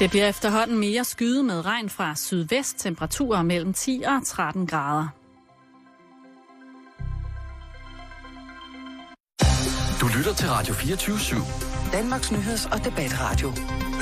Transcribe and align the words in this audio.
Det 0.00 0.10
bliver 0.10 0.28
efterhånden 0.28 0.78
mere 0.78 1.04
skyde 1.04 1.42
med 1.42 1.66
regn 1.66 1.90
fra 1.90 2.14
sydvest, 2.14 2.78
temperaturer 2.78 3.42
mellem 3.42 3.72
10 3.72 4.02
og 4.06 4.26
13 4.26 4.66
grader. 4.66 5.08
Du 10.00 10.06
lytter 10.16 10.34
til 10.34 10.48
Radio 10.48 10.74
24-7. 10.74 11.92
Danmarks 11.92 12.32
Nyheds- 12.32 12.72
og 12.72 12.84
Debatradio. 12.84 13.52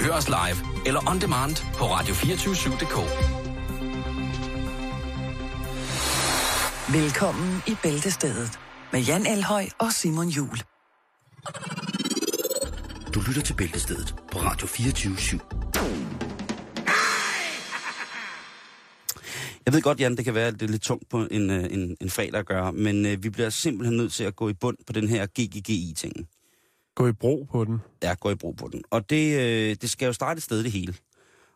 Hør 0.01 0.13
os 0.13 0.29
live 0.29 0.87
eller 0.87 1.11
on 1.11 1.21
demand 1.21 1.57
på 1.75 1.85
radio247.dk. 1.85 2.97
Velkommen 6.93 7.63
i 7.67 7.77
Bæltestedet 7.83 8.59
med 8.93 9.01
Jan 9.01 9.27
Elhøj 9.27 9.67
og 9.79 9.93
Simon 9.93 10.29
Jul. 10.29 10.59
Du 13.15 13.21
lytter 13.27 13.43
til 13.43 13.55
Bæltestedet 13.55 14.15
på 14.33 14.39
Radio 14.39 14.67
24 14.67 15.17
Jeg 19.67 19.75
ved 19.75 19.83
godt, 19.83 20.01
Jan, 20.01 20.17
det 20.17 20.25
kan 20.25 20.35
være 20.35 20.51
det 20.51 20.63
er 20.63 20.67
lidt 20.67 20.83
tungt 20.83 21.09
på 21.09 21.27
en, 21.31 21.51
øh, 21.51 21.65
en, 21.65 21.97
en 22.01 22.11
fredag 22.11 22.41
at 22.41 22.47
gøre, 22.47 22.73
men 22.73 23.07
øh, 23.07 23.23
vi 23.23 23.31
bliver 23.31 23.51
simpelthen 23.51 23.97
nødt 23.97 24.13
til 24.13 24.25
at 24.25 24.37
gå 24.37 24.49
i 24.49 24.53
bund 24.53 24.77
på 24.87 24.93
den 24.93 25.09
her 25.09 25.27
GGGI-ting. 25.27 26.29
Gå 26.95 27.09
i 27.09 27.13
bro 27.13 27.47
på 27.51 27.65
den. 27.65 27.79
Ja, 28.03 28.15
gå 28.21 28.31
i 28.31 28.35
brug 28.35 28.57
på 28.57 28.69
den. 28.73 28.83
Og 28.91 29.11
det, 29.11 29.41
øh, 29.41 29.77
det 29.81 29.91
skal 29.91 30.07
jo 30.07 30.13
starte 30.13 30.39
et 30.39 30.43
sted, 30.43 30.63
det 30.65 30.73
hele. 30.73 30.95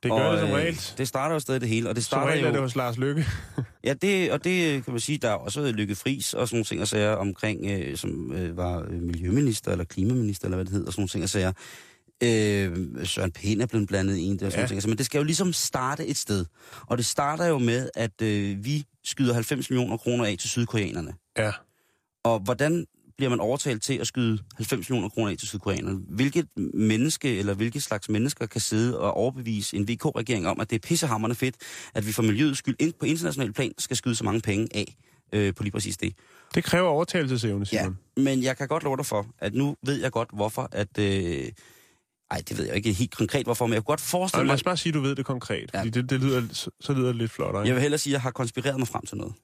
Det 0.03 0.11
gør 0.11 0.19
og, 0.19 0.33
det 0.33 0.41
som 0.41 0.49
øh, 0.49 0.55
regel. 0.55 0.81
Det 0.99 1.09
starter 1.09 1.35
jo 1.35 1.41
sted, 1.41 1.61
det 1.61 1.69
hele. 1.69 1.89
Og 1.89 1.97
det 1.97 2.05
Som 2.05 2.09
starter 2.09 2.33
regel 2.33 2.45
er 2.45 2.51
det 2.51 2.57
jo... 2.57 2.63
hos 2.63 2.77
Lars 2.77 2.99
Lykke. 2.99 3.27
Ja, 3.85 3.95
det, 3.95 4.33
og 4.33 4.45
det 4.45 4.85
kan 4.85 4.93
man 4.93 5.01
sige, 5.01 5.19
der 5.19 5.29
er 5.29 5.35
også 5.35 5.73
Lykke 5.73 5.95
Friis 5.95 6.35
og 6.35 6.49
sådan 6.49 6.57
nogle 6.57 6.65
ting 6.65 6.81
og 6.81 6.89
sager 6.89 7.13
omkring, 7.13 7.67
øh, 7.67 7.97
som 7.97 8.33
øh, 8.33 8.57
var 8.57 8.85
øh, 8.91 9.03
miljøminister 9.03 9.73
eller 9.73 9.85
klimaminister, 9.85 10.47
eller 10.47 10.57
hvad 10.57 10.65
det 10.65 10.73
hedder, 10.73 10.87
og 10.87 10.93
sådan 10.93 11.01
nogle 11.01 11.09
ting 11.09 11.23
og 11.23 11.29
sager. 11.29 11.53
Øh, 12.23 13.07
Søren 13.07 13.33
Pind 13.33 13.63
er 13.63 13.67
blevet 13.67 13.89
blandet 13.89 14.17
i 14.17 14.23
en 14.23 14.39
der, 14.39 14.47
og 14.47 14.53
sådan 14.53 14.65
ja. 14.65 14.81
ting. 14.81 14.89
Men 14.89 14.99
det 14.99 15.07
skal 15.07 15.19
jo 15.19 15.25
ligesom 15.25 15.53
starte 15.53 16.07
et 16.07 16.17
sted. 16.17 16.45
Og 16.87 16.99
det 16.99 17.07
starter 17.07 17.47
jo 17.47 17.59
med, 17.59 17.91
at 17.95 18.23
øh, 18.23 18.65
vi 18.65 18.85
skyder 19.05 19.35
90 19.35 19.71
millioner 19.71 19.97
kroner 19.97 20.25
af 20.25 20.37
til 20.39 20.51
sydkoreanerne. 20.51 21.15
Ja. 21.39 21.53
Og 22.25 22.39
hvordan 22.39 22.87
bliver 23.17 23.31
man 23.31 23.41
overtalt 23.41 23.83
til 23.83 23.99
at 23.99 24.07
skyde 24.07 24.39
90 24.57 24.89
millioner 24.91 25.09
kroner 25.09 25.31
af 25.31 25.37
til 25.37 25.49
sydkoreanerne? 25.49 26.01
Hvilket 26.09 26.47
menneske 26.75 27.39
eller 27.39 27.55
hvilket 27.55 27.83
slags 27.83 28.09
mennesker 28.09 28.47
kan 28.47 28.61
sidde 28.61 29.01
og 29.01 29.15
overbevise 29.15 29.77
en 29.77 29.89
VK-regering 29.89 30.47
om, 30.49 30.61
at 30.61 30.71
det 30.71 30.77
er 30.77 30.89
pissehammerende 30.89 31.37
fedt, 31.37 31.57
at 31.95 32.07
vi 32.07 32.13
for 32.13 32.23
miljøets 32.23 32.59
skyld 32.59 32.77
ind 32.79 32.93
på 33.01 33.07
international 33.07 33.53
plan 33.53 33.73
skal 33.79 33.97
skyde 33.97 34.15
så 34.15 34.25
mange 34.25 34.41
penge 34.41 34.69
af 34.75 34.97
øh, 35.33 35.55
på 35.55 35.63
lige 35.63 35.73
præcis 35.73 35.97
det? 35.97 36.15
Det 36.55 36.65
kræver 36.65 36.89
overtagelsesevne, 36.89 37.67
Ja, 37.73 37.81
Simon. 37.83 37.99
men 38.17 38.43
jeg 38.43 38.57
kan 38.57 38.69
godt 38.69 38.83
love 38.83 38.97
dig 38.97 39.07
for, 39.07 39.27
at 39.39 39.55
nu 39.55 39.77
ved 39.87 40.01
jeg 40.01 40.13
godt, 40.13 40.29
hvorfor 40.33 40.69
at... 40.73 40.99
Øh, 40.99 41.45
ej, 42.31 42.43
det 42.49 42.59
ved 42.59 42.67
jeg 42.67 42.77
ikke 42.77 42.93
helt 42.93 43.17
konkret, 43.17 43.47
hvorfor, 43.47 43.67
men 43.67 43.73
jeg 43.75 43.81
kunne 43.83 43.93
godt 43.97 44.01
Ja. 44.13 44.19
forestille 44.19 44.41
Og 44.41 44.47
lad 44.47 44.53
mig... 44.53 44.55
os 44.55 44.63
bare 44.63 44.77
sige, 44.77 44.91
at 44.91 44.95
du 44.95 45.01
ved 45.01 45.15
det 45.17 45.25
konkret. 45.27 45.71
Ja. 45.75 45.79
Fordi 45.79 45.91
det, 45.91 46.11
det 46.11 46.21
lyder, 46.21 46.43
så, 46.53 46.71
så 46.81 46.93
lyder 46.93 47.07
det 47.07 47.17
lidt 47.17 47.31
flottere. 47.31 47.67
Jeg 47.67 47.75
vil 47.75 47.83
hellere 47.83 47.99
sige, 47.99 48.11
at 48.11 48.13
jeg 48.13 48.21
har 48.23 48.31
konspireret 48.31 48.79
mig 48.79 48.89
frem 48.89 49.07
til 49.07 49.17
noget. 49.17 49.35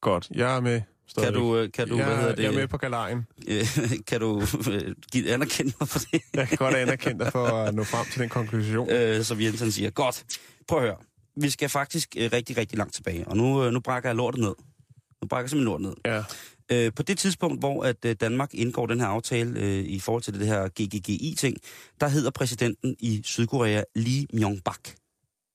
Godt, 0.00 0.28
jeg 0.34 0.56
er 0.56 0.60
med. 0.60 0.80
Kan 1.14 1.22
stadigvæk. 1.22 1.40
du, 1.40 1.56
øh, 1.56 1.72
kan 1.72 1.88
du 1.88 1.96
jeg, 1.96 2.06
hvad 2.06 2.16
hedder 2.16 2.34
det, 2.34 2.42
jeg 2.42 2.52
er 2.52 2.56
med 2.56 2.68
på 2.68 2.76
galejen. 2.78 3.26
øh, 3.48 3.66
kan 4.08 4.20
du 4.20 4.42
øh, 4.70 4.94
give 5.12 5.32
anerkende 5.32 5.72
mig 5.80 5.88
for 5.88 5.98
det? 5.98 6.20
Jeg 6.34 6.48
kan 6.48 6.56
godt 6.58 6.74
anerkende 6.84 7.24
dig 7.24 7.32
for 7.32 7.46
at 7.46 7.74
nå 7.74 7.84
frem 7.84 8.06
til 8.12 8.20
den 8.20 8.28
konklusion. 8.28 8.90
øh, 8.90 9.24
som 9.24 9.40
Jensen 9.40 9.72
siger. 9.72 9.90
Godt. 9.90 10.24
Prøv 10.68 10.78
at 10.78 10.84
høre. 10.84 10.96
Vi 11.36 11.50
skal 11.50 11.68
faktisk 11.68 12.14
øh, 12.18 12.30
rigtig, 12.32 12.56
rigtig 12.56 12.78
langt 12.78 12.94
tilbage. 12.94 13.28
Og 13.28 13.36
nu, 13.36 13.64
øh, 13.64 13.72
nu 13.72 13.80
brækker 13.80 14.08
jeg 14.08 14.16
lortet 14.16 14.40
ned. 14.40 14.54
Nu 15.22 15.28
brækker 15.28 15.42
jeg 15.42 15.50
simpelthen 15.50 15.82
lortet 15.82 15.86
ned. 15.86 16.12
Ja. 16.14 16.22
Øh, 16.86 16.92
på 16.96 17.02
det 17.02 17.18
tidspunkt, 17.18 17.60
hvor 17.60 17.84
at 17.84 18.04
øh, 18.06 18.16
Danmark 18.20 18.54
indgår 18.54 18.86
den 18.86 19.00
her 19.00 19.06
aftale 19.06 19.60
øh, 19.60 19.78
i 19.84 20.00
forhold 20.00 20.22
til 20.22 20.34
det 20.40 20.46
her 20.46 20.68
GGGI-ting, 20.68 21.56
der 22.00 22.08
hedder 22.08 22.30
præsidenten 22.30 22.96
i 22.98 23.20
Sydkorea 23.24 23.82
Lee 23.94 24.26
Myung-bak. 24.32 24.88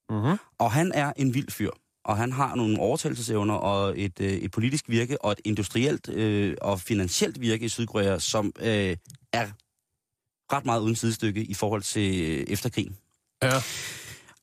Mm-hmm. 0.09 0.38
Og 0.59 0.72
han 0.72 0.92
er 0.96 1.14
en 1.16 1.34
vild 1.34 1.52
fyr. 1.52 1.70
Og 2.06 2.18
han 2.18 2.32
har 2.32 2.56
nogle 2.56 2.80
overtagelsesevner 2.80 3.54
og 3.54 4.00
et, 4.00 4.19
øh, 4.19 4.31
et 4.31 4.52
politisk 4.52 4.90
virke 4.90 5.22
og 5.22 5.31
et 5.31 5.41
industrielt 5.44 6.09
øh, 6.09 6.56
og 6.62 6.80
finansielt 6.80 7.41
virke 7.41 7.66
i 7.66 7.69
Sydkorea, 7.69 8.19
som 8.19 8.52
øh, 8.59 8.97
er 9.34 9.47
ret 10.53 10.66
meget 10.66 10.81
uden 10.81 10.96
sidestykke 10.96 11.44
i 11.44 11.53
forhold 11.53 11.81
til 11.81 12.22
øh, 12.22 12.46
efterkrigen. 12.47 12.97
Ja. 13.44 13.53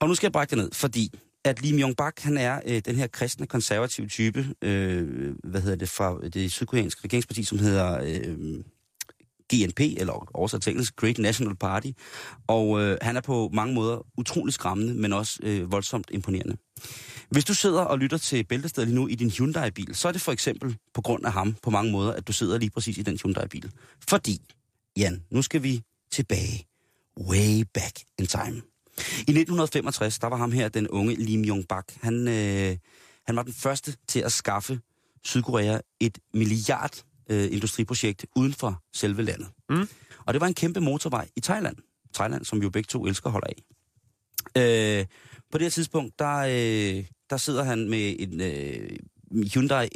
Og 0.01 0.09
nu 0.09 0.15
skal 0.15 0.27
jeg 0.27 0.33
brække 0.33 0.51
det 0.51 0.59
ned, 0.59 0.71
fordi 0.73 1.11
at 1.45 1.63
Lee 1.63 1.73
Myung-bak, 1.73 2.21
han 2.21 2.37
er 2.37 2.61
øh, 2.67 2.83
den 2.85 2.97
her 2.97 3.07
kristne, 3.07 3.47
konservative 3.47 4.09
type, 4.09 4.47
øh, 4.63 5.35
hvad 5.45 5.61
hedder 5.61 5.77
det, 5.77 5.89
fra 5.89 6.29
det 6.29 6.53
sydkoreanske 6.53 7.05
regeringsparti, 7.05 7.45
som 7.45 7.59
hedder 7.59 8.01
øh, 8.03 8.65
GNP, 9.55 9.81
eller 9.81 10.29
oversat 10.35 10.63
til 10.63 10.71
engelsk, 10.71 10.97
Great 10.97 11.19
National 11.19 11.57
Party. 11.57 11.91
Og 12.47 12.81
øh, 12.81 12.99
han 13.03 13.17
er 13.17 13.21
på 13.21 13.51
mange 13.53 13.75
måder 13.75 14.07
utrolig 14.19 14.55
skræmmende, 14.55 14.95
men 14.95 15.13
også 15.13 15.39
øh, 15.43 15.73
voldsomt 15.73 16.07
imponerende. 16.11 16.57
Hvis 17.31 17.45
du 17.45 17.55
sidder 17.55 17.83
og 17.83 17.99
lytter 17.99 18.19
til 18.19 18.45
Bæltestedet 18.45 18.89
lige 18.89 18.97
nu 18.97 19.07
i 19.09 19.15
din 19.15 19.31
Hyundai-bil, 19.31 19.95
så 19.95 20.09
er 20.09 20.13
det 20.13 20.21
for 20.21 20.33
eksempel 20.33 20.77
på 20.95 21.03
grund 21.03 21.27
af 21.27 21.33
ham 21.33 21.57
på 21.63 21.71
mange 21.71 21.93
måder, 21.93 22.13
at 22.13 22.29
du 22.29 22.33
sidder 22.33 22.59
lige 22.59 22.71
præcis 22.71 22.99
i 22.99 23.03
den 23.03 23.19
Hyundai-bil. 23.23 23.71
Fordi, 24.09 24.39
Jan, 24.97 25.23
nu 25.31 25.43
skal 25.43 25.63
vi 25.63 25.83
tilbage. 26.13 26.67
Way 27.21 27.65
back 27.75 28.01
in 28.19 28.27
time. 28.27 28.63
I 29.17 29.31
1965, 29.31 30.19
der 30.19 30.27
var 30.27 30.37
ham 30.37 30.53
her, 30.53 30.69
den 30.69 30.89
unge 30.89 31.15
Lim 31.15 31.43
Jong 31.43 31.69
Bak. 31.69 31.85
Han, 32.01 32.29
øh, 32.29 32.77
han 33.27 33.37
var 33.37 33.43
den 33.43 33.53
første 33.53 33.97
til 34.09 34.21
at 34.21 34.33
skaffe 34.33 34.81
Sydkorea 35.25 35.79
et 36.01 36.19
milliard 36.35 37.05
øh, 37.31 37.53
industriprojekt 37.53 38.27
uden 38.37 38.53
for 38.53 38.83
selve 38.95 39.23
landet. 39.23 39.49
Mm. 39.71 39.89
Og 40.27 40.35
det 40.35 40.41
var 40.41 40.47
en 40.47 40.55
kæmpe 40.55 40.81
motorvej 40.81 41.29
i 41.37 41.41
Thailand. 41.41 41.77
Thailand, 42.15 42.45
som 42.45 42.61
vi 42.61 42.65
jo 42.65 42.71
begge 42.71 42.87
to 42.87 43.07
elsker 43.07 43.31
holder 43.31 43.47
af. 43.47 43.63
Øh, 44.57 45.07
på 45.53 45.59
det 45.59 45.65
her 45.65 45.71
tidspunkt, 45.71 46.19
der, 46.19 46.37
øh, 46.37 47.05
der 47.31 47.37
sidder 47.37 47.63
han 47.63 47.89
med 47.89 48.17
en 48.19 48.41
øh, 48.41 48.97
Hyundai 49.55 49.89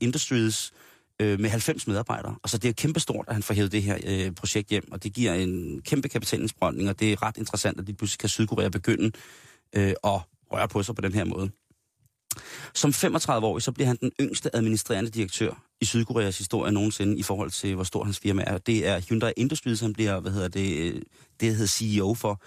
Industries 0.00 0.72
øh, 1.20 1.40
med 1.40 1.50
90 1.50 1.86
medarbejdere. 1.86 2.36
Og 2.42 2.48
så 2.48 2.58
det 2.58 2.68
er 2.68 2.72
kæmpestort, 2.72 3.24
at 3.28 3.34
han 3.34 3.42
får 3.42 3.54
hævet 3.54 3.72
det 3.72 3.82
her 3.82 3.98
øh, 4.06 4.32
projekt 4.32 4.68
hjem, 4.68 4.92
og 4.92 5.02
det 5.02 5.12
giver 5.12 5.34
en 5.34 5.82
kæmpe 5.82 6.08
kapitalindsprøjtning, 6.08 6.88
og 6.88 7.00
det 7.00 7.12
er 7.12 7.22
ret 7.22 7.36
interessant, 7.36 7.80
at 7.80 7.86
lige 7.86 7.96
pludselig 7.96 8.18
kan 8.18 8.28
Sydkorea 8.28 8.68
begynde 8.68 9.12
øh, 9.76 9.94
at 10.04 10.20
røre 10.52 10.68
på 10.68 10.82
sig 10.82 10.94
på 10.94 11.00
den 11.00 11.12
her 11.12 11.24
måde. 11.24 11.50
Som 12.74 12.90
35-årig, 12.90 13.62
så 13.62 13.72
bliver 13.72 13.86
han 13.86 13.96
den 14.00 14.12
yngste 14.20 14.56
administrerende 14.56 15.10
direktør 15.10 15.62
i 15.80 15.84
Sydkoreas 15.84 16.38
historie 16.38 16.72
nogensinde 16.72 17.18
i 17.18 17.22
forhold 17.22 17.50
til, 17.50 17.74
hvor 17.74 17.84
stor 17.84 18.04
hans 18.04 18.18
firma 18.18 18.44
er. 18.46 18.58
Det 18.58 18.86
er 18.86 19.00
Hyundai 19.00 19.32
Industries, 19.36 19.80
han 19.80 19.92
bliver, 19.92 20.20
hvad 20.20 20.32
hedder 20.32 20.48
det, 20.48 20.76
øh, 20.78 21.02
det 21.40 21.50
hedder 21.50 21.66
CEO 21.66 22.14
for. 22.14 22.42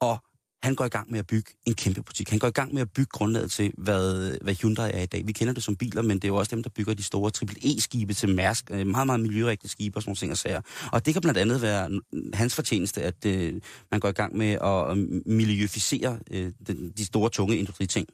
Og 0.00 0.18
han 0.62 0.74
går 0.74 0.84
i 0.84 0.88
gang 0.88 1.10
med 1.10 1.18
at 1.18 1.26
bygge 1.26 1.52
en 1.66 1.74
kæmpe 1.74 2.02
butik. 2.02 2.30
Han 2.30 2.38
går 2.38 2.48
i 2.48 2.50
gang 2.50 2.74
med 2.74 2.82
at 2.82 2.90
bygge 2.90 3.10
grundlaget 3.12 3.50
til, 3.50 3.72
hvad, 3.78 4.36
hvad 4.42 4.54
Hyundai 4.54 4.90
er 4.94 5.02
i 5.02 5.06
dag. 5.06 5.26
Vi 5.26 5.32
kender 5.32 5.54
det 5.54 5.62
som 5.62 5.76
biler, 5.76 6.02
men 6.02 6.16
det 6.16 6.24
er 6.24 6.28
jo 6.28 6.36
også 6.36 6.56
dem, 6.56 6.62
der 6.62 6.70
bygger 6.70 6.94
de 6.94 7.02
store 7.02 7.30
AAA-skibe 7.42 8.14
til 8.14 8.34
Mærsk. 8.34 8.70
Øh, 8.70 8.86
meget, 8.86 9.06
meget 9.06 9.20
miljørigtige 9.20 9.70
skibe 9.70 9.98
og 9.98 10.02
sådan 10.02 10.08
nogle 10.10 10.16
ting 10.16 10.32
og 10.32 10.38
sager. 10.38 10.60
Og 10.92 11.06
det 11.06 11.14
kan 11.14 11.22
blandt 11.22 11.38
andet 11.38 11.62
være 11.62 12.00
hans 12.34 12.54
fortjeneste, 12.54 13.02
at 13.02 13.26
øh, 13.26 13.60
man 13.90 14.00
går 14.00 14.08
i 14.08 14.12
gang 14.12 14.36
med 14.36 14.52
at, 14.52 14.98
øh, 14.98 15.22
miljøficere 15.26 16.18
øh, 16.30 16.52
de, 16.66 16.92
de 16.96 17.04
store, 17.04 17.30
tunge 17.30 17.56
industriting. 17.56 18.08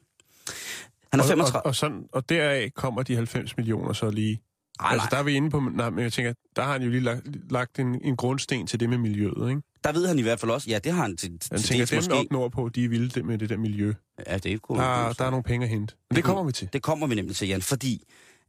Han 1.11 1.19
er 1.19 1.23
Og, 1.23 1.27
35... 1.27 1.59
og, 1.59 1.65
og, 1.65 1.75
sådan, 1.75 2.03
og 2.11 2.29
deraf 2.29 2.69
kommer 2.75 3.03
de 3.03 3.15
90 3.15 3.57
millioner 3.57 3.93
så 3.93 4.09
lige. 4.09 4.41
Ej, 4.79 4.91
altså, 4.91 5.05
nej. 5.05 5.09
der 5.09 5.17
er 5.17 5.23
vi 5.23 5.31
inde 5.31 5.49
på... 5.49 5.59
Nej, 5.59 5.89
men 5.89 6.03
jeg 6.03 6.13
tænker, 6.13 6.33
der 6.55 6.61
har 6.61 6.71
han 6.71 6.81
jo 6.81 6.89
lige 6.89 7.01
lagt, 7.01 7.51
lagt 7.51 7.79
en, 7.79 8.01
en 8.03 8.15
grundsten 8.15 8.67
til 8.67 8.79
det 8.79 8.89
med 8.89 8.97
miljøet, 8.97 9.49
ikke? 9.49 9.61
Der 9.83 9.91
ved 9.91 10.07
han 10.07 10.19
i 10.19 10.21
hvert 10.21 10.39
fald 10.39 10.51
også, 10.51 10.69
ja, 10.69 10.79
det 10.79 10.91
har 10.91 11.01
han 11.01 11.17
til, 11.17 11.39
til 11.39 11.63
tænker, 11.63 11.85
dels 11.85 12.09
måske. 12.09 12.13
op 12.13 12.25
nordpå, 12.31 12.69
de 12.69 12.85
er 12.85 12.89
vilde 12.89 13.09
det 13.09 13.25
med 13.25 13.37
det 13.37 13.49
der 13.49 13.57
miljø. 13.57 13.93
Ja, 14.27 14.37
det 14.37 14.53
er 14.53 14.57
kunne, 14.57 14.79
Der, 14.79 15.13
der 15.13 15.25
er 15.25 15.29
nogle 15.29 15.43
penge 15.43 15.63
at 15.63 15.69
hente. 15.69 15.95
Men 16.09 16.15
det 16.15 16.23
kommer 16.23 16.43
vi 16.43 16.51
til. 16.51 16.69
Det 16.73 16.81
kommer 16.81 17.07
vi 17.07 17.15
nemlig 17.15 17.35
til, 17.35 17.47
Jan, 17.47 17.61
fordi 17.61 18.03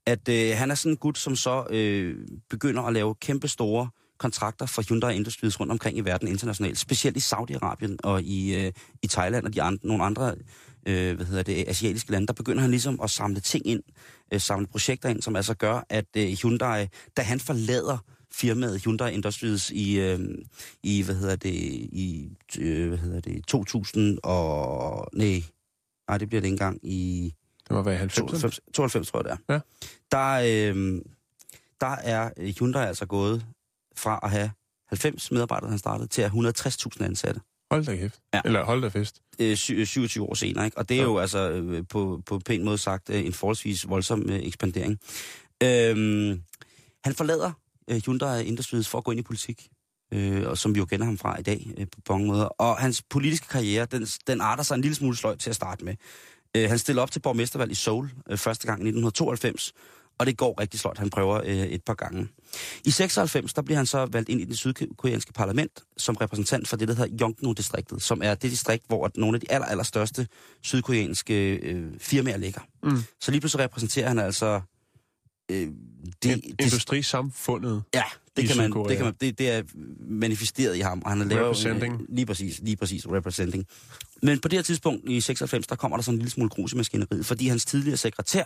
at 0.06 0.28
øh, 0.28 0.56
han 0.56 0.70
er 0.70 0.74
sådan 0.74 0.92
en 0.92 0.96
gut, 0.96 1.18
som 1.18 1.36
så 1.36 1.66
øh, 1.70 2.16
begynder 2.50 2.82
at 2.82 2.92
lave 2.92 3.14
kæmpe 3.14 3.48
store 3.48 3.88
kontrakter 4.18 4.66
for 4.66 4.82
Hyundai 4.88 5.16
Industries 5.16 5.60
rundt 5.60 5.72
omkring 5.72 5.98
i 5.98 6.00
verden 6.00 6.28
internationalt, 6.28 6.78
specielt 6.78 7.16
i 7.16 7.20
Saudi-Arabien 7.20 7.96
og 8.02 8.22
i, 8.22 8.54
øh, 8.54 8.72
i 9.02 9.06
Thailand 9.06 9.46
og 9.46 9.54
de 9.54 9.62
andre, 9.62 9.86
nogle 9.86 10.04
andre 10.04 10.34
øh, 10.86 11.16
hvad 11.16 11.26
hedder 11.26 11.42
det, 11.42 11.68
asiatiske 11.68 12.10
lande, 12.10 12.26
der 12.26 12.32
begynder 12.32 12.60
han 12.60 12.70
ligesom 12.70 13.00
at 13.02 13.10
samle 13.10 13.40
ting 13.40 13.66
ind, 13.66 13.82
øh, 14.32 14.40
samle 14.40 14.66
projekter 14.66 15.08
ind, 15.08 15.22
som 15.22 15.36
altså 15.36 15.54
gør, 15.54 15.86
at 15.88 16.06
øh, 16.16 16.28
Hyundai, 16.42 16.88
da 17.16 17.22
han 17.22 17.40
forlader 17.40 17.98
firmaet 18.32 18.82
Hyundai 18.84 19.14
Industries 19.14 19.70
i, 19.70 20.00
øh, 20.00 20.20
i 20.82 21.02
hvad 21.02 21.14
hedder 21.14 21.36
det, 21.36 21.54
i, 21.54 22.30
øh, 22.58 22.88
hvad 22.88 22.98
hedder 22.98 23.20
det, 23.20 23.46
2000 23.46 24.18
og, 24.22 25.08
nej, 25.12 25.42
nej, 26.08 26.18
det 26.18 26.28
bliver 26.28 26.40
det 26.40 26.46
ikke 26.46 26.54
engang 26.54 26.78
i, 26.82 27.32
Det 27.68 27.76
må 27.76 27.82
være 27.82 27.96
90. 27.96 28.30
92, 28.30 28.60
92 28.72 29.10
tror 29.10 29.18
jeg 29.18 29.24
det 29.24 29.32
er. 29.48 29.54
Ja. 29.54 29.60
Der, 30.12 30.72
øh, 30.74 31.02
der 31.80 31.96
er 32.02 32.52
Hyundai 32.58 32.86
altså 32.86 33.06
gået 33.06 33.46
fra 33.96 34.20
at 34.22 34.30
have 34.30 34.50
90 34.88 35.30
medarbejdere, 35.30 35.70
han 35.70 35.78
startede, 35.78 36.08
til 36.08 36.22
at 36.22 36.30
have 36.30 36.48
160.000 36.48 37.04
ansatte. 37.04 37.40
Hold 37.72 37.84
da 37.84 37.96
kæft. 37.96 38.20
Ja. 38.34 38.40
Eller 38.44 38.64
hold 38.64 38.82
da 38.82 38.88
fest. 38.88 39.20
Øh, 39.38 39.56
sy- 39.56 39.84
27 39.84 40.24
år 40.24 40.34
senere, 40.34 40.64
ikke? 40.64 40.78
Og 40.78 40.88
det 40.88 40.94
er 40.94 40.98
Ja. 40.98 41.06
jo 41.06 41.18
altså 41.18 41.50
øh, 41.50 41.84
på, 41.88 42.22
på 42.26 42.38
pæn 42.38 42.64
måde 42.64 42.78
sagt 42.78 43.10
øh, 43.10 43.26
en 43.26 43.32
forholdsvis 43.32 43.88
voldsom 43.88 44.30
øh, 44.30 44.38
ekspandering. 44.42 44.98
Øhm, 45.62 46.42
han 47.04 47.14
forlader 47.14 47.52
øh, 47.90 48.00
Hyundai 48.06 48.44
Industries 48.44 48.88
for 48.88 48.98
at 48.98 49.04
gå 49.04 49.10
ind 49.10 49.20
i 49.20 49.22
politik. 49.22 49.68
øh, 50.14 50.48
og 50.48 50.58
som 50.58 50.74
vi 50.74 50.78
jo 50.78 50.84
kender 50.86 51.06
ham 51.06 51.18
fra 51.18 51.40
i 51.40 51.42
dag 51.42 51.70
øh, 51.78 51.86
på 52.06 52.12
mange 52.12 52.26
måder. 52.26 52.44
Og 52.44 52.76
hans 52.78 53.02
politiske 53.10 53.46
karriere, 53.48 53.86
den, 53.86 54.06
den 54.26 54.40
arter 54.40 54.62
sig 54.62 54.74
en 54.74 54.80
lille 54.80 54.94
smule 54.94 55.16
sløjt 55.16 55.38
til 55.38 55.50
at 55.50 55.56
starte 55.56 55.84
med. 55.84 55.94
Øh, 56.56 56.68
han 56.68 56.78
stiller 56.78 57.02
op 57.02 57.10
til 57.10 57.20
borgmestervalg 57.20 57.70
i 57.70 57.74
Seoul 57.74 58.10
øh, 58.30 58.38
første 58.38 58.66
gang 58.66 58.78
i 58.80 58.88
1992, 58.88 59.72
og 60.22 60.26
det 60.26 60.36
går 60.36 60.60
rigtig 60.60 60.80
sløjt. 60.80 60.98
Han 60.98 61.10
prøver 61.10 61.40
øh, 61.44 61.56
et 61.56 61.82
par 61.84 61.94
gange. 61.94 62.28
I 62.84 62.90
96, 62.90 63.54
der 63.54 63.62
bliver 63.62 63.76
han 63.76 63.86
så 63.86 64.06
valgt 64.12 64.28
ind 64.28 64.40
i 64.40 64.44
det 64.44 64.58
sydkoreanske 64.58 65.32
parlament 65.32 65.82
som 65.96 66.16
repræsentant 66.16 66.68
for 66.68 66.76
det, 66.76 66.88
der 66.88 66.94
hedder 66.94 67.16
Yongno-distriktet, 67.22 68.02
som 68.02 68.20
er 68.24 68.34
det 68.34 68.50
distrikt, 68.50 68.84
hvor 68.86 69.10
nogle 69.16 69.36
af 69.36 69.40
de 69.40 69.52
aller, 69.52 69.66
aller 69.66 69.84
største 69.84 70.26
sydkoreanske 70.62 71.56
øh, 71.56 71.92
firmaer 71.98 72.36
ligger. 72.36 72.60
Mm. 72.82 73.02
Så 73.20 73.30
lige 73.30 73.40
pludselig 73.40 73.64
repræsenterer 73.64 74.08
han 74.08 74.18
altså... 74.18 74.60
Øh, 75.50 75.68
det, 76.22 76.30
In- 76.30 76.54
Industrisamfundet. 76.60 77.82
Ja, 77.94 78.02
det 78.36 78.48
kan, 78.48 78.56
man, 78.56 78.72
det 78.88 78.96
kan 78.96 79.04
man, 79.04 79.14
det, 79.20 79.38
det 79.38 79.50
er 79.50 79.62
manifesteret 80.00 80.76
i 80.76 80.80
ham, 80.80 81.02
og 81.04 81.10
han 81.10 81.18
har 81.18 81.26
lavet... 81.26 81.44
Representing. 81.44 82.06
Lige 82.08 82.26
præcis, 82.26 82.60
lige 82.62 82.76
præcis, 82.76 83.08
representing. 83.08 83.66
Men 84.22 84.40
på 84.40 84.48
det 84.48 84.58
her 84.58 84.62
tidspunkt 84.62 85.08
i 85.08 85.20
96, 85.20 85.66
der 85.66 85.76
kommer 85.76 85.96
der 85.96 86.02
sådan 86.02 86.14
en 86.14 86.18
lille 86.18 86.30
smule 86.30 86.50
grus 86.50 86.72
i 86.72 86.76
maskineriet, 86.76 87.26
fordi 87.26 87.48
hans 87.48 87.64
tidligere 87.64 87.96
sekretær 87.96 88.44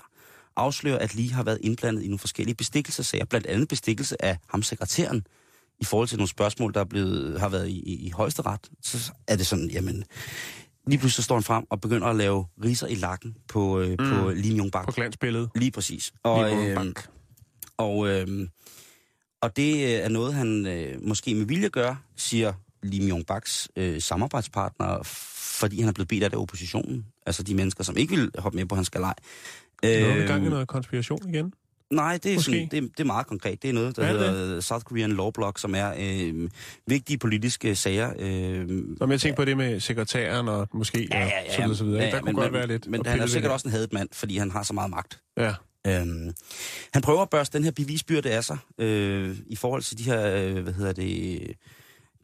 afslører, 0.56 0.98
at 0.98 1.14
Lee 1.14 1.32
har 1.32 1.42
været 1.42 1.58
indblandet 1.60 2.02
i 2.02 2.06
nogle 2.06 2.18
forskellige 2.18 2.54
bestikkelsesager, 2.54 3.24
blandt 3.24 3.46
andet 3.46 3.68
bestikkelse 3.68 4.24
af 4.24 4.38
ham 4.48 4.62
sekretæren, 4.62 5.26
i 5.80 5.84
forhold 5.84 6.08
til 6.08 6.18
nogle 6.18 6.28
spørgsmål, 6.28 6.74
der 6.74 6.80
er 6.80 6.84
blevet, 6.84 7.40
har 7.40 7.48
været 7.48 7.68
i, 7.68 7.80
i, 7.80 8.06
i 8.06 8.10
højesteret, 8.10 8.60
så 8.82 9.12
er 9.28 9.36
det 9.36 9.46
sådan, 9.46 9.70
jamen, 9.70 10.04
lige 10.86 10.98
pludselig 10.98 11.16
så 11.16 11.22
står 11.22 11.34
han 11.34 11.42
frem 11.42 11.64
og 11.70 11.80
begynder 11.80 12.06
at 12.06 12.16
lave 12.16 12.46
riser 12.64 12.86
i 12.86 12.94
lakken 12.94 13.36
på, 13.48 13.80
øh, 13.80 13.90
mm. 13.90 13.96
på 13.96 14.30
Lee 14.30 14.54
Myung-bak. 14.54 14.84
På 14.84 14.92
glansbilledet. 14.92 15.50
Lige 15.54 15.70
præcis. 15.70 16.12
Og, 16.22 16.44
Lee 16.44 16.56
øh, 16.56 16.76
Myung-bak. 16.76 17.08
og, 17.76 18.08
øh, 18.08 18.48
og 19.40 19.56
det 19.56 19.74
øh, 19.74 19.90
er 19.90 20.08
noget, 20.08 20.34
han 20.34 20.66
øh, 20.66 21.02
måske 21.02 21.34
med 21.34 21.46
vilje 21.46 21.68
gør, 21.68 21.94
siger 22.16 22.52
Lee 22.82 23.00
Myung-baks 23.00 23.68
øh, 23.76 24.00
samarbejdspartner, 24.00 25.02
fordi 25.60 25.80
han 25.80 25.88
er 25.88 25.92
blevet 25.92 26.08
bedt 26.08 26.24
af 26.24 26.30
det 26.30 26.38
oppositionen. 26.38 27.06
Altså 27.26 27.42
de 27.42 27.54
mennesker, 27.54 27.84
som 27.84 27.96
ikke 27.96 28.16
vil 28.16 28.30
hoppe 28.38 28.56
med 28.56 28.66
på 28.66 28.74
hans 28.74 28.90
galej. 28.90 29.14
Er 29.82 29.88
i 29.88 30.20
Øh, 30.20 30.26
gang 30.26 30.46
i 30.46 30.48
noget 30.48 30.68
konspiration 30.68 31.28
igen. 31.28 31.52
Nej, 31.90 32.18
det 32.22 32.30
er, 32.30 32.34
Måske. 32.34 32.44
sådan, 32.44 32.68
det, 32.70 32.82
det 32.82 33.00
er 33.00 33.04
meget 33.04 33.26
konkret. 33.26 33.62
Det 33.62 33.70
er 33.70 33.74
noget, 33.74 33.96
der 33.96 34.02
Er 34.02 34.12
det 34.12 34.30
hedder 34.30 34.60
South 34.60 34.84
Korean 34.84 35.12
Law 35.12 35.30
Block, 35.30 35.58
som 35.58 35.74
er 35.74 35.94
øh, 35.98 36.50
vigtige 36.86 37.18
politiske 37.18 37.76
sager. 37.76 38.12
Øh, 38.18 38.68
Så 38.98 39.06
jeg 39.10 39.20
tænker 39.20 39.36
på 39.36 39.44
det 39.44 39.56
med 39.56 39.80
sekretæren 39.80 40.48
og 40.48 40.68
måske 40.74 41.08
ja, 41.12 41.18
ja, 41.18 41.30
ja, 41.48 41.54
så 41.54 41.62
videre, 41.62 41.76
så 41.76 41.84
videre. 41.84 42.02
Ja, 42.02 42.10
der 42.10 42.20
kunne 42.20 42.24
men, 42.24 42.34
godt 42.34 42.52
men, 42.52 42.58
være 42.58 42.66
lidt. 42.66 42.86
Men 42.86 43.06
han 43.06 43.20
er 43.20 43.26
sikkert 43.26 43.52
også 43.52 43.68
en 43.68 43.72
hademand, 43.72 44.08
fordi 44.12 44.36
han 44.36 44.50
har 44.50 44.62
så 44.62 44.72
meget 44.72 44.90
magt. 44.90 45.20
Ja. 45.36 45.54
Øhm, 45.86 46.32
han 46.92 47.02
prøver 47.02 47.22
at 47.22 47.30
børste 47.30 47.58
den 47.58 47.64
her 47.64 47.70
bevisbyrde 47.70 48.30
af 48.30 48.44
sig 48.44 48.58
øh, 48.78 49.36
i 49.46 49.56
forhold 49.56 49.82
til 49.82 49.98
de 49.98 50.02
her, 50.04 50.36
øh, 50.36 50.58
hvad 50.62 50.72
hedder 50.72 50.92
det, 50.92 51.40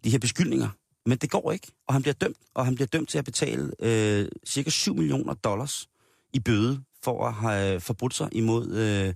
de 0.04 0.10
her 0.10 0.18
beskyldninger. 0.18 0.68
Men 1.06 1.18
det 1.18 1.30
går 1.30 1.52
ikke, 1.52 1.66
og 1.88 1.94
han 1.94 2.02
bliver 2.02 2.14
dømt, 2.14 2.36
og 2.54 2.64
han 2.64 2.74
bliver 2.74 2.86
dømt 2.88 3.08
til 3.08 3.18
at 3.18 3.24
betale 3.24 3.70
øh, 3.82 4.28
cirka 4.46 4.70
7 4.70 4.96
millioner 4.96 5.34
dollars 5.34 5.88
i 6.32 6.40
bøde 6.40 6.80
for 7.04 7.26
at 7.26 7.34
have 7.34 7.80
forbrudt 7.80 8.14
sig 8.14 8.28
imod 8.32 8.74
øh, 8.74 9.14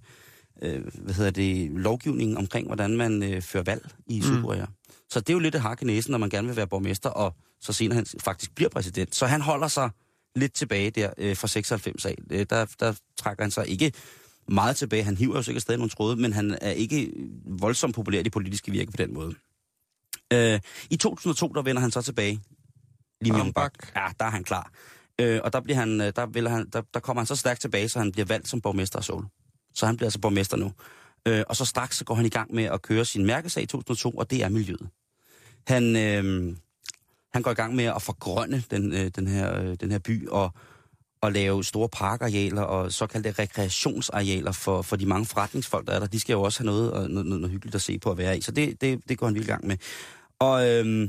øh, 0.62 0.84
hvad 0.94 1.14
hedder 1.14 1.30
det, 1.30 1.70
lovgivningen 1.70 2.36
omkring, 2.36 2.66
hvordan 2.66 2.96
man 2.96 3.22
øh, 3.22 3.42
fører 3.42 3.64
valg 3.64 3.88
i 4.06 4.22
Sydkorea. 4.22 4.66
Så 5.10 5.20
det 5.20 5.28
er 5.28 5.34
jo 5.34 5.38
lidt 5.38 5.54
et 5.54 5.60
hak 5.60 5.82
i 5.82 5.84
næsen, 5.84 6.10
når 6.10 6.18
man 6.18 6.30
gerne 6.30 6.48
vil 6.48 6.56
være 6.56 6.66
borgmester, 6.66 7.10
og 7.10 7.34
så 7.60 7.72
senere 7.72 7.96
han 7.96 8.06
faktisk 8.20 8.54
bliver 8.54 8.68
præsident. 8.68 9.14
Så 9.14 9.26
han 9.26 9.40
holder 9.40 9.68
sig 9.68 9.90
lidt 10.36 10.54
tilbage 10.54 10.90
der 10.90 11.10
øh, 11.18 11.36
fra 11.36 11.48
96 11.48 12.06
af. 12.06 12.14
Øh, 12.30 12.46
der, 12.50 12.66
der 12.80 12.94
trækker 13.18 13.44
han 13.44 13.50
sig 13.50 13.68
ikke 13.68 13.92
meget 14.48 14.76
tilbage. 14.76 15.02
Han 15.02 15.16
hiver 15.16 15.36
jo 15.36 15.42
sikkert 15.42 15.62
stadig 15.62 15.78
nogle 15.78 15.90
tråde, 15.90 16.16
men 16.16 16.32
han 16.32 16.58
er 16.60 16.70
ikke 16.70 17.12
voldsomt 17.44 17.94
populær 17.94 18.20
i 18.20 18.22
det 18.22 18.32
politiske 18.32 18.72
virke 18.72 18.90
på 18.90 18.96
den 18.96 19.14
måde. 19.14 19.34
Øh, 20.32 20.60
I 20.90 20.96
2002, 20.96 21.48
der 21.48 21.62
vender 21.62 21.82
han 21.82 21.90
så 21.90 22.02
tilbage. 22.02 22.40
Lee 23.20 23.32
Bang, 23.32 23.42
Myung 23.42 23.54
Bak. 23.54 23.72
Ja, 23.96 24.06
der 24.18 24.24
er 24.24 24.30
han 24.30 24.44
klar. 24.44 24.70
Øh, 25.20 25.40
og 25.44 25.52
der, 25.52 25.60
bliver 25.60 25.78
han, 25.78 26.00
øh, 26.00 26.12
der, 26.16 26.26
vil 26.26 26.48
han, 26.48 26.68
der, 26.72 26.82
der 26.94 27.00
kommer 27.00 27.20
han 27.20 27.26
så 27.26 27.36
stærkt 27.36 27.60
tilbage, 27.60 27.88
så 27.88 27.98
han 27.98 28.12
bliver 28.12 28.26
valgt 28.26 28.48
som 28.48 28.60
borgmester 28.60 28.98
af 28.98 29.04
Seoul. 29.04 29.24
Så 29.74 29.86
han 29.86 29.96
bliver 29.96 30.06
altså 30.06 30.20
borgmester 30.20 30.56
nu. 30.56 30.72
Øh, 31.28 31.44
og 31.48 31.56
så 31.56 31.64
straks 31.64 31.96
så 31.96 32.04
går 32.04 32.14
han 32.14 32.26
i 32.26 32.28
gang 32.28 32.54
med 32.54 32.64
at 32.64 32.82
køre 32.82 33.04
sin 33.04 33.26
mærkesag 33.26 33.62
i 33.62 33.66
2002, 33.66 34.10
og 34.10 34.30
det 34.30 34.42
er 34.42 34.48
miljøet. 34.48 34.88
Han, 35.66 35.96
øh, 35.96 36.56
han 37.32 37.42
går 37.42 37.50
i 37.50 37.54
gang 37.54 37.74
med 37.74 37.84
at 37.84 38.02
forgrønne 38.02 38.62
den, 38.70 38.92
øh, 38.92 39.10
den, 39.16 39.26
her, 39.26 39.60
øh, 39.60 39.76
den 39.80 39.90
her 39.90 39.98
by, 39.98 40.28
og, 40.28 40.50
og 41.20 41.32
lave 41.32 41.64
store 41.64 41.88
parkarealer 41.88 42.62
og 42.62 42.92
såkaldte 42.92 43.30
rekreationsarealer 43.30 44.52
for, 44.52 44.82
for 44.82 44.96
de 44.96 45.06
mange 45.06 45.26
forretningsfolk, 45.26 45.86
der 45.86 45.92
er 45.92 45.98
der. 45.98 46.06
De 46.06 46.20
skal 46.20 46.32
jo 46.32 46.42
også 46.42 46.60
have 46.60 46.66
noget, 46.66 46.92
og 46.92 47.10
noget, 47.10 47.26
noget, 47.26 47.40
noget 47.40 47.50
hyggeligt 47.50 47.74
at 47.74 47.82
se 47.82 47.98
på 47.98 48.10
at 48.10 48.18
være 48.18 48.38
i. 48.38 48.40
Så 48.40 48.52
det, 48.52 48.80
det, 48.80 49.00
det 49.08 49.18
går 49.18 49.26
han 49.26 49.34
vildt 49.34 49.48
i 49.48 49.50
gang 49.50 49.66
med. 49.66 49.76
Og 50.38 50.68
øh, 50.68 51.08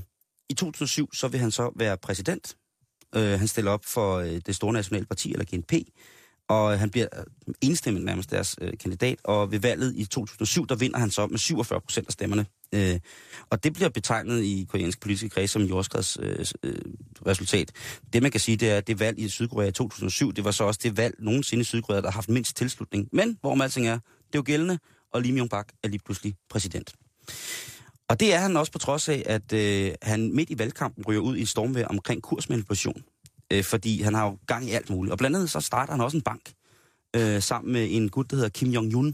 i 0.50 0.54
2007, 0.54 1.14
så 1.14 1.28
vil 1.28 1.40
han 1.40 1.52
så 1.52 1.72
være 1.76 1.98
præsident. 1.98 2.56
Øh, 3.16 3.40
han 3.40 3.48
stiller 3.48 3.72
op 3.72 3.86
for 3.86 4.18
øh, 4.18 4.42
det 4.46 4.56
store 4.56 4.74
nationale 4.74 5.06
parti, 5.06 5.34
eller 5.34 5.46
GNP, 5.46 5.74
og 6.48 6.74
øh, 6.74 6.80
han 6.80 6.90
bliver 6.90 7.08
øh, 7.18 7.54
enstemmigt 7.62 8.06
nærmest 8.06 8.32
deres 8.32 8.56
øh, 8.62 8.74
kandidat, 8.80 9.20
og 9.24 9.52
ved 9.52 9.60
valget 9.60 9.94
i 9.96 10.06
2007, 10.06 10.68
der 10.68 10.76
vinder 10.76 11.00
han 11.00 11.12
så 11.12 11.28
med 11.28 11.38
47 11.38 11.82
procent 11.82 12.08
af 12.08 12.14
stemmerne. 12.14 12.46
Øh, 12.74 13.00
og 13.50 13.64
det 13.64 13.74
bliver 13.74 13.90
betegnet 13.90 14.44
i 14.44 14.68
koreansk 14.70 15.00
politiske 15.00 15.30
kreds 15.30 15.52
som 15.52 15.62
jordskreds 15.62 16.18
øh, 16.22 16.46
øh, 16.64 16.76
resultat. 17.28 17.72
Det 18.14 18.22
man 18.22 18.32
kan 18.32 18.40
sige, 18.40 18.58
det 18.58 18.70
er, 18.70 18.78
at 18.78 18.88
det 18.88 19.00
valg 19.00 19.20
i 19.20 19.30
Sydkorea 19.30 19.68
i 19.68 19.72
2007, 19.72 20.32
det 20.32 20.44
var 20.44 20.52
så 20.52 20.64
også 20.64 20.80
det 20.84 20.98
valg 20.98 21.16
nogensinde 21.20 21.62
i 21.62 21.64
Sydkorea, 21.64 22.02
der 22.02 22.08
har 22.08 22.12
haft 22.12 22.30
mindst 22.30 22.58
tilslutning. 22.58 23.10
Men 23.12 23.38
hvor 23.42 23.56
man 23.56 23.66
alting 23.66 23.88
er, 23.88 23.94
det 23.94 24.36
er 24.36 24.40
jo 24.40 24.44
gældende, 24.46 24.80
og 25.14 25.22
Lee 25.22 25.32
Myung-bak 25.32 25.68
er 25.84 25.88
lige 25.88 26.02
pludselig 26.06 26.36
præsident. 26.50 26.94
Og 28.10 28.20
det 28.20 28.34
er 28.34 28.40
han 28.40 28.58
også 28.58 28.72
på 28.72 28.78
trods 28.78 29.10
af, 29.10 29.24
at 29.26 29.54
øh, 29.54 29.92
han 30.02 30.32
midt 30.36 30.50
i 30.50 30.60
valgkampen 30.60 31.06
ryger 31.08 31.22
ud 31.22 31.38
i 31.38 31.42
et 31.42 31.50
stormvær 31.50 31.86
omkring 31.86 32.22
kursmanipulation. 32.22 33.04
Øh, 33.54 33.64
fordi 33.64 34.02
han 34.02 34.14
har 34.14 34.26
jo 34.26 34.38
gang 34.48 34.70
i 34.70 34.72
alt 34.72 34.90
muligt. 34.90 35.12
Og 35.12 35.18
blandt 35.18 35.36
andet 35.36 35.50
så 35.50 35.60
starter 35.60 35.94
han 35.94 36.02
også 36.02 36.18
en 36.18 36.24
bank 36.24 36.54
øh, 37.16 37.42
sammen 37.42 37.74
med 37.74 37.88
en 37.92 38.10
gut, 38.10 38.30
der 38.30 38.36
hedder 38.36 38.50
Kim 38.50 38.72
Jong-un. 38.74 39.14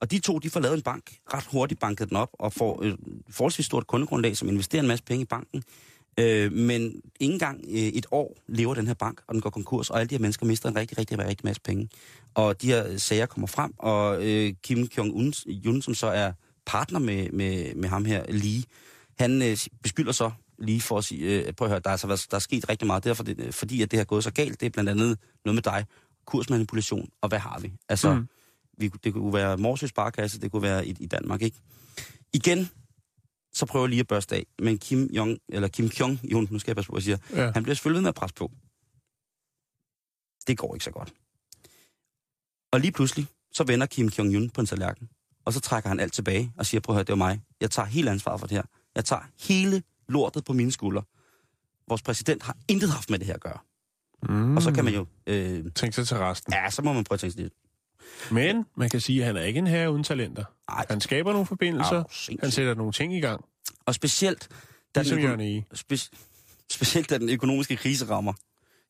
Og 0.00 0.10
de 0.10 0.18
to, 0.18 0.38
de 0.38 0.50
får 0.50 0.60
lavet 0.60 0.76
en 0.76 0.82
bank, 0.82 1.12
ret 1.34 1.44
hurtigt 1.52 1.80
banket 1.80 2.08
den 2.08 2.16
op, 2.16 2.30
og 2.32 2.52
får 2.52 2.82
et 2.82 2.96
forholdsvis 3.30 3.66
stort 3.66 3.86
kundegrundlag, 3.86 4.36
som 4.36 4.48
investerer 4.48 4.82
en 4.82 4.88
masse 4.88 5.04
penge 5.04 5.22
i 5.22 5.26
banken. 5.26 5.62
Øh, 6.18 6.52
men 6.52 6.82
ikke 7.20 7.32
engang 7.32 7.64
øh, 7.68 7.78
et 7.78 8.06
år 8.10 8.36
lever 8.48 8.74
den 8.74 8.86
her 8.86 8.94
bank, 8.94 9.20
og 9.26 9.34
den 9.34 9.40
går 9.40 9.50
konkurs, 9.50 9.90
og 9.90 9.98
alle 9.98 10.08
de 10.08 10.14
her 10.14 10.20
mennesker 10.20 10.46
mister 10.46 10.68
en 10.68 10.76
rigtig, 10.76 10.98
rigtig, 10.98 11.18
rigtig 11.18 11.46
masse 11.46 11.62
penge. 11.62 11.88
Og 12.34 12.62
de 12.62 12.66
her 12.66 12.96
sager 12.98 13.26
kommer 13.26 13.46
frem, 13.46 13.72
og 13.78 14.26
øh, 14.26 14.52
Kim 14.62 14.88
Jong-un, 14.98 15.80
som 15.80 15.94
så 15.94 16.06
er 16.06 16.32
partner 16.70 16.98
med, 16.98 17.30
med, 17.30 17.74
med 17.74 17.88
ham 17.88 18.04
her, 18.04 18.24
Lee, 18.28 18.62
han 19.18 19.42
øh, 19.42 19.56
beskylder 19.82 20.12
så 20.12 20.30
lige 20.58 20.80
for 20.80 20.98
at 20.98 21.04
sige, 21.04 21.46
øh, 21.46 21.52
prøv 21.52 21.66
at 21.66 21.70
høre, 21.70 21.80
der 21.80 21.90
er, 21.90 21.92
altså, 21.92 22.06
været- 22.06 22.26
der 22.30 22.34
er 22.36 22.40
sket 22.40 22.68
rigtig 22.68 22.86
meget, 22.86 23.04
derfor 23.04 23.22
det, 23.24 23.54
fordi 23.54 23.82
at 23.82 23.90
det 23.90 23.98
har 23.98 24.04
gået 24.04 24.24
så 24.24 24.30
galt, 24.32 24.60
det 24.60 24.66
er 24.66 24.70
blandt 24.70 24.90
andet 24.90 25.18
noget 25.44 25.54
med 25.54 25.62
dig, 25.62 25.86
kursmanipulation, 26.26 27.08
og 27.20 27.28
hvad 27.28 27.38
har 27.38 27.58
vi? 27.60 27.72
Altså, 27.88 28.14
mm. 28.14 28.26
Vi, 28.78 28.90
det 29.04 29.12
kunne 29.12 29.32
være 29.34 29.56
Morsø 29.56 29.86
Sparkasse, 29.86 30.40
det 30.40 30.50
kunne 30.50 30.62
være 30.62 30.86
i, 30.86 30.96
i 31.00 31.06
Danmark, 31.06 31.42
ikke? 31.42 31.56
Igen, 32.32 32.70
så 33.52 33.66
prøver 33.66 33.84
jeg 33.84 33.90
lige 33.90 34.00
at 34.00 34.06
børste 34.08 34.36
af, 34.36 34.46
men 34.58 34.78
Kim 34.78 35.04
Jong, 35.12 35.38
eller 35.48 35.68
Kim 35.68 35.88
Kyong, 35.88 36.20
jo, 36.32 36.46
nu 36.50 36.58
skal 36.58 36.70
jeg 36.70 36.76
passe 36.76 36.88
på, 36.88 36.92
hvad 36.92 37.02
jeg 37.06 37.18
siger, 37.32 37.42
Ja. 37.44 37.50
han 37.54 37.62
bliver 37.62 37.74
selvfølgelig 37.74 37.96
ved 37.98 38.02
med 38.02 38.08
at 38.08 38.14
presse 38.14 38.34
på. 38.34 38.50
Det 40.46 40.58
går 40.58 40.74
ikke 40.74 40.84
så 40.84 40.90
godt. 40.90 41.12
Og 42.72 42.80
lige 42.80 42.92
pludselig, 42.92 43.26
så 43.52 43.64
vender 43.64 43.86
Kim 43.86 44.06
Jong-un 44.06 44.48
på 44.54 44.60
en 44.60 44.66
tallerken, 44.66 45.08
og 45.50 45.54
så 45.54 45.60
trækker 45.60 45.88
han 45.88 46.00
alt 46.00 46.12
tilbage 46.12 46.52
og 46.56 46.66
siger, 46.66 46.80
prøv 46.80 46.94
at 46.94 46.96
høre, 46.96 47.04
det 47.04 47.10
var 47.12 47.16
mig. 47.16 47.40
Jeg 47.60 47.70
tager 47.70 47.86
hele 47.86 48.10
ansvaret 48.10 48.40
for 48.40 48.46
det 48.46 48.56
her. 48.56 48.62
Jeg 48.94 49.04
tager 49.04 49.22
hele 49.40 49.82
lortet 50.08 50.44
på 50.44 50.52
mine 50.52 50.72
skuldre. 50.72 51.02
Vores 51.88 52.02
præsident 52.02 52.42
har 52.42 52.56
intet 52.68 52.90
haft 52.90 53.10
med 53.10 53.18
det 53.18 53.26
her 53.26 53.34
at 53.34 53.40
gøre. 53.40 53.58
Mm. 54.28 54.56
Og 54.56 54.62
så 54.62 54.72
kan 54.72 54.84
man 54.84 54.94
jo... 54.94 55.06
Øh, 55.26 55.64
Tænk 55.74 55.94
sig 55.94 56.06
til 56.08 56.16
resten. 56.16 56.52
ja, 56.52 56.70
så 56.70 56.82
må 56.82 56.92
man 56.92 57.04
prøve 57.04 57.16
at 57.16 57.20
tænke 57.20 57.32
sig 57.32 57.42
lidt. 57.42 57.52
Men 58.30 58.66
man 58.76 58.90
kan 58.90 59.00
sige, 59.00 59.20
at 59.20 59.26
han 59.26 59.36
er 59.36 59.42
ikke 59.42 59.58
en 59.58 59.66
herre 59.66 59.90
uden 59.92 60.04
talenter. 60.04 60.44
Ej, 60.68 60.86
Han 60.90 61.00
skaber 61.00 61.32
nogle 61.32 61.46
forbindelser. 61.46 62.04
Sindssygt. 62.10 62.40
Han 62.40 62.50
sætter 62.50 62.74
nogle 62.74 62.92
ting 62.92 63.14
i 63.16 63.20
gang. 63.20 63.44
og 63.86 63.94
specielt, 63.94 64.48
da 64.94 65.02
Ligesom 65.02 65.18
den, 65.18 65.40
øko- 65.58 65.74
spe- 65.76 66.10
specielt 66.72 67.10
da 67.10 67.18
den 67.18 67.28
økonomiske 67.28 67.76
krise 67.76 68.08
rammer 68.08 68.32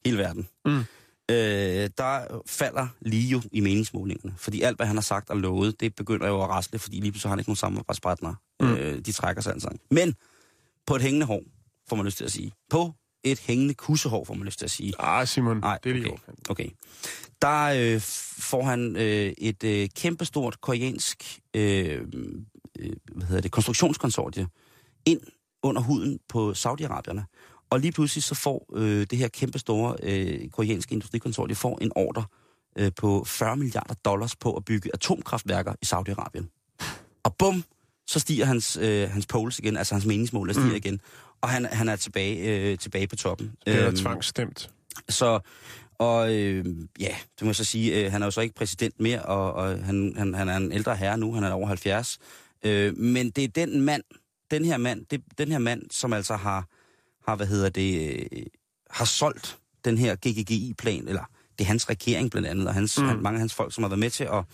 hele 0.05 0.19
verden. 0.19 0.49
Mm. 0.64 0.85
Øh, 1.31 1.91
der 1.99 2.43
falder 2.47 2.89
lige 3.01 3.29
jo 3.29 3.43
i 3.53 3.61
meningsmålingerne. 3.61 4.35
Fordi 4.37 4.63
alt, 4.63 4.77
hvad 4.77 4.87
han 4.87 4.97
har 4.97 5.03
sagt 5.03 5.31
og 5.31 5.37
lovet, 5.37 5.81
det 5.81 5.95
begynder 5.95 6.29
jo 6.29 6.43
at 6.43 6.49
rasle, 6.49 6.79
fordi 6.79 7.01
lige 7.01 7.13
pludselig 7.13 7.29
har 7.29 7.33
han 7.33 7.39
ikke 7.39 7.51
nogen 7.51 7.57
samarbejdspartnere. 7.57 8.35
Mm. 8.61 8.75
Øh, 8.75 8.99
de 8.99 9.13
trækker 9.13 9.43
sig 9.43 9.53
altså. 9.53 9.69
Men 9.91 10.15
på 10.87 10.97
et 10.97 11.03
hængende 11.03 11.27
hår, 11.27 11.43
får 11.89 11.97
man 11.97 12.07
lyst 12.07 12.17
til 12.17 12.25
at 12.25 12.33
sige. 12.33 12.53
På 12.71 12.93
et 13.25 13.39
hængende 13.39 13.75
kussehår, 13.75 14.25
får 14.25 14.35
man 14.35 14.45
lyst 14.45 14.59
til 14.59 14.65
at 14.65 14.71
sige. 14.71 14.93
Ah, 14.99 15.27
Simon, 15.27 15.57
Nej, 15.57 15.79
det 15.85 15.91
er 15.91 15.95
det 15.95 16.07
okay. 16.07 16.11
jo. 16.11 16.35
Okay. 16.49 16.69
Der 17.43 17.65
øh, 17.65 18.01
får 18.41 18.63
han 18.63 18.97
øh, 18.97 19.33
et 19.39 19.65
øh, 19.65 19.89
kæmpestort 19.97 20.61
koreansk 20.61 21.41
øh, 21.57 22.01
øh, 22.79 22.93
hvad 23.15 23.27
hedder 23.27 23.43
det, 23.43 23.51
konstruktionskonsortie 23.51 24.47
ind 25.05 25.21
under 25.63 25.83
huden 25.83 26.19
på 26.29 26.51
Saudi-Arabierne. 26.51 27.23
Og 27.71 27.81
lige 27.81 27.93
pludselig 27.93 28.23
så 28.25 28.35
får 28.35 28.67
øh, 28.75 29.07
det 29.11 29.19
her 29.19 29.29
kæmpestore 29.29 29.97
øh, 30.03 30.49
koreanske 30.49 30.93
industrikonsortie 30.93 31.57
får 31.57 31.79
en 31.83 31.93
ordre 31.97 32.25
øh, 32.79 32.93
på 32.97 33.25
40 33.27 33.57
milliarder 33.57 33.95
dollars 33.95 34.37
på 34.37 34.55
at 34.57 34.65
bygge 34.65 34.91
atomkraftværker 34.95 35.73
i 35.83 35.85
Saudi-Arabien. 35.87 36.45
Og 37.25 37.37
bum, 37.39 37.65
så 38.07 38.19
stiger 38.21 38.45
hans, 38.45 38.79
øh, 38.81 39.11
hans 39.11 39.27
polls 39.27 39.59
igen, 39.59 39.77
altså 39.77 39.95
hans 39.95 40.07
meningsmål 40.07 40.50
stiger 40.50 40.65
Mm. 40.67 40.71
mm. 40.71 40.77
igen. 40.77 41.00
Og 41.41 41.49
han, 41.49 41.65
han 41.65 41.89
er 41.89 41.97
tilbage, 41.97 42.37
øh, 42.71 42.79
tilbage 42.79 43.07
på 43.07 43.17
toppen. 43.17 43.53
Det 43.67 43.75
er 43.75 43.87
Øhm, 43.87 43.97
tvangsstemt. 43.97 44.71
Så, 45.09 45.41
og 45.99 46.35
øh, 46.35 46.65
ja, 47.00 47.15
det 47.35 47.43
må 47.43 47.47
jeg 47.47 47.57
så 47.57 47.65
sige, 47.65 48.05
øh, 48.05 48.12
han 48.12 48.23
er 48.23 48.27
jo 48.27 48.31
så 48.31 48.41
ikke 48.41 48.55
præsident 48.55 49.00
mere, 49.00 49.23
og, 49.23 49.53
og 49.53 49.85
han, 49.85 50.15
han, 50.17 50.35
han 50.35 50.49
er 50.49 50.57
en 50.57 50.73
ældre 50.73 50.97
herre 50.97 51.19
nu, 51.19 51.33
han 51.35 51.45
er 51.45 51.53
over 51.53 51.67
70. 51.67 52.19
Øh, 52.65 52.97
men 52.99 53.31
det 53.31 53.45
er 53.45 53.49
den 53.49 53.81
mand, 53.81 54.03
den 54.50 54.65
her 54.65 54.77
mand, 54.77 55.07
det, 55.11 55.23
den 55.39 55.53
her 55.53 55.59
mand, 55.59 55.83
som 55.91 56.12
altså 56.12 56.37
har, 56.37 56.67
har 57.31 57.37
hvad 57.37 57.47
hedder 57.47 57.69
det, 57.69 58.19
øh, 58.33 58.43
har 58.91 59.05
solgt 59.05 59.59
den 59.85 59.99
her 59.99 60.17
GGGI-plan, 60.17 61.09
eller 61.09 61.25
det 61.59 61.65
er 61.65 61.69
hans 61.69 61.89
regering 61.91 62.31
blandt 62.31 62.49
andet, 62.49 62.69
og 62.69 62.75
hans, 62.75 62.99
Mm. 62.99 63.05
han, 63.07 63.23
mange 63.23 63.37
af 63.37 63.41
hans 63.41 63.55
folk, 63.55 63.75
som 63.75 63.85
har 63.85 63.89
været 63.89 63.99
med 63.99 64.11
til 64.11 64.25
at, 64.25 64.31
og, 64.31 64.45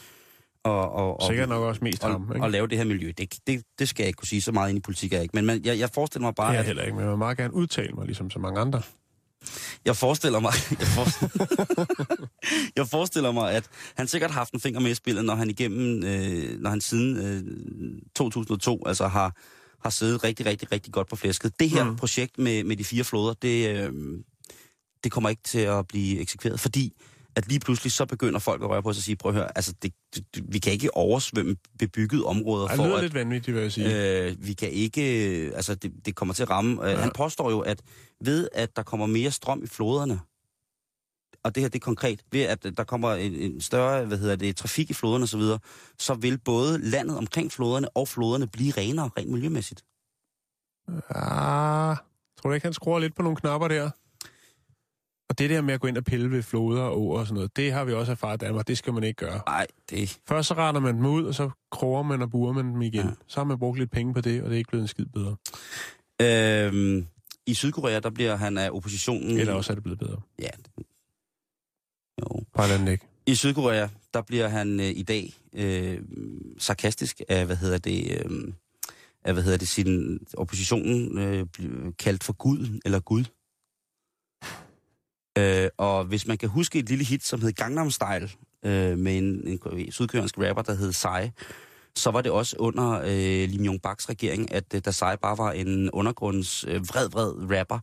og, 0.92 1.20
og, 1.20 1.26
Sikkert 1.28 1.48
nok 1.48 1.62
også 1.62 1.84
mest 1.84 2.04
og, 2.04 2.10
ham, 2.10 2.30
ikke? 2.34 2.44
og 2.44 2.50
lave 2.50 2.66
det 2.66 2.78
her 2.78 2.84
miljø. 2.84 3.12
Det, 3.18 3.34
det, 3.46 3.62
det 3.78 3.88
skal 3.88 4.02
jeg 4.02 4.08
ikke 4.08 4.16
kunne 4.16 4.28
sige 4.28 4.42
så 4.42 4.52
meget 4.52 4.68
ind 4.68 4.78
i 4.78 4.80
politik, 4.80 5.12
er 5.12 5.16
jeg 5.16 5.22
ikke. 5.22 5.36
Men 5.36 5.46
man, 5.46 5.60
jeg, 5.64 5.78
jeg 5.78 5.90
forestiller 5.94 6.26
mig 6.26 6.34
bare, 6.34 6.48
jeg 6.48 6.58
at, 6.58 6.66
heller 6.66 6.82
ikke, 6.82 6.94
men 6.94 7.02
jeg 7.02 7.10
vil 7.10 7.18
meget 7.18 7.36
gerne 7.36 7.54
udtale 7.54 7.92
mig, 7.92 8.06
ligesom 8.06 8.30
så 8.30 8.38
mange 8.38 8.60
andre. 8.60 8.82
jeg 9.84 9.96
forestiller 9.96 10.40
mig, 10.40 10.52
jeg 10.80 10.88
forestiller, 10.88 11.46
jeg 12.76 12.86
forestiller 12.88 13.32
mig, 13.32 13.52
at 13.52 13.64
han 13.96 14.06
sikkert 14.08 14.30
har 14.30 14.40
haft 14.40 14.52
en 14.52 14.60
finger 14.60 14.80
med 14.80 14.90
i 14.90 14.94
spillet, 14.94 15.24
når 15.24 15.34
han 15.34 15.50
igennem, 15.50 16.04
øh, 16.04 16.60
når 16.60 16.70
han 16.70 16.80
siden 16.80 17.16
øh, 17.16 18.02
2002 18.16 18.82
altså 18.86 19.08
har, 19.08 19.34
har 19.86 19.90
siddet 19.90 20.24
rigtig, 20.24 20.46
rigtig, 20.46 20.72
rigtig 20.72 20.92
godt 20.92 21.08
på 21.08 21.16
flæsket. 21.16 21.60
Det 21.60 21.70
her 21.70 21.84
Mm. 21.84 21.96
projekt 21.96 22.38
med, 22.38 22.64
med 22.64 22.76
de 22.76 22.84
fire 22.84 23.04
floder, 23.04 23.34
det, 23.42 23.68
øh, 23.76 23.92
det 25.04 25.12
kommer 25.12 25.30
ikke 25.30 25.42
til 25.42 25.58
at 25.58 25.86
blive 25.88 26.18
eksekveret, 26.20 26.60
fordi 26.60 26.92
at 27.36 27.48
lige 27.48 27.60
pludselig 27.60 27.92
så 27.92 28.06
begynder 28.06 28.38
folk 28.38 28.62
at 28.62 28.68
røre 28.68 28.82
på 28.82 28.92
sig 28.92 29.00
og 29.00 29.04
sige, 29.04 29.16
prøv 29.16 29.30
at 29.30 29.34
høre, 29.36 29.56
altså 29.58 29.72
det, 29.82 29.92
det, 30.14 30.24
vi 30.48 30.58
kan 30.58 30.72
ikke 30.72 30.96
oversvømme 30.96 31.56
bebyggede 31.78 32.24
områder 32.24 32.66
Det 32.68 32.76
for 32.76 32.84
lyder 32.84 32.96
at, 32.96 33.02
lidt 33.02 33.14
vanvittigt, 33.14 33.54
vil 33.54 33.62
jeg 33.62 33.72
sige. 33.72 34.26
Øh, 34.28 34.36
vi 34.46 34.52
kan 34.52 34.70
ikke, 34.70 35.02
altså 35.54 35.74
det, 35.74 35.92
det 36.06 36.14
kommer 36.14 36.34
til 36.34 36.42
at 36.42 36.50
ramme. 36.50 36.84
Øh, 36.84 36.90
Ja. 36.90 36.96
Han 36.96 37.10
påstår 37.14 37.50
jo, 37.50 37.60
at 37.60 37.80
ved 38.24 38.48
at 38.52 38.76
der 38.76 38.82
kommer 38.82 39.06
mere 39.06 39.30
strøm 39.30 39.62
i 39.64 39.66
floderne, 39.66 40.20
og 41.46 41.54
det 41.54 41.62
her 41.62 41.68
det 41.68 41.78
er 41.78 41.84
konkret, 41.84 42.20
ved 42.32 42.42
at 42.42 42.66
der 42.76 42.84
kommer 42.84 43.12
en, 43.12 43.34
en 43.34 43.60
større, 43.60 44.04
hvad 44.04 44.18
hedder 44.18 44.36
det, 44.36 44.56
trafik 44.56 44.90
i 44.90 44.94
floderne 44.94 45.22
osv., 45.22 45.30
så, 45.30 45.36
videre, 45.36 45.58
så 45.98 46.14
vil 46.14 46.38
både 46.38 46.78
landet 46.78 47.18
omkring 47.18 47.52
floderne 47.52 47.88
og 47.88 48.08
floderne 48.08 48.46
blive 48.46 48.72
renere 48.76 49.10
rent 49.18 49.30
miljømæssigt. 49.30 49.84
Ah, 51.10 51.96
tror 52.38 52.50
du 52.50 52.52
ikke, 52.52 52.66
han 52.66 52.72
skruer 52.72 52.98
lidt 52.98 53.14
på 53.14 53.22
nogle 53.22 53.36
knapper 53.36 53.68
der? 53.68 53.90
Og 55.28 55.38
det 55.38 55.50
der 55.50 55.60
med 55.60 55.74
at 55.74 55.80
gå 55.80 55.86
ind 55.86 55.96
og 55.96 56.04
pille 56.04 56.30
ved 56.30 56.42
floder 56.42 56.82
og 56.82 57.00
åer 57.00 57.18
og 57.18 57.26
sådan 57.26 57.34
noget, 57.34 57.56
det 57.56 57.72
har 57.72 57.84
vi 57.84 57.92
også 57.92 58.12
erfaret 58.12 58.42
i 58.42 58.44
Danmark. 58.44 58.68
Det 58.68 58.78
skal 58.78 58.92
man 58.92 59.04
ikke 59.04 59.26
gøre. 59.26 59.40
Nej, 59.46 59.66
det... 59.90 60.18
Først 60.28 60.48
så 60.48 60.54
retter 60.54 60.80
man 60.80 60.96
dem 60.96 61.06
ud, 61.06 61.24
og 61.24 61.34
så 61.34 61.50
kroger 61.70 62.02
man 62.02 62.22
og 62.22 62.30
burer 62.30 62.52
man 62.52 62.66
dem 62.66 62.82
igen. 62.82 63.06
Ja. 63.06 63.12
Så 63.26 63.40
har 63.40 63.44
man 63.44 63.58
brugt 63.58 63.78
lidt 63.78 63.90
penge 63.90 64.14
på 64.14 64.20
det, 64.20 64.42
og 64.42 64.48
det 64.48 64.54
er 64.54 64.58
ikke 64.58 64.68
blevet 64.68 64.82
en 64.82 64.88
skid 64.88 65.06
bedre. 65.06 65.36
Øhm, 66.22 67.06
I 67.46 67.54
Sydkorea, 67.54 68.00
der 68.00 68.10
bliver 68.10 68.36
han 68.36 68.58
af 68.58 68.70
oppositionen... 68.70 69.38
Eller 69.38 69.52
også 69.52 69.72
er 69.72 69.74
det 69.74 69.82
blevet 69.82 69.98
bedre. 69.98 70.20
Ja. 70.38 70.50
Jo. 72.20 72.44
Andet 72.54 72.92
ikke. 72.92 73.06
I 73.26 73.34
Sydkorea, 73.34 73.88
der 74.14 74.22
bliver 74.22 74.48
han 74.48 74.80
øh, 74.80 74.86
i 74.86 75.02
dag 75.02 75.34
øh, 75.52 76.02
sarkastisk 76.58 77.20
af, 77.28 77.46
hvad 77.46 77.56
hedder 77.56 77.78
det, 77.78 78.24
øh, 78.24 78.52
af, 79.24 79.32
hvad 79.32 79.42
hedder 79.42 79.58
det, 79.58 79.68
sin 79.68 80.18
oppositionen 80.36 81.18
øh, 81.18 81.46
kaldt 81.98 82.24
for 82.24 82.32
Gud, 82.32 82.80
eller 82.84 83.00
Gud. 83.00 83.24
Øh, 85.38 85.68
og 85.76 86.04
hvis 86.04 86.26
man 86.26 86.38
kan 86.38 86.48
huske 86.48 86.78
et 86.78 86.88
lille 86.88 87.04
hit, 87.04 87.24
som 87.24 87.40
hed 87.40 87.52
Gangnam 87.52 87.90
Style, 87.90 88.30
øh, 88.64 88.98
med 88.98 89.18
en, 89.18 89.48
en 89.48 89.92
sydkoreansk 89.92 90.38
rapper, 90.38 90.62
der 90.62 90.74
hed 90.74 90.92
Psy, 90.92 91.42
så 91.94 92.10
var 92.10 92.20
det 92.20 92.32
også 92.32 92.56
under 92.58 93.00
øh, 93.04 93.48
Lim 93.50 93.64
Jong 93.64 93.82
Baks 93.82 94.08
regering, 94.08 94.52
at 94.52 94.74
øh, 94.74 94.80
da 94.84 94.90
Psy 94.90 95.16
bare 95.22 95.38
var 95.38 95.52
en 95.52 95.90
undergrunds 95.90 96.64
øh, 96.64 96.88
vred, 96.88 97.10
vred 97.10 97.58
rapper, 97.58 97.78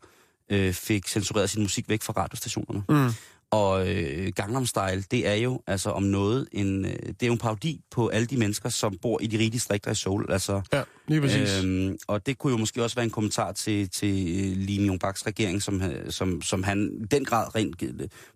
øh, 0.50 0.74
fik 0.74 1.08
censureret 1.08 1.50
sin 1.50 1.62
musik 1.62 1.90
væk 1.90 2.02
fra 2.02 2.14
radiostationerne. 2.18 2.84
Mm. 2.90 3.14
Og 3.54 3.88
øh, 3.90 4.32
Gangnam 4.36 4.66
Style, 4.66 5.04
det 5.12 5.28
er 5.28 5.34
jo 5.34 5.62
altså 5.68 5.90
om 5.90 6.04
noget 6.04 6.48
en, 6.52 6.86
øh, 6.86 6.92
det 6.92 7.24
er 7.24 7.28
jo 7.28 7.34
en 7.34 7.40
parodi 7.40 7.82
på 7.92 8.08
alle 8.08 8.26
de 8.28 8.38
mennesker, 8.38 8.70
som 8.70 8.98
bor 9.02 9.22
i 9.22 9.28
de 9.28 9.38
rige 9.38 9.50
distrikter 9.50 9.92
i 9.92 9.96
Seoul. 9.96 10.32
Altså, 10.32 10.62
Ja, 10.74 10.84
lige 11.08 11.22
præcis. 11.22 11.64
øhm, 11.64 11.98
og 12.08 12.26
det 12.26 12.38
kunne 12.38 12.52
jo 12.52 12.58
måske 12.58 12.84
også 12.84 12.96
være 12.96 13.04
en 13.04 13.12
kommentar 13.12 13.52
til, 13.52 13.90
til 13.90 14.10
øh, 14.10 14.58
Lee 14.58 14.80
Myung 14.80 15.00
Baks 15.00 15.26
regering, 15.28 15.62
som, 15.62 15.82
øh, 15.82 16.12
som, 16.12 16.42
som 16.42 16.64
han 16.64 16.98
i 17.02 17.06
den 17.06 17.26
grad 17.26 17.56
rent 17.56 17.84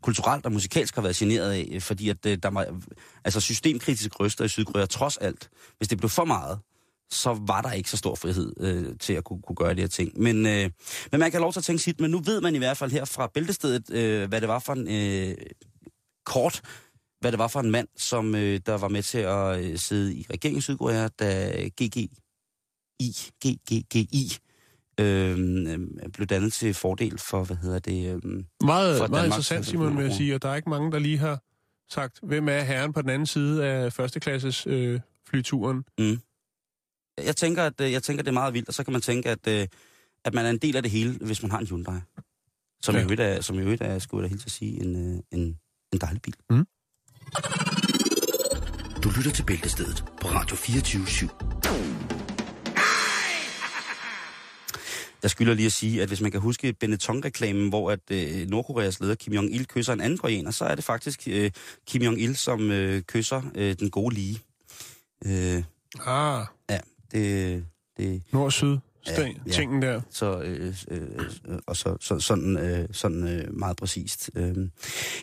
kulturelt 0.02 0.46
og 0.46 0.52
musikalsk 0.52 0.96
har 0.96 1.02
været 1.02 1.16
generet 1.16 1.52
af, 1.52 1.78
fordi 1.82 2.10
at 2.10 2.26
øh, 2.26 2.38
der 2.44 2.50
var 2.50 2.66
altså 3.26 3.40
systemkritiske 3.40 4.16
røster 4.16 4.46
i 4.46 4.48
Sydkorea 4.48 4.86
trods 4.86 5.18
alt. 5.18 5.50
Hvis 5.78 5.88
det 5.88 5.98
blev 5.98 6.10
for 6.10 6.26
meget, 6.26 6.60
så 7.12 7.40
var 7.48 7.62
der 7.62 7.72
ikke 7.72 7.90
så 7.90 7.98
stor 7.98 8.16
frihed 8.16 8.54
øh, 8.60 8.96
til 9.00 9.14
at 9.14 9.24
kunne, 9.24 9.42
kunne 9.42 9.56
gøre 9.56 9.74
de 9.76 9.82
her 9.82 9.88
ting. 9.88 10.20
Men, 10.20 10.46
øh, 10.46 10.70
men 11.12 11.20
man 11.20 11.22
kan 11.22 11.32
have 11.32 11.42
lov 11.42 11.54
til 11.54 11.60
at 11.60 11.64
tænke 11.64 11.84
sit, 11.84 12.00
men 12.00 12.12
nu 12.12 12.20
ved 12.20 12.42
man 12.42 12.56
i 12.56 12.58
hvert 12.58 12.78
fald 12.78 12.92
her 12.92 13.06
fra 13.06 13.28
bæltestedet, 13.34 13.94
øh, 13.94 14.30
hvad 14.30 14.42
det 14.42 14.50
var 14.50 14.60
for 14.60 14.74
en 14.74 14.88
øh, 14.88 15.36
kort, 16.26 16.62
hvad 17.20 17.32
det 17.32 17.40
var 17.40 17.48
for 17.48 17.60
en 17.60 17.72
mand, 17.72 17.88
som 17.98 18.36
øh, 18.36 18.60
der 18.66 18.78
var 18.78 18.88
med 18.88 19.04
til 19.04 19.18
at 19.18 19.66
øh, 19.66 19.78
sidde 19.78 20.16
i 20.16 20.26
regeringen 20.30 20.62
Sydkorea, 20.62 21.08
da 21.08 21.52
GGI, 21.82 22.12
GGGI, 23.46 24.38
øh, 25.00 25.38
øh, 25.68 25.80
blev 26.14 26.28
dannet 26.28 26.54
til 26.54 26.74
fordel 26.74 27.18
for, 27.18 27.44
hvad 27.44 27.58
hedder 27.58 27.80
det, 27.80 28.16
øh, 28.16 28.44
meget 28.66 28.98
for 28.98 29.08
meget 29.08 29.26
interessant, 29.26 29.66
Simon, 29.66 29.98
vil 29.98 30.06
jeg 30.06 30.14
sige. 30.14 30.36
Og 30.36 30.42
der 30.42 30.50
er 30.50 30.56
ikke 30.56 30.70
mange, 30.70 30.92
der 30.92 31.00
lige 31.00 31.18
har 31.18 31.42
sagt, 31.90 32.20
hvem 32.24 32.50
er 32.50 32.62
herren 32.62 32.94
på 32.94 33.02
den 33.02 33.10
anden 33.10 33.26
side 33.26 33.66
af 33.66 33.94
førsteklasses 33.94 34.68
øh, 34.68 35.00
flyturen. 35.30 35.84
Jeg 37.26 37.36
tænker, 37.36 37.64
at 37.64 37.82
øh, 37.82 37.92
jeg 37.92 38.04
tænker, 38.04 38.24
det 38.24 38.30
er 38.30 38.34
meget 38.34 38.54
vildt, 38.54 38.68
og 38.68 38.74
så 38.74 38.84
kan 38.84 38.92
man 38.94 39.02
tænke, 39.02 39.30
at, 39.30 39.48
øh, 39.48 39.68
at 40.26 40.34
man 40.34 40.46
er 40.46 40.50
en 40.50 40.58
del 40.58 40.76
af 40.76 40.84
det 40.84 40.92
hele, 40.92 41.12
hvis 41.22 41.42
man 41.42 41.52
har 41.52 41.60
en 41.60 41.68
Hyundai. 41.68 42.00
Som 42.82 42.96
Ja. 42.96 43.02
i 43.02 43.04
øvrigt 43.04 43.22
er, 43.22 43.42
som 43.42 43.60
i 43.60 43.62
øvrigt 43.62 43.82
er, 43.82 44.00
skulle 44.00 44.22
jeg 44.22 44.30
da 44.30 44.30
helt 44.30 44.42
til 44.42 44.48
at 44.48 44.52
sige, 44.52 44.84
en, 44.84 44.96
øh, 45.16 45.20
en, 45.40 45.58
en 45.94 46.00
dejlig 46.02 46.22
bil. 46.22 46.34
Du 49.04 49.10
lytter 49.18 49.32
til 49.32 49.44
Bæltestedet 49.44 50.04
på 50.22 50.28
Radio 50.28 50.56
24 50.56 51.04
/7. 51.04 51.28
Jeg 55.24 55.32
skylder 55.32 55.54
lige 55.54 55.66
at 55.66 55.72
sige, 55.72 56.02
at 56.02 56.08
hvis 56.08 56.22
man 56.22 56.32
kan 56.32 56.42
huske 56.42 56.74
Benetton-reklamen, 56.74 57.70
hvor 57.70 57.92
at 57.92 58.00
øh, 58.12 58.48
Nordkoreas 58.48 59.00
leder 59.00 59.16
Kim 59.16 59.34
Jong-il 59.34 59.66
kysser 59.66 59.94
en 59.94 60.02
anden 60.02 60.18
koreaner, 60.20 60.52
så 60.52 60.66
er 60.66 60.76
det 60.76 60.84
faktisk 60.84 61.28
øh, 61.28 61.52
Kim 61.88 62.02
Jong-il, 62.02 62.34
som 62.36 62.72
øh, 62.72 63.02
kysser 63.02 63.42
øh, 63.56 63.76
den 63.80 63.90
gode 63.90 64.16
lige. 64.16 64.40
Øh, 65.26 65.64
Ah, 66.06 66.46
ja, 66.70 66.80
det, 67.12 67.66
det, 67.98 68.22
nord-syd. 68.32 68.78
Ja, 69.08 69.22
Ja, 69.22 69.28
ja. 69.46 69.52
Tingen 69.52 69.82
der. 69.82 70.02
så, 70.10 70.42
øh, 70.42 70.76
øh, 70.92 71.02
øh, 71.48 71.60
og 71.68 71.78
så, 71.78 71.98
så, 72.02 72.20
sådan, 72.20 72.58
øh, 72.58 72.88
sådan 72.92 73.28
øh, 73.28 73.54
meget 73.58 73.78
præcist. 73.78 74.30
Øh. 74.36 74.56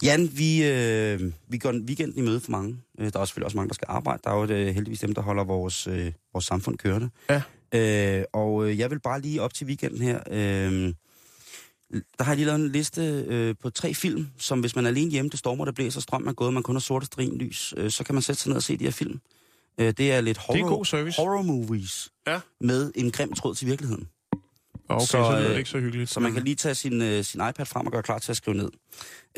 Jan, 0.02 0.30
vi, 0.32 0.64
øh, 0.64 1.20
vi 1.48 1.58
går 1.58 1.70
en 1.70 1.84
weekend 1.84 2.18
i 2.18 2.20
møde 2.20 2.40
for 2.40 2.50
mange. 2.50 2.76
Øh, 3.00 3.12
der 3.12 3.20
er 3.20 3.24
selvfølgelig 3.24 3.44
også 3.46 3.56
mange, 3.56 3.68
der 3.68 3.74
skal 3.74 3.86
arbejde. 3.90 4.20
Der 4.24 4.30
er 4.30 4.34
jo 4.34 4.42
øh, 4.42 4.74
heldigvis 4.74 5.00
dem, 5.00 5.14
der 5.14 5.22
holder 5.22 5.44
vores, 5.44 5.86
øh, 5.86 6.12
vores 6.32 6.44
samfund 6.44 6.78
kørende. 6.78 7.10
Ja. 7.30 7.42
Øh, 7.74 8.24
og 8.32 8.78
jeg 8.78 8.90
vil 8.90 9.00
bare 9.00 9.20
lige 9.20 9.42
op 9.42 9.54
til 9.54 9.66
weekenden 9.66 10.02
her. 10.02 10.20
Øh, 10.30 10.94
der 12.18 12.24
har 12.24 12.32
jeg 12.32 12.36
lige 12.36 12.46
lavet 12.46 12.60
en 12.60 12.72
liste 12.72 13.24
øh, 13.26 13.54
på 13.62 13.70
tre 13.70 13.94
film, 13.94 14.26
som 14.38 14.60
hvis 14.60 14.76
man 14.76 14.84
er 14.84 14.88
alene 14.88 15.10
hjemme, 15.10 15.30
det 15.30 15.38
stormer, 15.38 15.64
det 15.64 15.74
blæser, 15.74 16.00
strøm 16.00 16.26
er 16.26 16.32
gået, 16.32 16.54
man 16.54 16.62
kun 16.62 16.74
har 16.74 16.80
sorte 16.80 17.06
strinlys, 17.06 17.74
øh, 17.76 17.90
så 17.90 18.04
kan 18.04 18.14
man 18.14 18.22
sætte 18.22 18.40
sig 18.40 18.48
ned 18.48 18.56
og 18.56 18.62
se 18.62 18.76
de 18.76 18.84
her 18.84 18.90
film. 18.90 19.20
Øh, 19.80 19.92
det 19.96 20.12
er 20.12 20.20
lidt 20.20 20.38
horror, 20.38 20.54
Det 20.56 20.62
er 20.64 20.68
god 20.68 20.84
service. 20.84 21.16
horror 21.22 21.42
movies 21.42 22.08
Ja. 22.26 22.40
med 22.60 22.92
en 22.94 23.10
grim 23.10 23.32
tråd 23.32 23.54
til 23.54 23.66
virkeligheden. 23.66 24.08
Okay, 24.88 25.00
så, 25.06 25.10
Så, 25.10 25.18
lyder 25.18 25.40
det 25.40 25.50
øh, 25.50 25.58
ikke 25.58 25.70
så 25.70 25.78
hyggeligt. 25.78 26.10
Så 26.10 26.20
man 26.20 26.32
kan 26.32 26.42
lige 26.44 26.54
tage 26.56 26.74
sin, 26.74 27.02
øh, 27.02 27.24
sin 27.24 27.40
iPad 27.50 27.66
frem 27.66 27.86
og 27.86 27.92
gøre 27.92 28.02
klar 28.02 28.18
til 28.18 28.30
at 28.32 28.36
skrive 28.36 28.56
ned. 28.56 28.70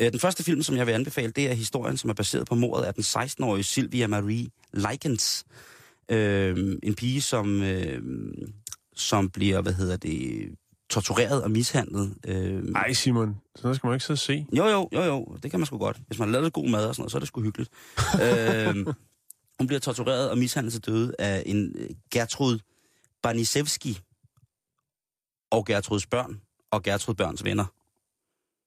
Øh, 0.01 0.11
den 0.11 0.19
første 0.19 0.43
film, 0.43 0.63
som 0.63 0.75
jeg 0.77 0.87
vil 0.87 0.93
anbefale, 0.93 1.31
det 1.31 1.49
er 1.49 1.53
historien, 1.53 1.97
som 1.97 2.09
er 2.09 2.13
baseret 2.13 2.47
på 2.47 2.55
mordet 2.55 2.83
af 2.85 2.93
den 2.93 3.03
16-årige 3.03 3.63
Sylvia 3.63 4.07
Marie 4.07 4.47
Likens. 4.73 5.45
Øh, 6.11 6.77
en 6.83 6.95
pige, 6.95 7.21
som, 7.21 7.63
øh, 7.63 8.01
som 8.95 9.29
bliver, 9.29 9.61
hvad 9.61 9.73
hedder 9.73 9.97
det, 9.97 10.49
tortureret 10.89 11.43
og 11.43 11.51
mishandlet. 11.51 12.13
Øh, 12.27 12.63
Ej, 12.75 12.93
Simon, 12.93 13.35
sådan 13.55 13.75
skal 13.75 13.87
man 13.87 13.95
ikke 13.95 14.05
sidde 14.05 14.15
og 14.15 14.19
se. 14.19 14.45
jo, 14.53 14.65
jo, 14.65 14.89
jo, 14.93 15.03
jo, 15.03 15.37
det 15.43 15.51
kan 15.51 15.59
man 15.59 15.65
sgu 15.67 15.77
godt. 15.77 15.97
Hvis 16.07 16.19
man 16.19 16.27
har 16.27 16.31
lavet 16.33 16.53
god 16.53 16.69
mad 16.69 16.85
og 16.85 16.95
sådan 16.95 17.01
noget, 17.01 17.11
så 17.11 17.17
er 17.17 17.19
det 17.19 17.27
sgu 17.27 17.41
hyggeligt. 17.41 17.69
øh, 18.23 18.75
hun 19.59 19.67
bliver 19.67 19.79
tortureret 19.79 20.29
og 20.29 20.37
mishandlet 20.37 20.73
til 20.73 20.85
døde 20.85 21.15
af 21.19 21.43
en 21.45 21.71
øh, 21.75 21.89
Gertrud 22.11 22.59
Banisevski 23.23 23.99
og 25.51 25.65
Gertruds 25.65 26.05
børn 26.07 26.41
og 26.71 26.83
Gertrud 26.83 27.13
børns 27.15 27.43
venner. 27.43 27.65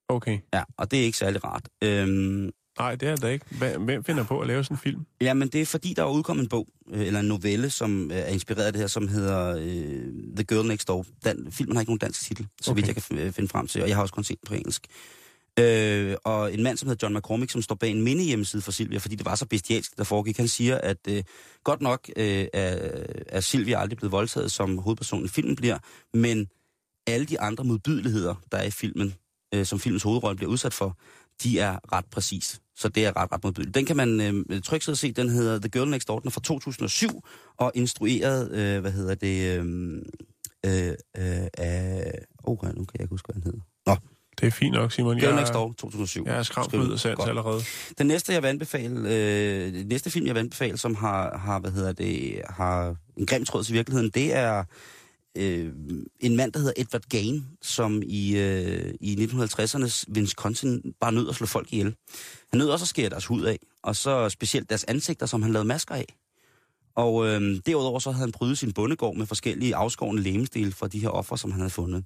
Okay. 0.08 0.38
Ja, 0.54 0.62
og 0.76 0.90
det 0.90 1.00
er 1.00 1.04
ikke 1.04 1.18
særlig 1.18 1.44
rart. 1.44 1.68
Øhm, 1.82 2.50
Nej, 2.78 2.94
det 2.94 3.08
er 3.08 3.16
det 3.16 3.32
ikke. 3.32 3.46
Hvem 3.78 4.04
finder 4.04 4.24
på 4.24 4.40
at 4.40 4.46
lave 4.46 4.64
sådan 4.64 4.74
en 4.74 4.78
film? 4.78 5.06
ja, 5.20 5.34
men 5.34 5.48
det 5.48 5.60
er 5.60 5.66
fordi, 5.66 5.94
der 5.94 6.02
er 6.02 6.10
udkommet 6.10 6.42
en 6.42 6.48
bog, 6.48 6.68
øh, 6.90 7.06
eller 7.06 7.20
en 7.20 7.26
novelle, 7.26 7.70
som 7.70 8.10
øh, 8.10 8.16
er 8.18 8.26
inspireret 8.26 8.66
af 8.66 8.72
det 8.72 8.80
her, 8.80 8.86
som 8.86 9.08
hedder 9.08 9.56
øh, 9.56 10.12
The 10.36 10.44
Girl 10.44 10.66
Next 10.68 10.88
Door. 10.88 11.06
Den, 11.24 11.52
filmen 11.52 11.76
har 11.76 11.80
ikke 11.80 11.90
nogen 11.90 11.98
dansk 11.98 12.20
titel, 12.26 12.46
så 12.60 12.70
Okay. 12.70 12.78
vidt 12.82 12.86
jeg 12.86 12.94
kan 13.02 13.32
finde 13.32 13.48
frem 13.48 13.66
til, 13.66 13.82
og 13.82 13.88
jeg 13.88 13.96
har 13.96 14.02
også 14.02 14.14
kun 14.14 14.24
set 14.24 14.38
den 14.40 14.46
på 14.46 14.54
engelsk. 14.54 14.86
Øh, 15.58 16.16
og 16.24 16.54
en 16.54 16.62
mand, 16.62 16.76
som 16.76 16.88
hedder 16.88 17.06
John 17.06 17.16
McCormick, 17.16 17.52
som 17.52 17.62
står 17.62 17.74
bag 17.74 17.90
en 17.90 18.02
mini-hjemmeside 18.02 18.62
for 18.62 18.72
Silvia, 18.72 18.98
fordi 18.98 19.14
det 19.14 19.26
var 19.26 19.34
så 19.34 19.46
bestialsk, 19.46 19.98
der 19.98 20.04
foregik. 20.04 20.36
Han 20.36 20.48
siger, 20.48 20.78
at 20.78 20.96
øh, 21.08 21.22
godt 21.64 21.80
nok 21.80 22.10
øh, 22.16 22.46
er, 22.52 22.76
er 23.26 23.40
Silvia 23.40 23.80
aldrig 23.80 23.98
blevet 23.98 24.12
voldtaget, 24.12 24.52
som 24.52 24.78
hovedpersonen 24.78 25.24
i 25.24 25.28
filmen 25.28 25.56
bliver, 25.56 25.78
men 26.14 26.48
alle 27.06 27.26
de 27.26 27.40
andre 27.40 27.64
modbydeligheder, 27.64 28.34
der 28.52 28.58
er 28.58 28.64
i 28.64 28.70
filmen, 28.70 29.14
øh, 29.54 29.66
som 29.66 29.80
filmens 29.80 30.02
hovedrolle 30.02 30.36
bliver 30.36 30.50
udsat 30.50 30.74
for, 30.74 30.96
de 31.42 31.58
er 31.58 31.92
ret 31.92 32.04
præcis. 32.10 32.60
Så 32.76 32.88
det 32.88 33.06
er 33.06 33.16
ret, 33.16 33.32
ret 33.32 33.44
modbydeligt. 33.44 33.74
Den 33.74 33.84
kan 33.84 33.96
man 33.96 34.20
øh, 34.20 34.62
trygt 34.62 34.84
sidde 34.84 34.94
og 34.94 34.98
se. 34.98 35.12
Den 35.12 35.28
hedder 35.28 35.58
The 35.58 35.68
Girl 35.68 35.88
Next 35.88 36.08
Door. 36.08 36.18
Den 36.18 36.26
er 36.26 36.30
fra 36.30 36.40
2007 36.40 37.24
og 37.56 37.72
instrueret, 37.74 38.52
øh, 38.52 38.80
hvad 38.80 38.92
hedder 38.92 39.14
det, 39.14 39.58
øh, 39.58 39.66
øh, 40.66 40.88
øh 41.16 41.48
af... 41.58 42.12
Åh, 42.44 42.56
oh, 42.62 42.68
nu 42.76 42.84
kan 42.84 42.94
jeg 42.94 43.00
ikke 43.00 43.10
huske, 43.10 43.26
hvad 43.26 43.34
han 43.34 43.42
hedder. 43.42 43.69
Det 44.40 44.46
er 44.46 44.50
fint 44.50 44.74
nok, 44.74 44.92
Simon. 44.92 45.18
Girl 45.18 45.34
Next 45.34 45.52
Door 45.52 45.74
2007. 45.78 46.26
jeg 46.26 46.38
er 46.38 46.42
skræmt 46.42 46.74
ud 46.74 46.92
af 46.92 46.98
sands 46.98 47.26
allerede. 47.26 47.60
Den 47.98 48.06
næste, 48.06 48.32
jeg 48.32 48.42
vil 48.42 48.48
anbefale, 48.48 49.10
øh, 49.10 49.72
den 49.72 49.86
næste 49.86 50.10
film, 50.10 50.26
jeg 50.26 50.34
vil 50.34 50.40
anbefale, 50.40 50.78
som 50.78 50.94
har, 50.94 51.38
har, 51.38 51.58
hvad 51.58 51.70
hedder 51.70 51.92
det, 51.92 52.42
har 52.48 52.96
en 53.16 53.26
grim 53.26 53.44
tråd 53.44 53.64
til 53.64 53.74
virkeligheden, 53.74 54.10
det 54.10 54.36
er 54.36 54.64
øh, 55.38 55.72
en 56.20 56.36
mand, 56.36 56.52
der 56.52 56.58
hedder 56.58 56.72
Edward 56.76 57.02
Gain, 57.08 57.46
som 57.62 58.02
i, 58.06 58.36
øh, 58.36 58.94
i 59.00 59.14
1950'ernes 59.24 60.04
Wisconsin 60.16 60.82
bare 61.00 61.12
nød 61.12 61.28
at 61.28 61.34
slå 61.34 61.46
folk 61.46 61.72
ihjel. 61.72 61.94
Han 62.50 62.58
nød 62.58 62.68
også 62.68 62.84
at 62.84 62.88
skære 62.88 63.08
deres 63.08 63.26
hud 63.26 63.42
af, 63.42 63.58
og 63.82 63.96
så 63.96 64.28
specielt 64.28 64.68
deres 64.68 64.84
ansigter, 64.84 65.26
som 65.26 65.42
han 65.42 65.52
lavede 65.52 65.68
masker 65.68 65.94
af. 65.94 66.14
Og 66.94 67.26
øh, 67.26 67.60
derudover 67.66 67.98
så 67.98 68.10
havde 68.10 68.20
han 68.26 68.32
prydet 68.32 68.58
sin 68.58 68.72
bondegård 68.72 69.16
med 69.16 69.26
forskellige 69.26 69.76
afskårende 69.76 70.22
lemestele 70.22 70.72
fra 70.72 70.88
de 70.88 70.98
her 70.98 71.08
offer, 71.08 71.36
som 71.36 71.50
han 71.50 71.60
havde 71.60 71.70
fundet. 71.70 72.04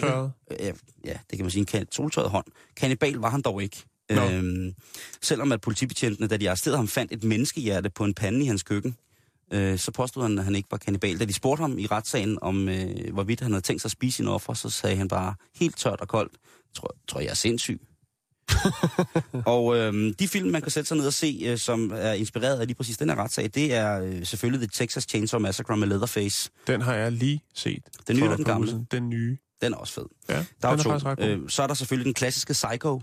Soltørret? 0.00 0.32
Ja, 0.60 0.72
ja, 1.04 1.16
det 1.30 1.38
kan 1.38 1.44
man 1.44 1.50
sige, 1.50 1.60
en 1.60 1.66
kan- 1.66 1.86
soltørret 1.92 2.30
hånd. 2.30 2.46
Kannibal 2.76 3.14
var 3.14 3.30
han 3.30 3.42
dog 3.42 3.62
ikke. 3.62 3.84
Nå. 4.10 4.30
Øhm, 4.30 4.74
selvom 5.22 5.52
at 5.52 5.60
politibetjentene, 5.60 6.26
da 6.26 6.36
de 6.36 6.48
arresterede 6.48 6.76
ham, 6.76 6.88
fandt 6.88 7.12
et 7.12 7.24
menneskehjerte 7.24 7.90
på 7.90 8.04
en 8.04 8.14
pande 8.14 8.40
i 8.44 8.46
hans 8.46 8.62
køkken, 8.62 8.96
øh, 9.52 9.78
så 9.78 9.90
påstod 9.90 10.22
han, 10.22 10.38
at 10.38 10.44
han 10.44 10.54
ikke 10.54 10.68
var 10.70 10.78
kannibal. 10.78 11.20
Da 11.20 11.24
de 11.24 11.32
spurgte 11.32 11.60
ham 11.60 11.78
i 11.78 11.86
retssagen 11.86 12.38
om, 12.42 12.68
øh, 12.68 13.12
hvorvidt 13.12 13.40
han 13.40 13.52
havde 13.52 13.62
tænkt 13.62 13.82
sig 13.82 13.86
at 13.86 13.92
spise 13.92 14.16
sine 14.16 14.30
offer, 14.30 14.54
så 14.54 14.70
sagde 14.70 14.96
han 14.96 15.08
bare 15.08 15.34
helt 15.56 15.76
tørt 15.78 16.00
og 16.00 16.08
koldt, 16.08 16.32
tror, 16.74 16.94
tror 17.08 17.20
jeg 17.20 17.28
er 17.30 17.34
sindssyg. 17.34 17.80
og 19.46 19.76
øh, 19.76 20.14
de 20.18 20.28
film, 20.28 20.50
man 20.50 20.62
kan 20.62 20.70
sætte 20.70 20.88
sig 20.88 20.96
ned 20.96 21.06
og 21.06 21.12
se, 21.12 21.40
øh, 21.44 21.58
som 21.58 21.92
er 21.94 22.12
inspireret 22.12 22.60
af 22.60 22.66
lige 22.66 22.76
præcis 22.76 22.98
den 22.98 23.08
her 23.08 23.16
retssag, 23.16 23.50
det 23.54 23.74
er 23.74 24.00
øh, 24.00 24.26
selvfølgelig 24.26 24.68
The 24.68 24.84
Texas 24.84 25.04
Chainsaw 25.08 25.40
Massacre 25.40 25.76
med 25.76 25.88
Leatherface. 25.88 26.50
Den 26.66 26.80
har 26.80 26.94
jeg 26.94 27.12
lige 27.12 27.40
set. 27.54 27.82
Den 28.08 28.16
nye 28.16 28.22
eller 28.22 28.36
den 28.36 28.44
gamle? 28.44 28.86
Den 28.90 29.08
nye. 29.10 29.38
Den 29.62 29.72
er 29.72 29.76
også 29.76 29.94
fed. 29.94 30.04
Ja, 30.28 30.34
Der 30.34 30.42
den 30.42 30.64
er, 30.64 30.70
er 30.72 30.76
faktisk 30.82 31.06
ret 31.06 31.18
to. 31.18 31.24
Øh, 31.24 31.48
så 31.48 31.62
er 31.62 31.66
der 31.66 31.74
selvfølgelig 31.74 32.04
den 32.04 32.14
klassiske 32.14 32.52
Psycho, 32.52 33.00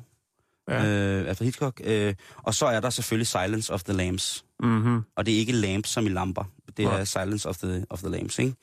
Ja. 0.69 0.85
øh, 0.85 1.29
Alfred 1.29 1.45
Hitchcock. 1.45 1.81
Øh, 1.83 2.13
og 2.37 2.53
så 2.55 2.65
er 2.65 2.79
der 2.79 2.89
selvfølgelig 2.89 3.27
Silence 3.27 3.73
of 3.73 3.83
the 3.83 3.93
Lambs. 3.93 4.45
Mm-hmm. 4.63 5.01
Og 5.17 5.25
det 5.25 5.33
er 5.33 5.37
ikke 5.39 5.51
lamps 5.51 5.89
som 5.89 6.05
i 6.05 6.09
lamper. 6.09 6.43
Det 6.77 6.85
er 6.85 6.89
Nej. 6.89 7.05
Silence 7.05 7.49
of 7.49 7.57
the, 7.57 7.85
of 7.89 7.99
the 7.99 8.09
Lambs, 8.09 8.39
ikke? 8.39 8.53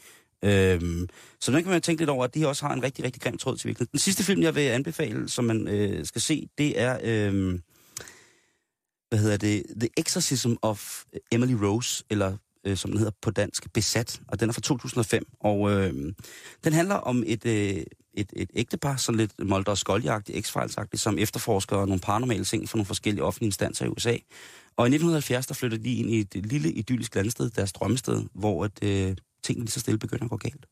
Øhm, 0.45 1.09
så 1.41 1.53
den 1.53 1.63
kan 1.63 1.73
man 1.73 1.83
tænke 1.83 2.01
lidt 2.01 2.11
over, 2.11 2.25
at 2.25 2.35
de 2.35 2.49
også 2.49 2.67
har 2.67 2.75
en 2.75 2.83
rigtig, 2.83 3.05
rigtig 3.05 3.23
grim 3.23 3.39
tråd 3.39 3.57
til 3.57 3.69
virkeligheden. 3.69 3.93
Den 3.93 4.01
sidste 4.01 4.25
film, 4.25 4.43
jeg 4.43 4.55
vil 4.55 4.61
anbefale, 4.61 5.29
som 5.29 5.45
man 5.45 5.69
øh, 5.69 6.07
skal 6.07 6.21
se, 6.21 6.49
det 6.59 6.81
er, 6.81 6.99
øh, 7.03 7.59
hvad 9.09 9.19
hedder 9.19 9.37
det, 9.37 9.63
The 9.81 9.89
Exorcism 9.97 10.53
of 10.63 11.03
Emily 11.33 11.53
Rose, 11.53 12.05
eller 12.11 12.37
øh, 12.67 12.77
som 12.77 12.91
den 12.91 12.99
hedder 12.99 13.13
på 13.23 13.31
dansk, 13.31 13.73
Besat, 13.73 14.21
og 14.29 14.41
den 14.41 14.49
er 14.49 14.53
fra 14.53 14.61
2005. 14.61 15.27
Og 15.41 15.71
øh, 15.71 15.95
den 16.65 16.73
handler 16.73 16.95
om 16.95 17.25
et, 17.27 17.47
øh, 17.47 17.83
et, 18.15 18.33
et 18.37 18.51
ægtepar, 18.55 18.97
sådan 18.97 19.17
lidt 19.17 19.33
Molder 19.45 19.71
og 19.71 19.79
Scully-agtigt, 19.79 20.41
x 20.41 20.57
som 20.95 21.19
efterforsker 21.19 21.77
nogle 21.77 22.01
paranormale 22.01 22.45
ting 22.45 22.69
for 22.69 22.77
nogle 22.77 22.87
forskellige 22.87 23.25
offentlige 23.25 23.49
instanser 23.49 23.85
i 23.85 23.89
USA. 23.89 24.17
Og 24.77 24.87
i 24.87 24.91
1970, 24.91 25.47
der 25.47 25.55
flytter 25.55 25.79
de 25.79 25.95
ind 25.95 26.11
i 26.11 26.21
et 26.21 26.47
lille 26.47 26.73
idyllisk 26.73 27.15
landsted, 27.15 27.51
deres 27.51 27.73
drømmested, 27.73 28.25
hvor 28.35 28.65
at, 28.65 28.83
øh, 28.83 29.17
tingene 29.47 29.65
lige 29.65 29.73
så 29.73 29.81
stille 29.81 29.99
begynder 29.99 30.25
at 30.25 30.31
gå 30.31 30.37
galt. 30.37 30.67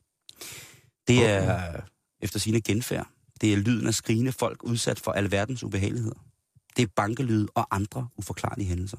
Det 1.08 1.18
Okay. 1.18 1.48
er 1.48 1.80
efter 2.20 2.38
sine 2.38 2.60
genfærd. 2.60 3.08
Det 3.40 3.52
er 3.52 3.56
lyden 3.56 3.86
af 3.86 3.94
skrigende 3.94 4.32
folk 4.32 4.62
udsat 4.62 5.00
for 5.00 5.12
alverdens 5.12 5.62
ubehageligheder. 5.64 6.24
Det 6.76 6.82
er 6.82 6.86
bankelyd 6.96 7.46
og 7.54 7.66
andre 7.70 8.08
uforklarlige 8.16 8.68
hændelser. 8.68 8.98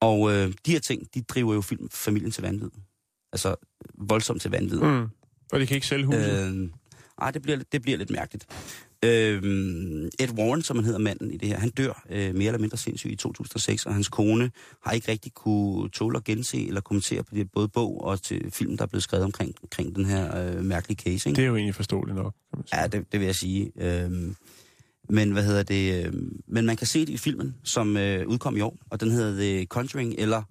Og 0.00 0.32
øh, 0.32 0.52
de 0.66 0.72
her 0.72 0.78
ting, 0.80 1.14
de 1.14 1.22
driver 1.22 1.54
jo 1.54 1.60
film, 1.60 1.90
familien 1.90 2.30
til 2.30 2.42
vanvid. 2.42 2.70
Altså 3.32 3.54
voldsomt 3.94 4.42
til 4.42 4.50
vanvid. 4.50 4.80
Mm. 4.80 5.08
Og 5.52 5.60
de 5.60 5.66
kan 5.66 5.74
ikke 5.74 5.86
sælge 5.86 6.06
huset. 6.06 6.54
Øh, 6.54 6.70
ej, 7.20 7.30
det 7.30 7.42
bliver, 7.42 7.58
det 7.72 7.82
bliver 7.82 7.98
lidt 7.98 8.10
mærkeligt. 8.10 8.46
Øh, 9.04 9.42
Ed 10.18 10.30
Warren, 10.38 10.62
som 10.62 10.76
han 10.76 10.84
hedder 10.84 10.98
manden 10.98 11.30
i 11.30 11.36
det 11.36 11.48
her, 11.48 11.58
han 11.58 11.70
dør 11.70 12.04
øh, 12.10 12.34
mere 12.34 12.46
eller 12.46 12.58
mindre 12.58 12.76
sindssygt 12.76 13.12
i 13.12 13.16
2006, 13.16 13.86
og 13.86 13.94
hans 13.94 14.08
kone 14.08 14.50
har 14.84 14.92
ikke 14.92 15.12
rigtig 15.12 15.34
kunne 15.34 15.88
tåle 15.88 16.16
at 16.16 16.24
gense 16.24 16.66
eller 16.66 16.80
kommentere 16.80 17.22
på 17.22 17.34
det, 17.34 17.50
både 17.52 17.68
bog 17.68 18.04
og 18.04 18.22
til 18.22 18.50
film, 18.50 18.76
der 18.76 18.82
er 18.82 18.86
blevet 18.86 19.02
skrevet 19.02 19.24
omkring, 19.24 19.54
omkring 19.62 19.96
den 19.96 20.04
her 20.04 20.56
øh, 20.56 20.64
mærkelige 20.64 20.96
case. 20.96 21.28
Ikke? 21.28 21.36
Det 21.36 21.44
er 21.44 21.48
jo 21.48 21.56
egentlig 21.56 21.74
forståeligt 21.74 22.16
nok, 22.16 22.34
kan 22.50 22.58
man 22.58 22.66
sige. 22.66 22.80
Ja, 22.80 22.86
det, 22.86 23.12
det 23.12 23.20
vil 23.20 23.26
jeg 23.26 23.34
sige. 23.34 23.72
Øhm, 23.76 24.36
men 25.08 25.32
hvad 25.32 25.44
hedder 25.44 25.62
det? 25.62 26.06
øhm, 26.06 26.40
men 26.46 26.66
man 26.66 26.76
kan 26.76 26.86
se 26.86 27.00
det 27.00 27.08
i 27.08 27.16
filmen, 27.16 27.54
som 27.64 27.96
øh, 27.96 28.26
udkom 28.26 28.56
i 28.56 28.60
år, 28.60 28.76
og 28.90 29.00
den 29.00 29.10
hedder 29.10 29.40
The 29.40 29.64
Conjuring, 29.66 30.14
eller 30.18 30.42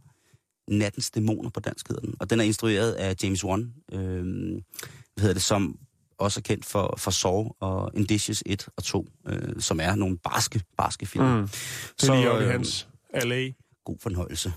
Nattens 0.68 1.12
Dæmoner 1.12 1.50
på 1.50 1.60
dansk 1.60 1.88
hedder 1.88 2.02
den. 2.02 2.16
Og 2.20 2.30
den 2.30 2.40
er 2.40 2.44
instrueret 2.44 2.92
af 2.92 3.16
James 3.24 3.46
Wan, 3.46 3.74
øhm, 3.94 4.62
hvad 5.14 5.22
hedder 5.22 5.34
det, 5.34 5.44
som 5.44 5.80
også 6.20 6.40
er 6.40 6.42
kendt 6.42 6.66
for, 6.66 6.96
for 6.98 7.12
Saw 7.12 7.50
og 7.60 7.92
Indicious 7.94 8.44
1 8.46 8.68
og 8.78 8.84
2, 8.84 9.08
øh, 9.28 9.62
som 9.62 9.80
er 9.80 9.96
nogle 9.96 10.18
barske, 10.18 10.62
barske 10.78 11.06
film. 11.06 11.26
Mm. 11.26 11.48
Det 12.02 12.10
er 12.10 12.36
øh, 12.36 12.48
hans 12.48 12.88
LA. 13.14 13.52
God 13.86 13.98
fornøjelse. 14.00 14.54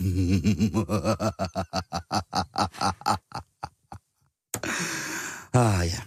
ah, 5.54 5.86
ja. 5.86 6.00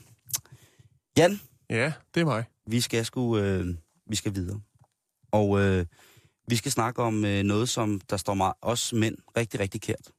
Jan, 1.18 1.40
Ja, 1.70 1.94
det 2.16 2.22
er 2.22 2.26
mig. 2.26 2.44
vi 2.68 2.82
skal 2.82 3.06
sgu, 3.06 3.38
øh, 3.38 3.68
vi 4.08 4.16
skal 4.16 4.36
videre. 4.36 4.62
Og 5.32 5.60
øh, 5.62 5.86
vi 6.48 6.56
skal 6.56 6.72
snakke 6.72 7.02
om 7.04 7.26
øh, 7.26 7.44
noget, 7.44 7.70
som 7.70 8.02
der 8.10 8.18
står 8.18 8.34
mig, 8.34 8.54
os 8.62 8.94
mænd 8.94 9.18
rigtig, 9.38 9.60
rigtig 9.60 9.82
kært. 9.82 10.12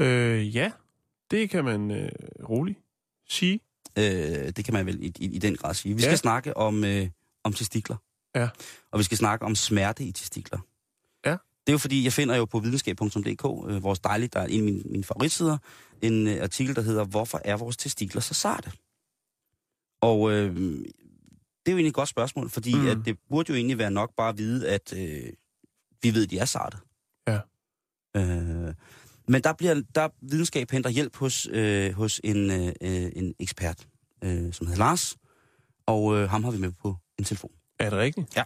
Øh, 0.00 0.56
ja, 0.56 0.72
det 1.30 1.50
kan 1.50 1.64
man 1.64 1.90
øh, 1.90 2.08
roligt 2.48 2.78
sige. 3.30 3.60
Øh, 3.98 4.04
det 4.56 4.64
kan 4.64 4.74
man 4.74 4.86
vel 4.86 5.02
i, 5.04 5.12
i, 5.18 5.24
i 5.24 5.38
den 5.38 5.56
grad 5.56 5.74
sige. 5.74 5.94
Vi 5.94 6.02
Ja. 6.02 6.08
skal 6.08 6.18
snakke 6.18 6.56
om, 6.56 6.84
øh, 6.84 7.08
om 7.44 7.52
testikler. 7.52 7.96
Ja. 8.34 8.48
Og 8.92 8.98
vi 8.98 9.04
skal 9.04 9.18
snakke 9.18 9.44
om 9.44 9.54
smerte 9.54 10.04
i 10.04 10.12
testikler. 10.12 10.58
Ja. 11.26 11.30
Det 11.30 11.68
er 11.68 11.72
jo 11.72 11.78
fordi, 11.78 12.04
jeg 12.04 12.12
finder 12.12 12.36
jo 12.36 12.44
på 12.44 12.58
videnskab.dk, 12.58 13.44
øh, 13.70 13.82
vores 13.82 13.98
dejlige, 13.98 14.28
der 14.32 14.40
er 14.40 14.46
en 14.46 14.58
af 14.60 14.64
mine, 14.64 14.82
mine 14.84 15.04
favoritsider, 15.04 15.58
en 16.02 16.26
øh, 16.28 16.42
artikel, 16.42 16.76
der 16.76 16.82
hedder, 16.82 17.04
hvorfor 17.04 17.40
er 17.44 17.56
vores 17.56 17.76
testikler 17.76 18.20
så 18.20 18.34
sarte? 18.34 18.72
Og 20.02 20.32
øh, 20.32 20.56
det 20.56 21.66
er 21.66 21.72
jo 21.72 21.76
egentlig 21.76 21.88
et 21.88 21.94
godt 21.94 22.08
spørgsmål, 22.08 22.50
fordi 22.50 22.74
Mm. 22.74 22.86
at 22.86 22.98
det 23.04 23.18
burde 23.28 23.48
jo 23.52 23.54
egentlig 23.56 23.78
være 23.78 23.90
nok 23.90 24.14
bare 24.16 24.28
at 24.28 24.38
vide, 24.38 24.68
at 24.68 24.92
øh, 24.96 25.32
vi 26.02 26.14
ved, 26.14 26.24
at 26.24 26.30
de 26.30 26.38
er 26.38 26.44
sarte. 26.44 26.78
Ja. 27.28 27.38
Øh, 28.16 28.74
men 29.30 29.42
der 29.42 29.52
bliver 29.52 29.82
der 29.94 30.08
videnskab 30.20 30.70
henter 30.70 30.90
hjælp 30.90 31.16
hos, 31.16 31.48
øh, 31.50 31.92
hos 31.92 32.20
en, 32.24 32.50
øh, 32.50 32.66
øh, 32.66 33.12
en 33.16 33.34
ekspert, 33.38 33.88
øh, 34.24 34.52
som 34.52 34.66
hedder 34.66 34.78
Lars, 34.78 35.16
og 35.86 36.16
øh, 36.16 36.28
ham 36.28 36.44
har 36.44 36.50
vi 36.50 36.58
med 36.58 36.72
på 36.72 36.96
en 37.18 37.24
telefon. 37.24 37.50
Er 37.78 37.90
det 37.90 37.98
rigtigt? 37.98 38.36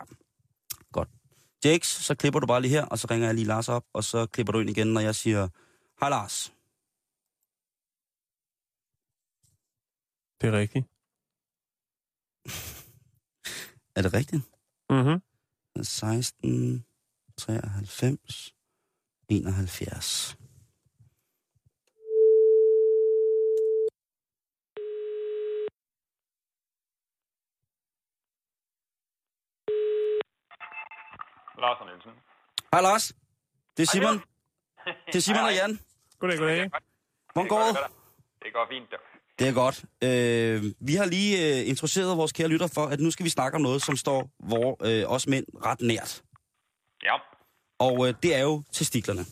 Jakes, 1.65 1.87
så 1.87 2.15
klipper 2.15 2.41
du 2.41 2.47
bare 2.47 2.61
lige 2.61 2.71
her, 2.71 2.85
og 2.85 2.99
så 2.99 3.07
ringer 3.11 3.27
jeg 3.27 3.35
lige 3.35 3.47
Lars 3.47 3.69
op, 3.69 3.85
og 3.93 4.05
så 4.05 4.27
klipper 4.27 4.53
du 4.53 4.61
ind 4.61 4.71
igen, 4.71 4.87
når 4.87 5.01
jeg 5.01 5.15
siger, 5.15 5.49
hej 6.01 6.09
Lars. 6.09 6.53
Det 10.41 10.49
er 10.49 10.59
rigtigt. 10.59 10.87
Er 13.97 14.03
det 14.03 14.15
rigtigt? 14.15 14.43
Mm-hmm. 14.91 15.23
16, 15.85 16.85
93, 17.39 18.55
71. 19.29 20.37
Lars 31.65 31.81
og 31.81 31.87
Nielsen. 31.87 32.13
Hej 32.73 32.81
Lars. 32.81 33.13
Det 33.77 33.83
er 33.83 33.91
Simon. 33.93 34.17
Det 35.07 35.15
er 35.15 35.21
Simon 35.21 35.45
og 35.45 35.55
Jan. 35.55 35.79
Goddag, 36.19 36.39
goddag. 36.39 36.71
Hvordan 37.33 37.49
går 37.49 37.63
det? 37.63 37.77
Det 38.43 38.53
går 38.53 38.67
fint, 38.71 38.91
du. 38.91 38.97
Det 39.39 39.49
er 39.49 39.53
godt. 39.53 39.85
Øh, 40.03 40.73
vi 40.81 40.95
har 40.95 41.05
lige 41.05 41.61
øh, 41.61 41.69
introduceret 41.69 42.17
vores 42.17 42.33
kære 42.33 42.49
lytter 42.49 42.67
for, 42.75 42.87
at 42.87 43.01
nu 43.01 43.11
skal 43.11 43.25
vi 43.25 43.31
snakke 43.31 43.57
om 43.57 43.63
noget, 43.63 43.83
som 43.83 43.97
står 43.97 44.31
hvor, 44.39 44.77
øh, 44.89 45.11
os 45.11 45.27
mænd 45.27 45.47
ret 45.65 45.81
nært. 45.81 46.23
Ja. 47.03 47.17
Og 47.79 48.09
øh, 48.09 48.15
det 48.23 48.35
er 48.35 48.43
jo 48.43 48.63
testiklerne. 48.73 49.25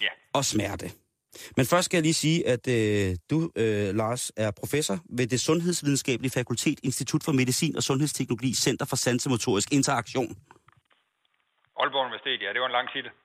Ja. 0.00 0.08
Og 0.32 0.44
smerte. 0.44 0.90
Men 1.56 1.66
først 1.66 1.84
skal 1.84 1.96
jeg 1.96 2.02
lige 2.02 2.14
sige, 2.14 2.48
at 2.48 2.68
øh, 2.68 3.16
du, 3.30 3.50
øh, 3.56 3.94
Lars, 3.94 4.32
er 4.36 4.50
professor 4.50 4.98
ved 5.10 5.26
det 5.26 5.40
Sundhedsvidenskabelige 5.40 6.30
Fakultet, 6.30 6.80
Institut 6.82 7.24
for 7.24 7.32
Medicin 7.32 7.76
og 7.76 7.82
Sundhedsteknologi, 7.82 8.54
Center 8.54 8.86
for 8.86 8.96
Sansemotorisk 8.96 9.72
Interaktion. 9.72 10.36
Aalborg 11.80 12.04
Universitet, 12.06 12.38
ja, 12.44 12.48
det 12.54 12.60
var 12.60 12.66
en 12.66 12.72
lang 12.78 12.88
titel. 12.94 13.10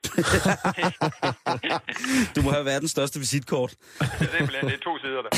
Du 2.36 2.42
må 2.42 2.52
have 2.52 2.66
verdens 2.66 2.92
største 2.92 3.20
visitkort. 3.20 3.76
Simpelthen, 4.20 4.66
det 4.66 4.74
er 4.74 4.78
to 4.78 4.98
sider 4.98 5.22
der. 5.22 5.30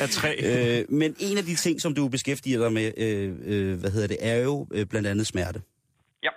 Af 0.02 0.10
tre. 0.10 0.36
Øh, 0.42 0.84
men 0.88 1.16
en 1.18 1.38
af 1.38 1.44
de 1.44 1.54
ting, 1.54 1.80
som 1.80 1.94
du 1.94 2.08
beskæftiger 2.08 2.58
dig 2.58 2.72
med, 2.72 2.92
øh, 2.96 3.36
øh, 3.44 3.80
hvad 3.80 3.90
hedder 3.90 4.08
det, 4.08 4.16
er 4.20 4.36
jo 4.36 4.66
øh, 4.72 4.86
blandt 4.86 5.08
andet 5.08 5.26
smerte. 5.26 5.62
Ja. 6.22 6.28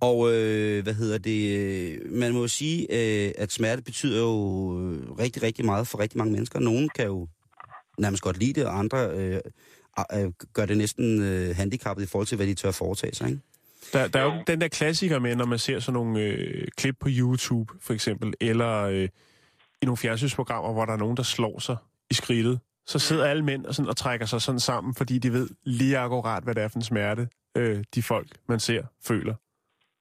Og 0.00 0.32
øh, 0.32 0.82
hvad 0.82 0.94
hedder 0.94 1.18
det, 1.18 1.58
øh, 1.58 2.12
man 2.12 2.32
må 2.32 2.40
jo 2.40 2.48
sige, 2.48 2.86
øh, 2.90 3.32
at 3.38 3.52
smerte 3.52 3.82
betyder 3.82 4.20
jo 4.20 4.78
øh, 4.80 5.10
rigtig, 5.18 5.42
rigtig 5.42 5.64
meget 5.64 5.86
for 5.86 5.98
rigtig 5.98 6.18
mange 6.18 6.32
mennesker. 6.32 6.60
Nogle 6.60 6.88
kan 6.88 7.06
jo 7.06 7.28
nærmest 7.98 8.22
godt 8.22 8.38
lide 8.38 8.52
det, 8.52 8.66
og 8.66 8.78
andre 8.78 9.10
øh, 9.10 9.40
øh, 10.14 10.32
gør 10.52 10.66
det 10.66 10.76
næsten 10.76 11.22
øh, 11.22 11.56
handicappet 11.56 12.04
i 12.04 12.06
forhold 12.06 12.26
til, 12.26 12.36
hvad 12.36 12.46
de 12.46 12.54
tør 12.54 12.70
foretage 12.70 13.14
sig, 13.14 13.28
ikke? 13.28 13.40
Der, 13.92 14.08
der 14.08 14.18
er 14.20 14.24
jo 14.24 14.30
Jo. 14.32 14.42
den 14.46 14.60
der 14.60 14.68
klassiker 14.68 15.18
med, 15.18 15.36
når 15.36 15.44
man 15.46 15.58
ser 15.58 15.78
sådan 15.80 15.92
nogle 15.92 16.20
øh, 16.20 16.68
klip 16.76 16.96
på 17.00 17.08
YouTube, 17.10 17.74
for 17.80 17.92
eksempel, 17.92 18.34
eller 18.40 18.82
øh, 18.82 19.08
i 19.82 19.84
nogle 19.84 19.96
fjernsynsprogrammer, 19.96 20.72
hvor 20.72 20.84
der 20.84 20.92
er 20.92 20.96
nogen, 20.96 21.16
der 21.16 21.22
slår 21.22 21.58
sig 21.58 21.76
i 22.10 22.14
skridtet. 22.14 22.60
Så 22.86 22.98
sidder 22.98 23.26
alle 23.30 23.44
mænd 23.44 23.66
og, 23.66 23.74
sådan, 23.74 23.88
og 23.88 23.96
trækker 23.96 24.26
sig 24.26 24.40
sådan 24.42 24.60
sammen, 24.60 24.94
fordi 24.94 25.18
de 25.18 25.32
ved 25.32 25.48
lige 25.64 25.98
akkurat, 25.98 26.42
hvad 26.44 26.54
det 26.54 26.62
er 26.62 26.68
for 26.68 26.78
en 26.78 26.82
smerte, 26.92 27.28
øh, 27.56 27.84
de 27.94 28.02
folk, 28.02 28.28
man 28.48 28.60
ser, 28.60 28.82
føler. 29.08 29.34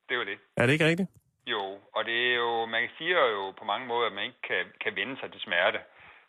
Det 0.09 0.17
var 0.17 0.23
det. 0.23 0.37
Er 0.57 0.65
det 0.65 0.73
ikke 0.73 0.85
rigtigt? 0.85 1.09
Jo, 1.47 1.63
og 1.95 2.01
det 2.05 2.17
er 2.31 2.35
jo, 2.35 2.65
man 2.65 2.83
siger 2.97 3.21
jo 3.35 3.43
på 3.59 3.65
mange 3.71 3.87
måder, 3.87 4.07
at 4.07 4.13
man 4.13 4.23
ikke 4.23 4.41
kan, 4.49 4.63
kan 4.83 4.93
vende 4.99 5.15
sig 5.19 5.31
til 5.31 5.41
smerte. 5.47 5.79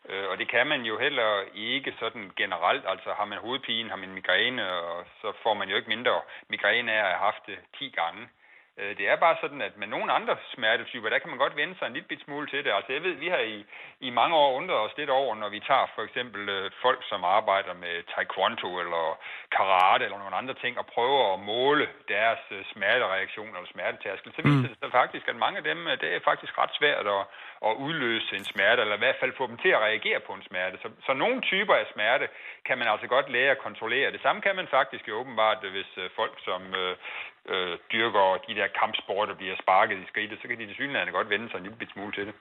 Øh, 0.09 0.29
Og 0.31 0.39
det 0.39 0.49
kan 0.49 0.67
man 0.67 0.83
jo 0.83 0.99
heller 0.99 1.43
ikke 1.55 1.95
sådan 1.99 2.33
generelt. 2.37 2.85
Altså 2.89 3.13
har 3.13 3.25
man 3.25 3.39
hovedpine, 3.39 3.91
har 3.91 3.97
man 3.97 4.15
migræne, 4.15 4.73
og 4.73 5.05
så 5.21 5.33
får 5.43 5.55
man 5.55 5.69
jo 5.69 5.77
ikke 5.77 5.89
mindre 5.89 6.21
migræne 6.49 6.93
af 6.93 6.99
at 6.99 7.05
have 7.05 7.19
haft 7.19 7.47
det 7.47 7.59
10 7.79 7.91
gange. 7.91 8.29
Øh, 8.79 8.97
Det 8.99 9.09
er 9.09 9.17
bare 9.17 9.37
sådan, 9.41 9.63
at 9.63 9.77
med 9.77 9.87
nogle 9.87 10.13
andre 10.13 10.37
smertetyper, 10.55 11.09
der 11.09 11.19
kan 11.19 11.31
man 11.31 11.39
godt 11.39 11.57
vende 11.57 11.75
sig 11.79 11.87
en 11.87 11.93
lille 11.93 12.09
bit 12.09 12.25
smule 12.25 12.47
til 12.47 12.65
det. 12.65 12.73
Altså 12.73 12.93
jeg 12.93 13.03
ved, 13.03 13.15
vi 13.25 13.29
har 13.29 13.39
i, 13.39 13.65
i 14.01 14.11
mange 14.11 14.37
år 14.37 14.57
undret 14.59 14.79
os 14.79 14.97
lidt 14.97 15.11
over, 15.11 15.35
når 15.35 15.49
vi 15.49 15.61
tager 15.61 15.87
for 15.95 16.03
eksempel 16.03 16.49
øh, 16.49 16.71
folk, 16.83 17.01
som 17.09 17.25
arbejder 17.25 17.75
med 17.75 17.95
taekwondo 18.15 18.81
eller 18.81 19.19
karate 19.57 20.05
eller 20.05 20.19
nogle 20.19 20.37
andre 20.37 20.55
ting, 20.55 20.79
og 20.79 20.87
prøver 20.87 21.35
at 21.35 21.41
måle 21.41 21.89
deres 22.09 22.43
øh, 22.51 22.65
smertereaktion 22.73 23.49
eller 23.57 23.69
smertetærskel, 23.75 24.33
så 24.37 24.43
viser 24.43 24.69
det 24.69 24.79
sig 24.83 24.91
faktisk, 24.91 25.29
at 25.29 25.37
mange 25.37 25.59
af 25.59 25.65
dem, 25.65 25.87
øh, 25.87 26.01
det 26.01 26.15
er 26.15 26.21
faktisk 26.31 26.59
ret 26.59 26.75
svært 26.79 27.07
at, 27.07 27.25
at 27.69 27.73
udløse 27.85 28.37
en 28.37 28.45
smerte, 28.45 28.83
eller 28.83 28.95
i 28.95 29.05
hvert 29.05 29.21
fald 29.21 29.33
få 29.37 29.47
dem 29.47 29.57
til 29.57 29.69
at 29.69 29.81
reagere 29.89 30.21
på 30.21 30.33
en 30.33 30.43
smerte. 30.49 30.79
Så, 30.83 30.89
så 31.07 31.13
nogle 31.13 31.41
typer 31.41 31.75
af 31.75 31.87
smerte 31.93 32.29
kan 32.67 32.79
man 32.79 32.89
altså 32.89 33.07
godt 33.07 33.29
lære 33.31 33.51
at 33.51 33.65
kontrollere. 33.67 34.13
Det 34.13 34.23
samme 34.23 34.43
kan 34.43 34.57
man 34.57 34.69
faktisk 34.69 35.09
jo 35.09 35.15
åbenbart, 35.15 35.59
hvis 35.71 35.93
øh, 35.97 36.11
folk, 36.17 36.35
som 36.45 36.75
øh, 36.75 36.97
øh, 37.49 37.79
dyrker 37.93 38.27
de 38.49 38.55
der 38.55 38.69
kampsporter, 38.81 39.35
bliver 39.35 39.57
sparket 39.63 39.97
i 39.99 40.07
skridtet, 40.11 40.39
så 40.43 40.49
kan 40.49 40.59
de 40.59 40.67
til 40.67 40.75
synligheden 40.75 41.13
godt 41.13 41.31
vende 41.31 41.51
sig 41.51 41.59
en 41.59 41.65
lille 41.65 41.93
smule 41.93 42.13
til 42.13 42.25
det. 42.27 42.35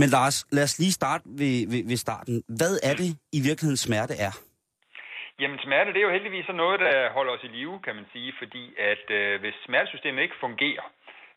Men 0.00 0.08
Lars, 0.08 0.36
lad 0.56 0.64
os 0.68 0.78
lige 0.78 0.92
starte 0.92 1.24
ved, 1.40 1.56
ved, 1.72 1.82
ved 1.90 1.96
starten. 1.96 2.42
Hvad 2.60 2.74
er 2.88 2.94
det 3.00 3.08
i 3.38 3.40
virkeligheden 3.48 3.76
smerte 3.76 4.14
er? 4.28 4.32
Jamen 5.40 5.58
smerte, 5.66 5.92
det 5.92 6.00
er 6.00 6.08
jo 6.08 6.16
heldigvis 6.18 6.46
sådan 6.46 6.62
noget, 6.64 6.80
der 6.80 7.12
holder 7.16 7.32
os 7.36 7.44
i 7.48 7.50
live, 7.56 7.76
kan 7.86 7.94
man 7.98 8.06
sige, 8.12 8.30
fordi 8.40 8.64
at 8.92 9.06
øh, 9.18 9.40
hvis 9.40 9.56
smertesystemet 9.66 10.22
ikke 10.22 10.42
fungerer, 10.46 10.86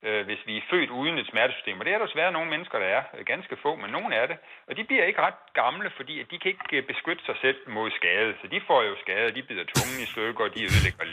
øh, 0.04 0.26
hvis 0.26 0.42
vi 0.46 0.58
er 0.58 0.68
født 0.72 0.90
uden 0.90 1.18
et 1.18 1.28
smertesystem, 1.32 1.80
og 1.80 1.86
det 1.86 1.94
er 1.94 1.98
der 1.98 2.06
desværre 2.06 2.32
nogle 2.32 2.50
mennesker, 2.50 2.80
der 2.80 2.90
er, 2.98 3.04
øh, 3.18 3.26
ganske 3.26 3.56
få, 3.64 3.76
men 3.76 3.90
nogle 3.90 4.16
er 4.16 4.26
det, 4.28 4.38
og 4.68 4.78
de 4.78 4.84
bliver 4.84 5.06
ikke 5.06 5.22
ret 5.22 5.40
gamle, 5.54 5.90
fordi 5.98 6.20
at 6.20 6.28
de 6.32 6.40
kan 6.40 6.52
ikke 6.52 6.78
øh, 6.78 6.84
beskytte 6.92 7.24
sig 7.26 7.36
selv 7.42 7.60
mod 7.68 7.92
skade, 8.00 8.34
så 8.42 8.48
de 8.48 8.62
får 8.68 8.82
jo 8.84 8.94
skade, 9.04 9.36
de 9.38 9.44
bider 9.48 9.66
tungen 9.74 10.00
i 10.04 10.08
stykker, 10.14 10.48
de 10.56 10.64
ødelægger 10.70 11.06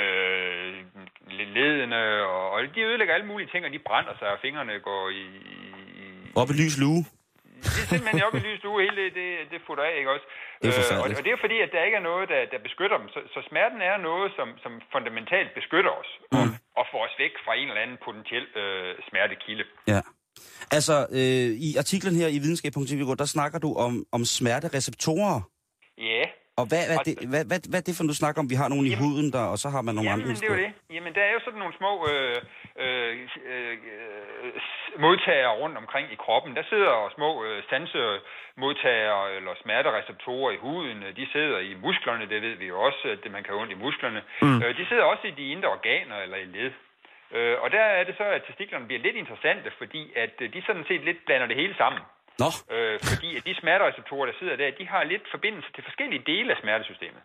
øh, 0.00 0.74
ledene, 1.56 2.02
og, 2.34 2.50
og 2.50 2.58
de 2.74 2.80
ødelægger 2.88 3.14
alle 3.14 3.26
mulige 3.26 3.50
ting, 3.52 3.64
og 3.66 3.72
de 3.72 3.78
brænder 3.78 4.14
sig, 4.18 4.28
og 4.34 4.38
fingrene 4.42 4.80
går 4.80 5.08
i, 5.08 5.24
i 6.02 6.06
Op 6.40 6.50
i 6.50 6.52
lys 6.62 6.78
lue? 6.84 7.04
det 7.74 7.80
er 7.84 7.88
simpelthen 7.92 8.22
op 8.28 8.34
i 8.40 8.42
lys 8.46 8.62
lue, 8.66 8.78
hele 8.84 8.96
det, 9.00 9.08
det, 9.20 9.28
det 9.52 9.58
futter 9.66 9.84
af, 9.88 9.94
ikke 10.00 10.10
også? 10.14 10.26
Det 10.62 10.68
er 10.68 10.74
Øh, 10.92 11.02
og, 11.02 11.06
og 11.18 11.22
det 11.24 11.32
er 11.32 11.40
fordi, 11.44 11.56
at 11.66 11.70
der 11.74 11.82
ikke 11.88 11.98
er 12.02 12.06
noget, 12.10 12.24
der, 12.32 12.40
der 12.52 12.58
beskytter 12.68 12.96
dem. 13.00 13.08
Så, 13.14 13.20
så 13.34 13.38
smerten 13.48 13.80
er 13.90 13.96
noget, 14.08 14.28
som, 14.36 14.48
som 14.62 14.72
fundamentalt 14.94 15.50
beskytter 15.58 15.92
os, 16.00 16.10
og, 16.38 16.44
og 16.78 16.84
får 16.92 17.02
os 17.06 17.14
væk 17.22 17.34
fra 17.44 17.52
en 17.60 17.68
eller 17.68 17.82
anden 17.84 17.98
potentiel 18.06 18.44
øh, 18.60 18.92
smertekilde. 19.08 19.64
Ja. 19.92 20.00
Altså, 20.76 20.96
øh, 21.18 21.48
i 21.68 21.70
artiklen 21.82 22.14
her 22.20 22.28
i 22.36 22.38
videnskab.dk, 22.44 23.18
der 23.22 23.28
snakker 23.36 23.58
du 23.58 23.70
om, 23.86 23.92
om 24.16 24.22
smertereceptorer. 24.24 25.40
Ja, 25.98 26.22
Og 26.60 26.64
hvad, 26.70 26.82
hvad, 26.90 26.98
Og- 26.98 27.06
det, 27.06 27.14
hvad, 27.32 27.44
hvad, 27.50 27.60
hvad 27.70 27.78
er 27.80 27.86
det 27.88 27.94
for, 27.96 28.04
du 28.12 28.14
snakker 28.22 28.38
om? 28.42 28.50
Vi 28.54 28.58
har 28.62 28.68
nogle 28.74 28.86
i 28.88 28.90
Jamen- 28.90 29.04
huden 29.04 29.28
der, 29.36 29.44
og 29.52 29.58
så 29.62 29.68
har 29.74 29.82
man 29.86 29.94
nogle 29.94 30.10
Jamen, 30.10 30.22
andre 30.26 30.34
det 30.40 30.44
er 30.48 30.54
jo 30.56 30.60
det. 30.64 30.72
Jamen, 30.96 31.12
der 31.16 31.22
er 31.28 31.32
jo 31.36 31.40
sådan 31.46 31.58
nogle 31.62 31.74
små 31.80 31.92
øh, 32.12 32.36
øh, 32.76 33.28
øh, 33.44 33.72
øh, 33.72 34.52
modtagere 34.98 35.56
rundt 35.62 35.76
omkring 35.78 36.12
i 36.12 36.14
kroppen. 36.14 36.56
Der 36.56 36.62
sidder 36.68 37.12
små 37.14 37.44
øh, 37.44 37.62
sansemodtagere 37.70 39.34
eller 39.36 39.54
smertereceptorer 39.62 40.50
i 40.52 40.56
huden. 40.56 41.04
De 41.16 41.26
sidder 41.32 41.58
i 41.58 41.74
musklerne, 41.74 42.28
det 42.28 42.42
ved 42.42 42.54
vi 42.54 42.66
jo 42.66 42.80
også, 42.80 43.08
at 43.08 43.32
man 43.32 43.42
kan 43.42 43.52
have 43.52 43.60
ondt 43.62 43.72
i 43.72 43.82
musklerne. 43.84 44.22
Mm. 44.42 44.62
Øh, 44.62 44.76
de 44.78 44.86
sidder 44.86 45.04
også 45.04 45.26
i 45.26 45.30
de 45.30 45.50
indre 45.50 45.68
organer 45.68 46.16
eller 46.16 46.36
i 46.36 46.44
led. 46.44 46.72
Øh, 47.32 47.56
og 47.62 47.70
der 47.70 47.80
er 47.82 48.04
det 48.04 48.14
så, 48.16 48.24
at 48.24 48.42
testiklerne 48.46 48.86
bliver 48.86 49.02
lidt 49.02 49.16
interessante, 49.16 49.70
fordi 49.78 50.12
at 50.16 50.34
øh, 50.40 50.52
de 50.52 50.62
sådan 50.66 50.84
set 50.88 51.04
lidt 51.04 51.24
blander 51.26 51.46
det 51.46 51.56
hele 51.56 51.74
sammen. 51.76 52.02
Nå, 52.38 52.50
Øh, 52.70 53.00
fordi 53.10 53.36
at 53.36 53.44
de 53.46 53.54
smertereceptorer, 53.54 54.26
der 54.26 54.32
sidder 54.38 54.56
der, 54.56 54.70
de 54.70 54.88
har 54.88 55.04
lidt 55.04 55.22
forbindelse 55.30 55.72
til 55.74 55.84
forskellige 55.84 56.22
dele 56.26 56.50
af 56.52 56.58
smertesystemet. 56.62 57.22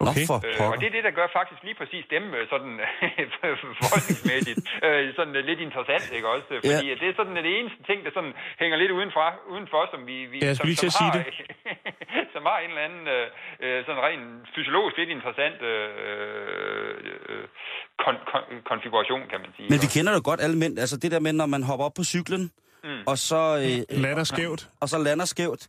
Nå 0.00 0.10
Okay. 0.10 0.26
for 0.30 0.38
Øh, 0.48 0.70
og 0.72 0.76
det 0.80 0.86
er 0.90 0.94
det, 0.98 1.04
der 1.08 1.14
gør 1.20 1.28
faktisk 1.38 1.60
lige 1.68 1.78
præcis 1.80 2.04
dem 2.14 2.24
øh, 2.36 2.42
sådan 2.52 2.72
forskningsmæssigt 3.82 4.58
øh, 4.86 5.14
sådan 5.18 5.34
øh, 5.38 5.42
lidt 5.50 5.60
interessant, 5.66 6.06
ikke 6.16 6.28
også? 6.34 6.46
Fordi 6.70 6.86
ja. 6.90 6.94
det 7.00 7.06
er 7.10 7.14
sådan 7.20 7.36
det 7.48 7.52
eneste 7.58 7.80
ting, 7.88 7.98
der 8.06 8.12
sådan 8.18 8.34
hænger 8.62 8.76
lidt 8.82 8.92
udenfor, 8.98 9.26
udenfor 9.54 9.82
som 9.92 10.00
vi, 10.10 10.16
vi 10.32 10.38
Ja, 10.46 10.54
som, 10.54 10.64
som, 10.82 10.90
har, 10.98 11.12
sige 11.24 11.46
som 12.34 12.42
har 12.50 12.58
en 12.64 12.70
eller 12.72 12.84
anden 12.88 13.04
øh, 13.16 13.24
øh, 13.64 13.78
sådan 13.86 14.00
rent 14.06 14.24
fysiologisk 14.54 14.96
lidt 15.00 15.10
interessant 15.16 15.58
øh, 15.70 15.88
øh, 17.30 17.44
kon, 18.02 18.16
kon, 18.30 18.44
konfiguration, 18.70 19.22
kan 19.32 19.38
man 19.44 19.50
sige. 19.56 19.68
Men 19.72 19.78
vi 19.84 19.88
kender 19.96 20.12
jo 20.16 20.20
godt 20.30 20.40
alle 20.44 20.56
mænd. 20.62 20.74
Altså 20.84 20.96
det 21.02 21.08
der 21.14 21.20
med, 21.26 21.32
når 21.40 21.48
man 21.54 21.62
hopper 21.68 21.86
op 21.88 21.96
på 22.00 22.04
cyklen, 22.14 22.42
mm. 22.84 23.02
og, 23.10 23.16
så, 23.28 23.42
øh, 23.64 24.02
Lander 24.04 24.24
skævt. 24.32 24.62
og 24.80 24.86
så 24.92 24.98
lander 25.06 25.26
skævt. 25.34 25.62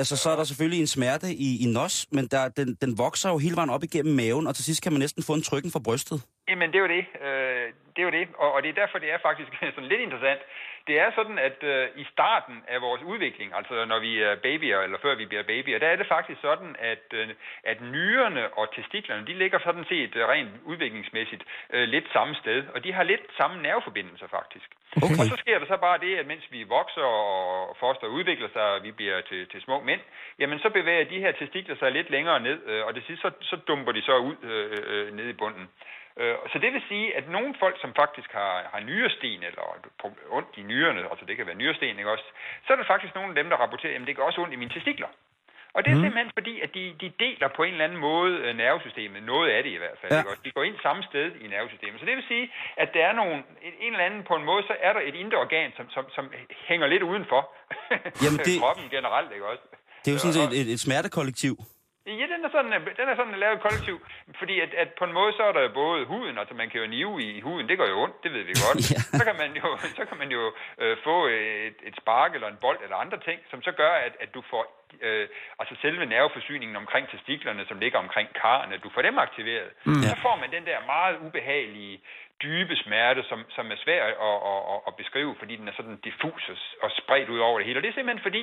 Altså, 0.00 0.14
så 0.22 0.28
er 0.30 0.36
der 0.36 0.44
selvfølgelig 0.44 0.80
en 0.80 0.92
smerte 0.96 1.28
i, 1.46 1.48
i 1.64 1.66
nos, 1.76 1.94
men 2.16 2.24
der, 2.34 2.42
den, 2.58 2.68
den 2.82 2.90
vokser 3.04 3.28
jo 3.30 3.38
hele 3.44 3.56
vejen 3.56 3.70
op 3.76 3.84
igennem 3.88 4.14
maven, 4.20 4.46
og 4.46 4.54
til 4.54 4.64
sidst 4.64 4.82
kan 4.82 4.92
man 4.92 5.00
næsten 5.04 5.22
få 5.28 5.32
en 5.38 5.42
trykken 5.48 5.70
fra 5.74 5.84
brystet. 5.86 6.18
Jamen, 6.48 6.68
det 6.72 6.78
er 6.78 6.84
jo 6.86 6.92
det. 6.96 7.04
Øh, 7.26 7.66
det 7.94 8.00
er 8.02 8.06
jo 8.08 8.14
det. 8.18 8.26
Og, 8.42 8.48
og 8.54 8.58
det 8.62 8.68
er 8.70 8.76
derfor, 8.82 8.98
det 9.04 9.10
er 9.14 9.18
faktisk 9.28 9.50
sådan 9.74 9.90
lidt 9.92 10.02
interessant. 10.06 10.40
Det 10.86 11.00
er 11.00 11.10
sådan, 11.14 11.38
at 11.38 11.58
øh, 11.62 11.88
i 11.96 12.04
starten 12.12 12.56
af 12.68 12.80
vores 12.80 13.02
udvikling, 13.02 13.54
altså 13.54 13.84
når 13.84 13.98
vi 13.98 14.22
er 14.22 14.34
babyer, 14.34 14.80
eller 14.80 14.98
før 15.02 15.14
vi 15.14 15.26
bliver 15.26 15.42
babyer, 15.42 15.78
der 15.78 15.88
er 15.88 15.96
det 15.96 16.06
faktisk 16.06 16.40
sådan, 16.40 16.76
at, 16.78 17.06
øh, 17.12 17.28
at 17.64 17.78
nyrerne 17.80 18.52
og 18.58 18.74
testiklerne, 18.74 19.26
de 19.26 19.34
ligger 19.34 19.58
sådan 19.58 19.84
set 19.88 20.16
øh, 20.16 20.28
rent 20.28 20.50
udviklingsmæssigt 20.64 21.44
øh, 21.70 21.88
lidt 21.88 22.12
samme 22.12 22.34
sted. 22.34 22.64
Og 22.74 22.84
de 22.84 22.92
har 22.92 23.02
lidt 23.02 23.24
samme 23.36 23.62
nerveforbindelser 23.62 24.26
faktisk. 24.26 24.68
Okay. 24.96 25.18
Og 25.20 25.24
så 25.30 25.36
sker 25.36 25.58
der 25.58 25.66
så 25.66 25.76
bare 25.76 25.98
det, 25.98 26.16
at 26.16 26.26
mens 26.26 26.44
vi 26.50 26.62
vokser 26.62 27.02
og 27.02 27.76
foster 27.80 28.06
udvikler 28.06 28.48
sig, 28.52 28.62
og 28.62 28.82
vi 28.82 28.92
bliver 28.92 29.20
til, 29.20 29.48
til 29.48 29.60
små 29.62 29.80
mænd, 29.80 30.00
jamen 30.38 30.58
så 30.58 30.70
bevæger 30.70 31.04
de 31.04 31.18
her 31.18 31.32
testikler 31.32 31.76
sig 31.76 31.92
lidt 31.92 32.10
længere 32.10 32.40
ned, 32.40 32.58
øh, 32.66 32.86
og 32.86 32.94
det 32.94 33.04
sidste 33.06 33.22
så, 33.22 33.30
så 33.40 33.56
dumper 33.56 33.92
de 33.92 34.02
så 34.02 34.16
ud 34.18 34.36
øh, 34.42 34.78
øh, 34.86 35.16
ned 35.16 35.28
i 35.28 35.32
bunden. 35.32 35.68
Øh, 36.20 36.34
Så 36.52 36.58
det 36.58 36.72
vil 36.72 36.82
sige, 36.88 37.06
at 37.18 37.24
nogle 37.28 37.54
folk, 37.62 37.76
som 37.80 37.90
faktisk 38.02 38.30
har, 38.32 38.54
har 38.72 38.80
nyresten, 38.80 39.42
eller 39.48 39.62
ondt 40.30 40.48
i 40.56 40.62
nyrerne, 40.62 41.00
altså 41.10 41.24
det 41.28 41.36
kan 41.36 41.46
være 41.46 41.60
nyresten, 41.62 41.98
ikke 41.98 42.10
også, 42.16 42.28
så 42.66 42.72
er 42.72 42.76
der 42.76 42.84
faktisk 42.92 43.14
nogle 43.14 43.30
af 43.32 43.34
dem, 43.40 43.48
der 43.50 43.56
rapporterer, 43.56 44.00
at 44.00 44.06
det 44.06 44.16
gør 44.16 44.22
også 44.22 44.40
ondt 44.40 44.52
i 44.52 44.56
mine 44.56 44.70
testikler. 44.76 45.08
Og 45.76 45.84
det 45.84 45.90
er 45.90 45.96
mm. 45.96 46.04
simpelthen 46.04 46.30
fordi, 46.38 46.54
at 46.60 46.70
de, 46.74 46.84
de 47.02 47.08
deler 47.24 47.48
på 47.56 47.62
en 47.62 47.72
eller 47.72 47.84
anden 47.84 47.98
måde 47.98 48.32
øh, 48.44 48.56
nervesystemet. 48.56 49.22
Noget 49.22 49.50
af 49.50 49.62
det 49.62 49.70
i 49.70 49.80
hvert 49.84 49.98
fald. 50.00 50.12
Ja. 50.12 50.18
Ikke? 50.18 50.30
også? 50.30 50.42
De 50.44 50.50
går 50.50 50.62
ind 50.68 50.76
samme 50.82 51.02
sted 51.10 51.26
i 51.44 51.46
nervesystemet. 51.54 52.00
Så 52.00 52.06
det 52.06 52.16
vil 52.16 52.24
sige, 52.28 52.44
at 52.76 52.88
der 52.94 53.02
er 53.08 53.12
nogle, 53.12 53.34
en, 53.68 53.72
en 53.80 53.92
eller 53.92 54.04
anden 54.08 54.22
på 54.30 54.34
en 54.36 54.44
måde, 54.44 54.62
så 54.66 54.74
er 54.80 54.92
der 54.92 55.00
et 55.00 55.14
indre 55.14 55.38
organ, 55.38 55.72
som, 55.76 55.90
som, 55.90 56.04
som 56.16 56.24
hænger 56.68 56.86
lidt 56.86 57.02
udenfor 57.02 57.40
Jamen, 58.24 58.38
det- 58.46 58.60
kroppen 58.60 58.86
generelt. 58.96 59.32
Ikke 59.32 59.46
også? 59.46 59.62
Det 60.02 60.08
er 60.10 60.14
jo 60.16 60.18
sådan 60.24 60.38
set 60.40 60.60
et, 60.60 60.66
et 60.72 60.80
smertekollektiv. 60.80 61.54
Ja, 62.06 62.26
den 62.34 62.44
er 62.44 62.50
sådan, 62.50 62.72
den 63.00 63.08
er 63.08 63.16
sådan 63.16 63.34
lavet 63.34 63.60
kollektiv, 63.60 63.96
fordi 64.38 64.60
at, 64.60 64.74
at 64.74 64.88
på 64.98 65.04
en 65.04 65.12
måde 65.12 65.32
så 65.32 65.42
er 65.42 65.52
der 65.52 65.68
både 65.68 66.06
huden, 66.06 66.38
altså 66.38 66.54
man 66.54 66.70
kan 66.70 66.80
jo 66.80 66.86
nive 66.86 67.22
i 67.22 67.40
huden, 67.40 67.68
det 67.68 67.78
gør 67.78 67.88
jo 67.88 68.02
ondt, 68.02 68.22
det 68.24 68.32
ved 68.32 68.42
vi 68.42 68.54
godt. 68.66 68.80
Ja. 68.94 69.00
Så 69.18 69.24
kan 69.28 69.36
man 69.42 69.50
jo, 69.60 69.66
så 69.98 70.04
kan 70.08 70.18
man 70.18 70.30
jo 70.30 70.52
øh, 70.78 70.96
få 71.04 71.26
et, 71.26 71.78
et 71.88 71.96
spark 72.02 72.34
eller 72.34 72.48
en 72.48 72.58
bold 72.60 72.78
eller 72.82 72.96
andre 72.96 73.18
ting, 73.18 73.40
som 73.50 73.62
så 73.62 73.72
gør, 73.72 73.92
at, 74.06 74.12
at 74.20 74.34
du 74.34 74.42
får 74.50 74.64
øh, 75.02 75.28
altså 75.58 75.74
selve 75.82 76.06
nerveforsyningen 76.06 76.76
omkring 76.76 77.08
testiklerne, 77.08 77.64
som 77.68 77.78
ligger 77.78 77.98
omkring 77.98 78.28
karrene, 78.42 78.78
du 78.84 78.90
får 78.94 79.02
dem 79.02 79.18
aktiveret. 79.18 79.70
Mm. 79.84 80.02
Så 80.02 80.16
får 80.22 80.36
man 80.36 80.50
den 80.50 80.64
der 80.66 80.78
meget 80.86 81.16
ubehagelige 81.26 82.00
dybe 82.44 82.74
smerte, 82.84 83.20
som, 83.30 83.38
som 83.56 83.64
er 83.74 83.78
svær 83.84 84.02
at, 84.10 84.14
at, 84.52 84.60
at, 84.72 84.78
at 84.88 84.92
beskrive, 85.02 85.32
fordi 85.40 85.54
den 85.60 85.66
er 85.70 85.74
sådan 85.78 85.96
diffus 86.08 86.42
og, 86.84 86.90
spredt 87.00 87.28
ud 87.34 87.40
over 87.48 87.56
det 87.58 87.66
hele. 87.68 87.78
Og 87.78 87.82
det 87.84 87.90
er 87.92 87.96
simpelthen 87.98 88.26
fordi, 88.28 88.42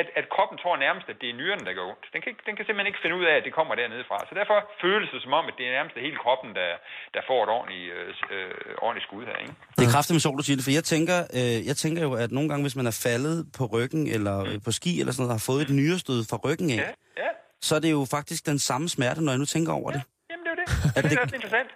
at, 0.00 0.06
at 0.20 0.24
kroppen 0.34 0.56
tror 0.62 0.74
nærmest, 0.86 1.06
at 1.12 1.16
det 1.22 1.28
er 1.30 1.36
nyrerne, 1.42 1.64
der 1.68 1.72
går 1.78 1.86
ondt. 1.92 2.04
Den 2.14 2.20
kan, 2.24 2.32
den 2.48 2.54
kan 2.56 2.64
simpelthen 2.64 2.90
ikke 2.90 3.02
finde 3.04 3.16
ud 3.20 3.26
af, 3.30 3.34
at 3.40 3.44
det 3.46 3.52
kommer 3.58 3.74
dernede 3.80 4.04
fra. 4.10 4.16
Så 4.30 4.32
derfor 4.40 4.56
føles 4.84 5.08
det 5.14 5.20
som 5.26 5.32
om, 5.38 5.44
at 5.50 5.54
det 5.58 5.64
er 5.68 5.72
nærmest 5.78 5.94
hele 6.08 6.18
kroppen, 6.24 6.48
der, 6.60 6.70
der 7.16 7.22
får 7.30 7.40
et 7.46 7.50
ordentligt, 7.56 7.86
øh, 7.96 8.08
øh, 8.34 8.84
ordentligt 8.86 9.06
skud 9.08 9.22
her. 9.30 9.36
Ikke? 9.44 9.54
Det 9.78 9.84
er 9.88 9.92
kraftigt 9.96 10.14
med 10.16 10.22
sol, 10.26 10.36
du 10.40 10.46
siger 10.48 10.56
det, 10.58 10.64
for 10.68 10.74
jeg 10.80 10.86
tænker, 10.94 11.18
øh, 11.38 11.58
jeg 11.70 11.76
tænker 11.84 12.00
jo, 12.08 12.12
at 12.24 12.30
nogle 12.36 12.48
gange, 12.50 12.62
hvis 12.66 12.76
man 12.80 12.86
er 12.92 12.96
faldet 13.06 13.36
på 13.58 13.62
ryggen, 13.74 14.02
eller 14.16 14.36
øh, 14.48 14.56
på 14.66 14.70
ski, 14.78 14.92
eller 15.00 15.12
sådan 15.12 15.22
noget, 15.24 15.36
har 15.38 15.44
fået 15.50 15.62
et 15.66 15.72
nyrestød 15.80 16.20
fra 16.30 16.38
ryggen 16.46 16.68
af, 16.76 16.80
Ja, 16.86 16.90
ja. 17.24 17.30
så 17.68 17.72
er 17.78 17.82
det 17.84 17.90
jo 17.96 18.02
faktisk 18.16 18.40
den 18.52 18.58
samme 18.68 18.86
smerte, 18.96 19.20
når 19.24 19.32
jeg 19.34 19.40
nu 19.44 19.48
tænker 19.56 19.72
over 19.80 19.90
det. 19.96 20.02
Jamen, 20.30 20.42
det 20.46 20.50
er 20.52 20.54
jo 20.56 20.60
det. 20.62 20.68
Er 20.96 21.00
det, 21.02 21.10
det- 21.10 21.18
er 21.34 21.38
interessant. 21.40 21.70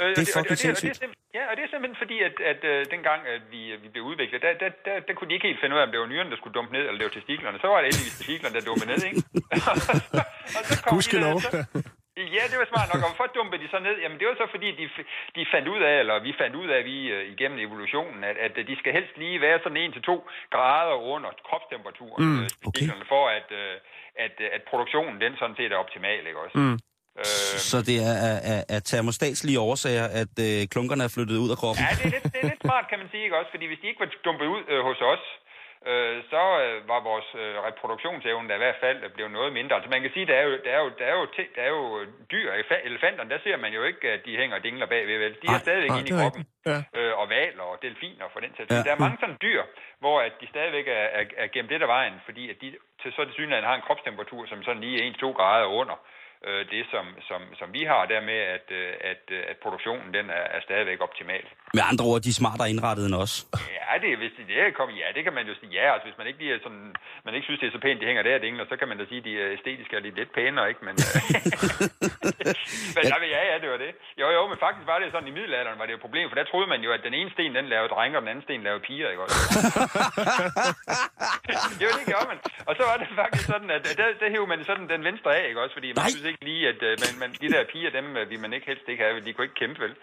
Øh, 0.00 0.08
det 0.16 0.22
er 0.28 0.32
fucking 0.38 0.58
sindssygt. 0.64 1.00
Ja, 1.38 1.42
og 1.50 1.52
det 1.56 1.62
er 1.64 1.70
simpelthen 1.72 1.98
fordi, 2.04 2.16
at, 2.28 2.34
at 2.52 2.60
uh, 2.72 2.78
dengang, 2.94 3.20
at 3.34 3.42
vi, 3.54 3.60
vi 3.82 3.88
blev 3.94 4.02
udviklet, 4.10 4.42
der, 4.46 4.52
der, 4.62 4.70
der, 4.86 4.94
der 5.06 5.14
kunne 5.14 5.28
de 5.30 5.34
ikke 5.34 5.46
helt 5.50 5.60
finde 5.60 5.74
ud 5.76 5.80
af, 5.80 5.86
om 5.86 5.92
det 5.92 6.00
var 6.00 6.06
nyrerne, 6.12 6.30
der 6.32 6.36
skulle 6.40 6.54
dumpe 6.58 6.72
ned, 6.76 6.80
eller 6.86 6.98
det 7.00 7.06
var 7.08 7.16
testiklerne. 7.20 7.58
Så 7.64 7.66
var 7.72 7.78
det 7.80 7.88
heldigvis 7.90 8.16
testiklerne, 8.20 8.54
der 8.56 8.64
dumpede 8.70 8.90
ned, 8.92 9.00
ikke? 9.10 9.20
og 10.56 10.62
så 10.68 10.74
kom 10.82 10.90
de 10.90 10.94
Gudskelov. 10.94 11.36
der, 11.44 11.50
så- 11.50 11.90
Ja, 12.38 12.42
det 12.50 12.56
var 12.62 12.68
smart 12.72 12.88
nok. 12.90 13.00
Og 13.04 13.08
hvorfor 13.10 13.26
dumpede 13.38 13.60
de 13.64 13.68
så 13.74 13.78
ned? 13.86 13.94
Jamen, 14.04 14.18
det 14.20 14.26
var 14.28 14.34
så 14.42 14.46
fordi, 14.54 14.68
de, 14.80 14.84
de 15.36 15.42
fandt 15.54 15.66
ud 15.74 15.80
af, 15.90 15.94
eller 16.02 16.16
vi 16.28 16.32
fandt 16.42 16.54
ud 16.62 16.68
af, 16.76 16.80
vi 16.92 16.96
øh, 17.16 17.22
igennem 17.34 17.58
evolutionen, 17.66 18.24
at, 18.30 18.36
at 18.46 18.54
de 18.70 18.74
skal 18.80 18.92
helst 18.98 19.14
lige 19.22 19.40
være 19.46 19.58
sådan 19.64 19.92
1-2 19.92 20.30
grader 20.54 20.96
under 21.14 21.30
kropstemperaturen, 21.48 22.24
mm, 22.24 22.38
okay. 22.38 22.48
testiklerne, 22.64 23.04
for 23.14 23.24
at, 23.38 23.48
øh, 23.60 23.74
at, 24.24 24.34
at 24.56 24.62
produktionen, 24.70 25.20
den 25.20 25.32
sådan 25.40 25.56
set 25.56 25.72
er 25.72 25.76
optimal, 25.84 26.26
ikke 26.26 26.40
også? 26.44 26.58
Mm. 26.58 26.78
Øh, 27.22 27.24
Så 27.70 27.78
det 27.88 27.96
er 28.08 28.14
af, 28.30 28.36
af, 28.52 28.60
af 28.74 28.80
termostatslige 28.90 29.58
årsager, 29.68 30.06
at 30.22 30.34
øh, 30.46 30.60
klunkerne 30.74 31.02
er 31.08 31.12
flyttet 31.16 31.36
ud 31.44 31.50
af 31.54 31.58
kroppen. 31.62 31.82
Ja, 31.84 31.90
det 31.98 32.04
er, 32.08 32.14
lidt, 32.16 32.24
det 32.34 32.38
er 32.44 32.48
lidt 32.52 32.62
smart, 32.68 32.84
kan 32.90 32.98
man 33.02 33.08
sige, 33.12 33.22
ikke 33.26 33.36
også? 33.40 33.50
Fordi 33.54 33.66
hvis 33.70 33.80
de 33.82 33.86
ikke 33.90 34.00
var 34.04 34.10
dumpet 34.26 34.46
ud 34.54 34.62
øh, 34.72 34.80
hos 34.88 35.00
os, 35.12 35.24
øh, 35.90 36.16
så 36.32 36.42
øh, 36.64 36.76
var 36.92 37.00
vores 37.10 37.28
øh, 37.42 37.54
reproduktionsevne 37.68 38.46
der 38.48 38.56
i 38.60 38.62
hvert 38.64 38.80
fald 38.84 38.98
blevet 39.16 39.32
noget 39.38 39.50
mindre. 39.58 39.74
Altså 39.76 39.90
man 39.94 40.02
kan 40.04 40.10
sige, 40.14 40.26
der 40.30 40.36
er 40.40 40.44
jo, 40.48 40.52
der 40.66 40.72
er 40.76 40.80
jo, 40.84 40.88
der 41.00 41.06
er 41.12 41.14
jo, 41.20 41.24
der 41.56 41.62
er 41.68 41.72
jo 41.78 41.82
dyr, 42.32 42.48
Elefa- 42.58 42.84
elefanterne, 42.90 43.30
der 43.34 43.40
ser 43.46 43.56
man 43.64 43.72
jo 43.78 43.82
ikke, 43.90 44.04
at 44.14 44.20
de 44.26 44.32
hænger 44.40 44.54
og 44.58 44.62
dingler 44.66 44.86
bagved, 44.94 45.18
vel? 45.24 45.32
De 45.42 45.46
er 45.46 45.56
Nej, 45.56 45.64
stadigvæk 45.66 45.90
inde 46.00 46.10
i 46.12 46.16
kroppen. 46.22 46.42
Ja. 46.70 46.78
Øh, 46.98 47.12
og 47.20 47.26
valer 47.36 47.66
og 47.72 47.76
delfiner 47.86 48.26
for 48.32 48.40
den 48.44 48.52
sags 48.56 48.68
Ja. 48.70 48.82
Der 48.86 48.92
er 48.96 49.00
mange 49.06 49.18
sådan 49.22 49.38
dyr, 49.46 49.60
hvor 50.02 50.16
at 50.26 50.32
de 50.40 50.46
stadigvæk 50.54 50.86
er, 51.00 51.06
er, 51.18 51.24
er 51.42 51.48
gemt 51.54 51.70
lidt 51.72 51.82
af 51.86 51.90
vejen, 51.96 52.16
fordi 52.28 52.42
at 52.52 52.56
de 52.62 52.68
til 53.02 53.10
så 53.16 53.20
det 53.28 53.34
synligheden 53.38 53.68
har 53.70 53.76
en 53.80 53.86
kropstemperatur, 53.86 54.42
som 54.50 54.58
sådan 54.66 54.82
lige 54.86 54.96
er 55.00 55.04
1-2 55.12 55.38
grader 55.40 55.68
under 55.82 55.96
øh, 56.48 56.62
det, 56.72 56.82
som, 56.92 57.04
som, 57.28 57.40
som 57.60 57.68
vi 57.76 57.82
har, 57.90 58.02
dermed 58.14 58.38
at, 58.56 58.66
øh, 58.80 59.10
at, 59.12 59.24
øh, 59.36 59.50
at 59.50 59.56
produktionen 59.64 60.08
den 60.16 60.26
er, 60.38 60.44
er 60.56 60.60
stadigvæk 60.66 61.00
optimal. 61.06 61.44
Med 61.76 61.84
andre 61.90 62.04
ord, 62.10 62.20
de 62.24 62.30
er 62.34 62.38
smartere 62.42 62.68
indrettet 62.74 63.04
end 63.08 63.16
os. 63.24 63.34
Ja, 63.78 63.92
det, 64.04 64.10
hvis 64.22 64.32
det, 64.36 64.44
det 64.48 64.74
kommet, 64.80 64.94
ja, 65.02 65.08
det 65.16 65.22
kan 65.26 65.34
man 65.38 65.46
jo 65.50 65.54
sige. 65.60 65.70
Ja, 65.78 65.84
altså 65.94 66.06
hvis 66.08 66.18
man 66.18 66.26
ikke, 66.28 66.38
lige 66.42 66.60
sådan, 66.66 66.86
man 67.26 67.34
ikke 67.36 67.46
synes, 67.48 67.60
det 67.60 67.66
er 67.68 67.74
så 67.76 67.82
pænt, 67.86 68.00
de 68.00 68.06
hænger 68.10 68.24
der, 68.28 68.44
dingler, 68.46 68.64
så 68.72 68.76
kan 68.80 68.88
man 68.90 68.98
da 69.00 69.04
sige, 69.10 69.20
at 69.22 69.26
de 69.28 69.32
er 69.42 69.48
æstetisk 69.56 69.90
er 69.92 70.00
lidt, 70.00 70.32
pænere, 70.38 70.66
ikke? 70.72 70.82
Men, 70.88 70.94
øh, 71.08 71.24
men 72.96 73.02
ja, 73.12 73.16
ja, 73.36 73.42
ja, 73.50 73.56
det 73.62 73.68
var 73.74 73.80
det. 73.84 73.92
Jo, 74.20 74.26
jo, 74.36 74.42
men 74.50 74.58
faktisk 74.66 74.86
var 74.92 74.98
det 74.98 75.06
sådan, 75.14 75.28
i 75.32 75.34
middelalderen 75.38 75.78
var 75.80 75.86
det 75.86 75.94
et 75.98 76.04
problem, 76.06 76.26
for 76.30 76.36
der 76.40 76.44
troede 76.52 76.68
man 76.74 76.80
jo, 76.86 76.90
at 76.96 77.02
den 77.06 77.14
ene 77.20 77.30
sten, 77.34 77.54
den 77.58 77.66
lavede 77.74 77.90
drenge, 77.94 78.14
og 78.18 78.22
den 78.22 78.30
anden 78.32 78.44
sten 78.46 78.62
lavede 78.66 78.82
piger, 78.88 79.08
ikke 79.12 79.22
også? 79.24 79.36
jo, 81.82 81.88
det 81.98 82.04
gjorde 82.12 82.28
man. 82.32 82.38
Og 82.68 82.72
så 82.78 82.82
var 82.90 82.96
det 83.00 83.06
faktisk 83.22 83.46
sådan, 83.52 83.70
at 83.76 83.82
der, 84.00 84.06
der 84.20 84.28
hævde 84.34 84.48
man 84.52 84.60
sådan 84.70 84.86
den 84.94 85.02
venstre 85.08 85.30
af, 85.38 85.42
ikke 85.48 85.60
også? 85.62 85.74
Fordi 85.78 85.88
man 85.88 86.02
Nej. 86.02 86.10
synes 86.14 86.26
ikke 86.30 86.33
lige, 86.42 86.68
at 86.68 86.82
øh, 86.82 86.92
uh, 86.92 86.98
man, 87.02 87.12
man, 87.22 87.30
de 87.42 87.48
der 87.54 87.64
piger, 87.72 87.90
dem 87.90 88.06
uh, 88.20 88.30
vil 88.30 88.40
man 88.40 88.52
ikke 88.52 88.66
helst 88.66 88.88
ikke 88.88 89.02
have, 89.04 89.20
de 89.20 89.32
kunne 89.32 89.44
ikke 89.44 89.60
kæmpe, 89.62 89.80
vel? 89.84 89.94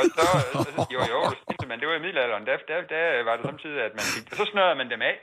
Og 0.00 0.04
så, 0.16 0.26
øh, 0.38 0.92
jo, 0.94 1.00
jo, 1.12 1.20
men 1.60 1.68
man, 1.68 1.80
det 1.80 1.88
var 1.88 1.94
i 1.94 2.04
middelalderen, 2.06 2.46
der, 2.46 2.56
der, 2.68 2.80
der 2.94 3.22
var 3.24 3.36
det 3.36 3.44
samtidig, 3.44 3.82
at 3.88 3.94
man 3.98 4.06
fik, 4.14 4.24
så 4.38 4.44
snørede 4.44 4.74
man 4.74 4.90
dem 4.90 5.02
af, 5.02 5.16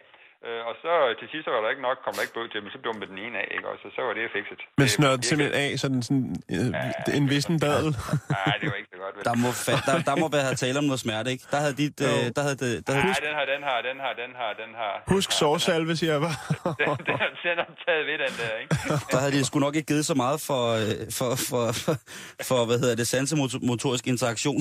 øh, 0.48 0.62
og 0.70 0.74
så 0.84 0.92
til 1.20 1.28
sidst 1.32 1.44
så 1.48 1.52
var 1.56 1.62
der 1.64 1.70
ikke 1.74 1.86
nok, 1.90 1.98
kom 2.06 2.14
der 2.18 2.22
ikke 2.26 2.36
båd 2.38 2.48
til, 2.54 2.60
men 2.64 2.72
så 2.76 2.80
dumpede 2.88 3.10
den 3.14 3.20
ene 3.26 3.38
af, 3.44 3.48
ikke 3.56 3.68
også? 3.72 3.84
Og 3.90 3.94
så 3.98 4.02
var 4.08 4.14
det 4.18 4.24
fikset. 4.38 4.60
Men 4.78 4.84
Det- 4.84 4.92
snørret 4.98 5.20
det- 5.20 5.26
simpelthen 5.30 5.56
af 5.64 5.70
sådan, 5.84 6.02
sådan 6.08 6.26
øh, 6.56 7.18
en 7.20 7.26
vissen 7.34 7.56
dadel. 7.66 7.90
Nej, 8.38 8.56
det 8.62 8.68
var 8.72 8.78
ikke 8.82 8.92
så 8.96 9.00
godt, 9.04 9.14
vel? 9.16 9.24
Der 9.30 9.36
må, 9.44 9.50
fa- 9.66 9.82
der, 9.90 9.96
der 10.10 10.16
må 10.22 10.26
være 10.36 10.46
her 10.50 10.56
tale 10.64 10.78
om 10.82 10.86
noget 10.92 11.02
smerte, 11.06 11.28
ikke? 11.34 11.44
Der 11.54 11.60
havde 11.64 11.76
dit... 11.84 11.98
Øh, 12.10 12.22
der 12.38 12.42
havde 12.48 12.58
det, 12.66 12.72
der 12.88 12.92
havde, 12.96 13.06
Nej, 13.14 13.22
den 13.28 13.34
har, 13.40 13.46
den 13.54 13.62
har, 13.70 13.78
den 13.90 13.98
har, 14.06 14.14
den 14.24 14.32
har, 14.42 14.52
den 14.64 14.72
har... 14.82 14.94
Husk 15.14 15.30
sårsalve, 15.42 15.92
siger 16.02 16.12
jeg 16.16 16.22
bare. 16.28 16.38
Den, 16.82 16.88
den, 17.10 17.18
den 17.48 17.58
har 17.64 17.72
taget 17.86 18.04
ved 18.10 18.18
den 18.26 18.34
der, 18.42 18.52
ikke? 18.62 18.72
der 19.12 19.18
havde 19.24 19.34
de 19.38 19.42
sgu 19.50 19.56
nok 19.66 19.76
ikke 19.78 19.90
givet 19.94 20.06
så 20.12 20.16
meget 20.24 20.38
for, 20.50 20.64
øh, 20.82 20.94
for, 21.20 21.30
for, 21.50 21.64
for, 21.84 21.94
for 22.50 22.60
hvad 22.70 22.78
hedder 22.84 22.96
det, 23.02 23.08
sansemotorisk 23.16 24.06
interaktion. 24.14 24.60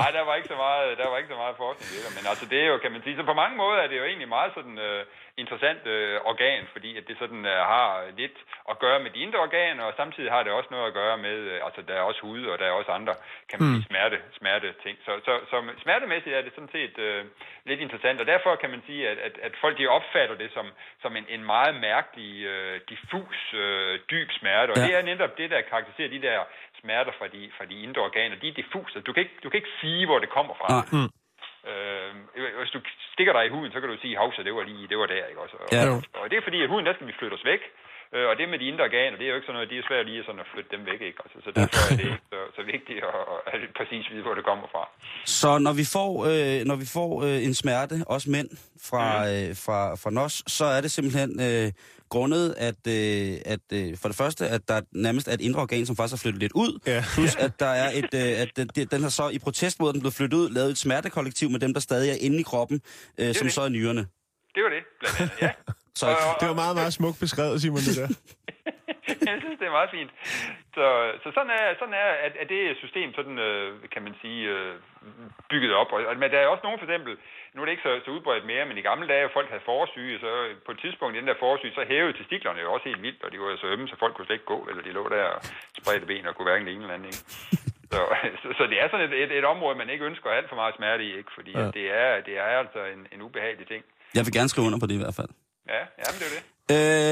Nej, 0.00 0.10
der 0.16 0.22
var 0.28 0.34
ikke 0.38 0.50
så 0.54 0.58
meget, 0.66 0.84
der 1.00 1.06
var 1.10 1.16
ikke 1.20 1.30
så 1.34 1.38
meget 1.44 1.56
forskning 1.64 1.88
i 1.96 1.98
det, 2.04 2.10
men 2.16 2.24
altså 2.30 2.44
det 2.52 2.58
er 2.64 2.68
jo, 2.72 2.76
kan 2.84 2.90
man 2.94 3.00
sige, 3.04 3.14
så 3.20 3.24
på 3.32 3.36
mange 3.42 3.56
måder 3.62 3.78
er 3.84 3.88
det 3.90 3.96
jo 4.00 4.04
egentlig 4.10 4.28
meget 4.36 4.50
sådan 4.58 4.76
øh, 4.88 5.00
interessant 5.42 5.82
øh, 5.86 6.16
organ, 6.32 6.62
fordi 6.74 6.90
at 6.98 7.04
det 7.08 7.16
sådan 7.22 7.42
øh, 7.46 7.60
har 7.72 7.86
lidt 8.20 8.38
at 8.70 8.78
gøre 8.84 8.98
med 9.04 9.10
de 9.14 9.20
indre 9.24 9.38
organer, 9.46 9.84
og 9.84 9.94
samtidig 9.96 10.30
har 10.30 10.42
det 10.42 10.52
også 10.52 10.70
noget 10.70 10.86
at 10.86 10.94
gøre 11.00 11.16
med, 11.26 11.36
øh, 11.52 11.60
altså 11.66 11.80
der 11.88 11.94
er 11.94 12.04
også 12.10 12.20
hud, 12.20 12.42
og 12.52 12.58
der 12.58 12.66
er 12.66 12.74
også 12.80 12.90
andre, 12.98 13.14
kan 13.48 13.56
man 13.58 13.68
sige, 13.74 13.86
smerte, 13.90 14.18
smerte 14.38 14.68
ting. 14.84 14.96
Så, 15.06 15.12
så, 15.26 15.32
så 15.50 15.56
smertemæssigt 15.84 16.34
er 16.36 16.42
det 16.42 16.52
sådan 16.54 16.74
set 16.78 16.98
øh, 16.98 17.24
lidt 17.64 17.80
interessant, 17.80 18.20
og 18.20 18.26
derfor 18.26 18.56
kan 18.62 18.70
man 18.70 18.82
sige, 18.86 19.08
at, 19.08 19.18
at, 19.18 19.34
at 19.46 19.52
folk 19.60 19.78
de 19.78 19.86
opfatter 19.96 20.36
det 20.42 20.50
som, 20.56 20.66
som 21.02 21.16
en, 21.16 21.26
en 21.28 21.44
meget 21.44 21.74
mærkelig, 21.80 22.32
øh, 22.52 22.80
diffus, 22.88 23.38
øh, 23.54 23.98
dyb 24.10 24.28
smerte, 24.38 24.70
og 24.70 24.76
Ja. 24.78 24.86
det 24.86 24.94
er 24.98 25.02
netop 25.02 25.38
det, 25.38 25.50
der 25.50 25.60
karakteriserer 25.70 26.08
de 26.08 26.22
der 26.22 26.38
smerter 26.80 27.12
fra 27.18 27.26
de, 27.26 27.50
fra 27.56 27.64
de 27.64 27.82
indre 27.82 28.02
organer. 28.02 28.36
De 28.36 28.48
er 28.48 28.52
diffuse. 28.52 29.00
Du 29.00 29.12
kan 29.12 29.20
ikke, 29.22 29.36
du 29.42 29.48
kan 29.50 29.58
ikke 29.58 29.74
sige, 29.80 30.06
hvor 30.06 30.18
det 30.18 30.28
kommer 30.28 30.54
fra. 30.60 30.68
Nej. 30.68 31.08
Hvis 32.62 32.70
du 32.76 32.80
stikker 33.12 33.32
dig 33.32 33.46
i 33.46 33.48
huden, 33.54 33.72
så 33.72 33.80
kan 33.80 33.88
du 33.88 33.96
sige, 34.02 34.16
havse, 34.16 34.44
det 34.44 34.54
var 34.54 34.62
lige, 34.62 34.88
det 34.88 34.98
var 34.98 35.06
der, 35.06 35.24
ikke 35.30 35.40
også? 35.44 35.56
Og, 35.62 35.68
Ja. 35.72 35.82
og, 35.90 36.02
og 36.20 36.30
det 36.30 36.36
er 36.38 36.42
fordi, 36.48 36.58
at 36.62 36.68
huden, 36.68 36.86
der 36.86 36.94
skal 36.94 37.06
vi 37.06 37.12
flytte 37.18 37.34
os 37.34 37.44
væk. 37.44 37.62
Øh, 38.14 38.26
og 38.30 38.34
det 38.38 38.46
med 38.52 38.58
de 38.62 38.66
indre 38.70 38.84
organer, 38.90 39.16
det 39.18 39.24
er 39.26 39.30
jo 39.32 39.36
ikke 39.38 39.46
sådan 39.48 39.58
noget, 39.58 39.70
det 39.72 39.78
er 39.78 39.84
svært 39.88 40.06
lige 40.10 40.22
sådan 40.28 40.40
at 40.44 40.48
flytte 40.54 40.70
dem 40.76 40.82
væk, 40.90 41.00
ikke? 41.08 41.18
Altså, 41.24 41.38
så 41.44 41.50
derfor 41.58 41.80
er 41.92 41.96
det 42.00 42.04
ikke 42.12 42.26
så, 42.34 42.38
så 42.56 42.62
vigtigt 42.74 42.98
at, 43.08 43.14
at 43.52 43.60
præcis 43.78 44.04
vide, 44.12 44.22
hvor 44.26 44.34
det 44.38 44.44
kommer 44.50 44.66
fra. 44.74 44.82
Så 45.38 45.50
når 45.66 45.72
vi 45.80 45.84
får, 45.96 46.12
øh, 46.30 46.58
når 46.70 46.76
vi 46.82 46.86
får 46.98 47.10
øh, 47.26 47.38
en 47.48 47.54
smerte, 47.62 47.96
også 48.14 48.30
mænd, 48.36 48.48
fra, 48.88 49.04
øh, 49.32 49.48
fra, 49.66 49.78
fra 50.02 50.10
nos, 50.18 50.34
så 50.46 50.64
er 50.76 50.80
det 50.84 50.90
simpelthen 50.90 51.30
øh, 51.48 51.72
grundet, 52.14 52.54
at, 52.68 52.80
øh, 52.98 53.32
at 53.54 53.64
øh, 53.78 53.96
for 54.00 54.08
det 54.08 54.16
første, 54.16 54.42
at 54.48 54.62
der 54.68 54.80
nærmest 54.92 55.28
er 55.28 55.32
et 55.32 55.40
indre 55.40 55.60
organ, 55.62 55.86
som 55.86 55.96
faktisk 55.96 56.12
har 56.16 56.22
flyttet 56.24 56.40
lidt 56.44 56.52
ud, 56.64 56.72
Ja. 56.86 57.04
plus 57.14 57.36
at 57.36 57.52
der 57.60 57.72
er 57.84 57.88
et, 58.00 58.12
øh, 58.22 58.42
at 58.42 58.50
den, 58.56 58.66
den 58.94 59.02
har 59.02 59.08
så 59.20 59.28
i 59.28 59.38
protest 59.38 59.80
mod, 59.80 59.88
at 59.88 59.94
den 59.94 60.00
blev 60.00 60.12
flyttet 60.12 60.38
ud, 60.38 60.50
lavet 60.50 60.70
et 60.70 60.78
smertekollektiv 60.78 61.50
med 61.50 61.60
dem, 61.60 61.72
der 61.74 61.80
stadig 61.80 62.10
er 62.10 62.16
inde 62.20 62.38
i 62.40 62.42
kroppen, 62.42 62.80
øh, 63.20 63.34
som 63.34 63.44
det. 63.46 63.54
så 63.54 63.60
er 63.62 63.68
nyrerne. 63.68 64.06
Det 64.54 64.62
var 64.64 64.70
det, 64.76 64.82
blandt 65.00 65.20
andet, 65.20 65.42
ja. 65.42 65.50
Så 65.98 66.06
Og- 66.06 66.12
og- 66.28 66.36
Det 66.40 66.46
var 66.52 66.56
meget, 66.64 66.76
meget 66.80 66.92
smukt 66.98 67.18
beskrevet, 67.24 67.54
Simon, 67.62 67.82
det 67.88 67.94
der. 68.00 68.08
jeg 69.30 69.36
synes, 69.42 69.58
det 69.60 69.66
er 69.70 69.76
meget 69.78 69.90
fint. 69.98 70.10
Så, 70.76 70.86
så 71.22 71.28
sådan 71.36 71.52
er, 71.60 71.64
sådan 71.80 71.96
er 72.04 72.08
at, 72.26 72.32
at 72.42 72.46
det 72.52 72.60
system, 72.84 73.08
sådan, 73.18 73.36
øh, 73.48 73.68
kan 73.94 74.02
man 74.06 74.14
sige, 74.22 74.40
øh, 74.54 74.74
bygget 75.50 75.72
op. 75.80 75.90
Og, 75.94 76.00
men 76.22 76.28
der 76.32 76.38
er 76.40 76.46
også 76.54 76.64
nogen, 76.66 76.78
for 76.80 76.86
eksempel, 76.88 77.12
nu 77.54 77.58
er 77.60 77.64
det 77.66 77.72
ikke 77.74 77.86
så, 77.88 77.92
så 78.04 78.10
udbredt 78.16 78.44
mere, 78.52 78.64
men 78.68 78.76
i 78.78 78.84
gamle 78.90 79.06
dage, 79.12 79.22
hvor 79.24 79.36
folk 79.38 79.48
havde 79.52 79.68
forsyge, 79.72 80.14
så 80.24 80.30
på 80.66 80.70
et 80.74 80.80
tidspunkt 80.84 81.12
i 81.14 81.18
den 81.20 81.28
der 81.30 81.42
forsyge, 81.46 81.72
så 81.78 81.82
hævede 81.92 82.18
testiklerne 82.20 82.60
jo 82.64 82.68
også 82.74 82.86
helt 82.90 83.02
vildt, 83.06 83.20
og 83.24 83.28
de 83.32 83.36
var 83.40 83.48
så 83.64 83.68
ømme, 83.74 83.86
så 83.88 83.96
folk 84.02 84.12
kunne 84.14 84.26
slet 84.26 84.38
ikke 84.38 84.52
gå, 84.54 84.58
eller 84.70 84.82
de 84.86 84.92
lå 84.98 85.04
der 85.16 85.24
og 85.36 85.40
spredte 85.80 86.06
ben 86.10 86.26
og 86.28 86.34
kunne 86.34 86.48
hverken 86.48 86.66
det 86.66 86.74
ene 86.74 86.82
eller 86.84 86.98
andet. 86.98 87.10
Ikke? 87.12 87.22
Så, 87.92 88.00
så, 88.42 88.48
så, 88.58 88.62
det 88.70 88.78
er 88.82 88.88
sådan 88.90 89.06
et, 89.08 89.14
et, 89.22 89.30
et 89.38 89.44
område, 89.44 89.78
man 89.78 89.90
ikke 89.90 90.04
ønsker 90.04 90.30
alt 90.30 90.48
for 90.48 90.56
meget 90.62 90.74
smerte 90.78 91.04
i, 91.04 91.10
ikke? 91.20 91.30
fordi 91.34 91.50
ja. 91.58 91.66
det, 91.76 91.84
er, 92.02 92.20
det 92.26 92.34
er 92.38 92.42
altså 92.62 92.80
en, 92.94 93.00
en 93.12 93.22
ubehagelig 93.22 93.66
ting. 93.68 93.82
jeg 94.14 94.24
vil 94.26 94.32
gerne 94.32 94.48
skrive 94.48 94.66
under 94.66 94.78
på 94.82 94.86
det 94.86 94.94
i 94.94 95.02
hvert 95.04 95.14
fald. 95.20 95.28
Ja, 95.68 95.82
jamen 96.02 96.18
det 96.20 96.26
er 96.28 96.34
det. 96.36 96.42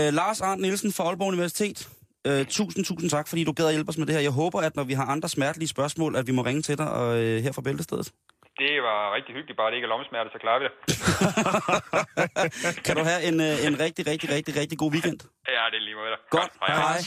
Øh, 0.08 0.14
Lars 0.14 0.40
Arndt 0.40 0.62
Nielsen 0.62 0.92
fra 0.92 1.04
Aalborg 1.04 1.28
Universitet. 1.28 1.88
Øh, 2.26 2.46
tusind, 2.46 2.84
tusind 2.84 3.10
tak, 3.10 3.28
fordi 3.28 3.44
du 3.44 3.52
gad 3.52 3.66
at 3.66 3.72
hjælpe 3.72 3.88
os 3.88 3.98
med 3.98 4.06
det 4.06 4.14
her. 4.14 4.22
Jeg 4.22 4.30
håber, 4.30 4.60
at 4.60 4.76
når 4.76 4.84
vi 4.84 4.92
har 4.92 5.04
andre 5.04 5.28
smertelige 5.28 5.68
spørgsmål, 5.68 6.16
at 6.16 6.26
vi 6.26 6.32
må 6.32 6.42
ringe 6.42 6.62
til 6.62 6.78
dig 6.78 6.90
og, 6.90 7.18
øh, 7.22 7.42
her 7.42 7.52
fra 7.52 7.62
Bæltestedet. 7.62 8.12
Det 8.58 8.82
var 8.82 9.14
rigtig 9.16 9.34
hyggeligt, 9.34 9.56
bare 9.56 9.70
det 9.70 9.76
ikke 9.76 9.84
er 9.84 9.88
lommesmerte, 9.88 10.30
så 10.32 10.38
klarer 10.44 10.58
vi 10.58 10.64
det. 10.66 10.72
Kan 12.86 12.96
du 12.96 13.02
have 13.02 13.22
en, 13.28 13.40
øh, 13.40 13.66
en 13.66 13.80
rigtig, 13.80 14.06
rigtig, 14.06 14.30
rigtig, 14.30 14.56
rigtig 14.56 14.78
god 14.78 14.92
weekend? 14.92 15.20
Ja, 15.48 15.62
det 15.70 15.76
er 15.76 15.84
lige 15.88 15.94
måde. 15.94 16.16
Godt. 16.30 16.52
Hej. 16.66 17.00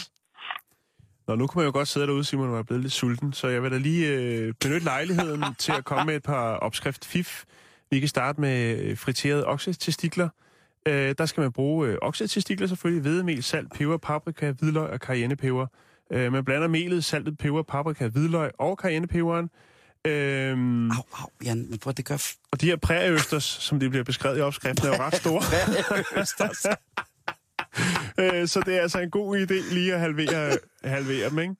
Nå, 1.27 1.35
nu 1.35 1.47
kunne 1.47 1.59
man 1.59 1.65
jo 1.65 1.71
godt 1.77 1.87
sidde 1.87 2.07
derude, 2.07 2.23
Simon, 2.23 2.49
og 2.49 2.59
er 2.59 2.63
blevet 2.63 2.81
lidt 2.83 2.93
sulten, 2.93 3.33
så 3.33 3.47
jeg 3.47 3.63
vil 3.63 3.71
da 3.71 3.77
lige 3.77 4.07
øh, 4.07 4.53
benytte 4.61 4.85
lejligheden 4.85 5.43
til 5.55 5.71
at 5.71 5.85
komme 5.85 6.05
med 6.05 6.15
et 6.15 6.23
par 6.23 6.55
opskrift 6.55 7.05
fif. 7.05 7.43
Vi 7.91 7.99
kan 7.99 8.09
starte 8.09 8.41
med 8.41 8.79
øh, 8.79 8.97
friterede 8.97 9.45
oksetestikler. 9.45 10.29
Øh, 10.87 11.15
der 11.17 11.25
skal 11.25 11.41
man 11.41 11.51
bruge 11.51 11.87
øh, 11.87 11.97
oksetestikler 12.01 12.67
selvfølgelig, 12.67 13.01
hvedemel, 13.01 13.43
salt, 13.43 13.73
peber, 13.73 13.97
paprika, 13.97 14.51
hvidløg 14.51 14.89
og 14.89 14.97
cayennepeber. 14.97 15.67
Øh, 16.11 16.31
man 16.31 16.45
blander 16.45 16.67
melet, 16.67 17.05
saltet, 17.05 17.37
peber, 17.37 17.63
paprika, 17.63 18.07
hvidløg 18.07 18.51
og 18.59 18.77
cayennepeberen. 18.81 19.49
Øhm, 20.07 20.91
Au, 20.91 21.03
au, 21.13 21.29
Jan, 21.45 21.69
men 21.69 21.79
prøv, 21.79 21.93
det 21.93 22.05
gør... 22.05 22.15
F- 22.15 22.47
og 22.51 22.61
de 22.61 22.65
her 22.65 22.75
præøsters, 22.75 23.43
som 23.43 23.79
det 23.79 23.89
bliver 23.89 24.03
beskrevet 24.03 24.37
i 24.37 24.41
opskriften, 24.41 24.87
er 24.87 24.91
jo 24.97 25.03
ret 25.03 25.15
store. 25.15 25.41
Øh, 28.19 28.47
så 28.47 28.61
det 28.65 28.77
er 28.77 28.81
altså 28.81 28.99
en 28.99 29.09
god 29.09 29.37
idé 29.37 29.73
lige 29.73 29.93
at 29.93 29.99
halvere, 29.99 30.57
halvere 30.83 31.29
dem, 31.29 31.39
ikke? 31.39 31.55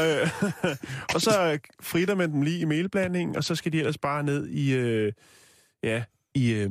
Øh, 0.00 0.30
og 1.14 1.20
så 1.20 1.58
fritter 1.80 2.14
man 2.14 2.32
dem 2.32 2.42
lige 2.42 2.58
i 2.58 2.64
melblandingen, 2.64 3.36
og 3.36 3.44
så 3.44 3.54
skal 3.54 3.72
de 3.72 3.78
ellers 3.78 3.98
bare 3.98 4.22
ned 4.22 4.48
i, 4.48 4.74
øh, 4.74 5.12
ja, 5.82 6.04
i, 6.34 6.52
øh, 6.52 6.70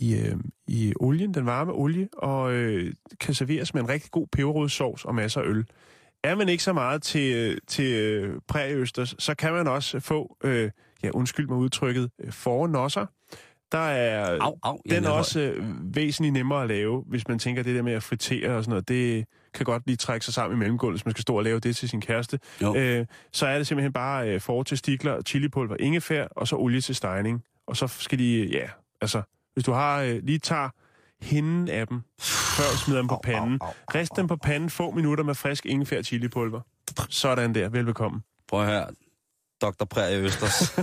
i, 0.00 0.14
øh, 0.14 0.36
i 0.66 0.92
olien, 1.00 1.34
den 1.34 1.46
varme 1.46 1.72
olie, 1.72 2.08
og 2.12 2.52
øh, 2.52 2.92
kan 3.20 3.34
serveres 3.34 3.74
med 3.74 3.82
en 3.82 3.88
rigtig 3.88 4.10
god 4.10 4.26
peberrodssovs 4.32 5.04
og 5.04 5.14
masser 5.14 5.40
af 5.40 5.46
øl. 5.46 5.66
Er 6.24 6.34
man 6.34 6.48
ikke 6.48 6.62
så 6.62 6.72
meget 6.72 7.02
til, 7.02 7.34
øh, 7.34 7.58
til 7.66 7.92
øh, 7.92 8.40
præøsters, 8.48 9.14
så 9.18 9.34
kan 9.34 9.52
man 9.52 9.66
også 9.66 10.00
få, 10.00 10.36
øh, 10.44 10.70
ja 11.02 11.10
undskyld 11.14 11.48
mig 11.48 11.56
udtrykket, 11.56 12.10
øh, 12.24 12.32
fornosser. 12.32 13.06
Der 13.72 13.78
er, 13.78 14.38
Au, 14.40 14.58
au, 14.62 14.78
den 14.90 15.04
er 15.04 15.10
også 15.10 15.40
øh, 15.40 15.64
væsentligt 15.96 16.32
nemmere 16.32 16.62
at 16.62 16.68
lave, 16.68 17.04
hvis 17.06 17.28
man 17.28 17.38
tænker 17.38 17.62
det 17.62 17.74
der 17.74 17.82
med 17.82 17.92
at 17.92 18.02
fritere 18.02 18.56
og 18.56 18.64
sådan 18.64 18.70
noget. 18.70 18.88
Det 18.88 19.24
kan 19.54 19.64
godt 19.64 19.82
lige 19.86 19.96
trække 19.96 20.24
sig 20.24 20.34
sammen 20.34 20.56
i 20.56 20.58
mellemgulvet, 20.58 20.94
hvis 20.94 21.04
man 21.04 21.14
skal 21.14 21.22
stå 21.22 21.36
og 21.36 21.44
lave 21.44 21.60
det 21.60 21.76
til 21.76 21.88
sin 21.88 22.00
kæreste. 22.00 22.38
Jo. 22.62 22.76
Øh, 22.76 23.06
så 23.32 23.46
er 23.46 23.58
det 23.58 23.66
simpelthen 23.66 23.92
bare 23.92 24.28
øh, 24.28 24.40
for 24.40 24.62
til 24.62 24.78
stikler, 24.78 25.22
chilipulver, 25.22 25.76
ingefær 25.80 26.26
og 26.26 26.48
så 26.48 26.56
olie 26.56 26.80
til 26.80 26.94
stejning. 26.94 27.42
Og 27.66 27.76
så 27.76 27.86
skal 27.86 28.18
de, 28.18 28.48
ja, 28.52 28.68
altså, 29.00 29.22
hvis 29.60 29.64
du 29.64 29.72
har 29.72 30.00
øh, 30.00 30.20
lige 30.22 30.38
tager 30.38 30.68
hinden 31.22 31.68
af 31.68 31.86
dem, 31.86 32.00
før 32.20 32.64
du 32.72 32.76
smider 32.76 33.00
dem 33.00 33.08
på 33.08 33.20
panden. 33.22 33.60
Rist 33.94 34.16
dem 34.16 34.26
på 34.26 34.36
panden 34.36 34.70
få 34.70 34.90
minutter 34.90 35.24
med 35.24 35.34
frisk 35.34 35.66
ingefær 35.66 36.02
chilipulver. 36.02 36.60
Sådan 37.08 37.54
der, 37.54 37.68
velbekomme. 37.68 38.20
Prøv 38.48 38.60
at 38.60 38.66
høre. 38.66 38.86
Dr. 39.60 39.84
Prærie 39.84 40.18
Østers. 40.18 40.78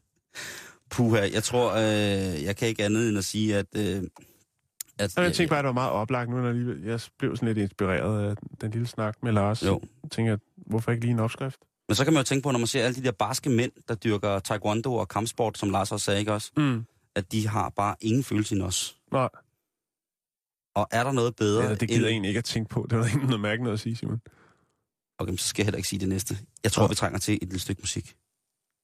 Puha, 0.90 1.20
jeg 1.32 1.42
tror, 1.42 1.72
øh, 1.72 2.44
jeg 2.44 2.56
kan 2.56 2.68
ikke 2.68 2.84
andet 2.84 3.08
end 3.08 3.18
at 3.18 3.24
sige, 3.24 3.56
at... 3.56 3.66
Øh, 3.76 4.02
at 4.98 5.16
jeg 5.16 5.32
tænkte 5.32 5.46
bare, 5.46 5.58
at 5.58 5.62
det 5.62 5.66
var 5.66 5.72
meget 5.72 5.90
oplagt 5.90 6.30
nu, 6.30 6.36
når 6.36 6.48
jeg, 6.48 6.86
jeg 6.86 7.00
blev 7.18 7.36
sådan 7.36 7.48
lidt 7.48 7.58
inspireret 7.58 8.30
af 8.30 8.36
den 8.60 8.70
lille 8.70 8.86
snak 8.86 9.16
med 9.22 9.32
Lars. 9.32 9.62
Jo. 9.62 9.80
Jeg 10.02 10.10
tænker, 10.10 10.32
at 10.32 10.40
hvorfor 10.56 10.90
ikke 10.90 11.04
lige 11.04 11.12
en 11.12 11.20
opskrift? 11.20 11.58
Men 11.88 11.94
så 11.94 12.04
kan 12.04 12.12
man 12.12 12.20
jo 12.20 12.24
tænke 12.24 12.42
på, 12.42 12.50
når 12.50 12.58
man 12.58 12.66
ser 12.66 12.84
alle 12.84 12.94
de 12.94 13.04
der 13.04 13.12
barske 13.12 13.50
mænd, 13.50 13.72
der 13.88 13.94
dyrker 13.94 14.38
taekwondo 14.38 14.94
og 14.94 15.08
kampsport, 15.08 15.58
som 15.58 15.70
Lars 15.70 15.92
også 15.92 16.04
sagde, 16.04 16.20
ikke 16.20 16.32
også? 16.32 16.50
Mm. 16.56 16.84
At 17.16 17.32
de 17.32 17.48
har 17.48 17.68
bare 17.68 17.96
ingen 18.00 18.24
følelse 18.24 18.56
i 18.56 18.60
os. 18.60 19.00
Nej, 19.12 19.28
Og 20.74 20.86
er 20.90 21.04
der 21.04 21.12
noget 21.12 21.36
bedre 21.36 21.64
ja, 21.64 21.74
det 21.74 21.88
gider 21.88 22.00
jeg 22.06 22.10
egentlig 22.10 22.28
ikke 22.28 22.38
at 22.38 22.44
tænke 22.44 22.68
på. 22.68 22.86
Det 22.90 22.98
var 22.98 23.04
egentlig 23.04 23.26
noget 23.26 23.40
mærkeligt 23.40 23.62
noget 23.62 23.76
at 23.76 23.80
sige, 23.80 23.96
Simon. 23.96 24.20
Okay, 25.18 25.36
så 25.36 25.48
skal 25.48 25.62
jeg 25.62 25.66
heller 25.66 25.76
ikke 25.76 25.88
sige 25.88 26.00
det 26.00 26.08
næste. 26.08 26.38
Jeg 26.64 26.72
tror, 26.72 26.82
Nå. 26.82 26.88
vi 26.88 26.94
trænger 26.94 27.18
til 27.18 27.34
et 27.34 27.42
lille 27.42 27.60
stykke 27.60 27.82
musik. 27.82 28.16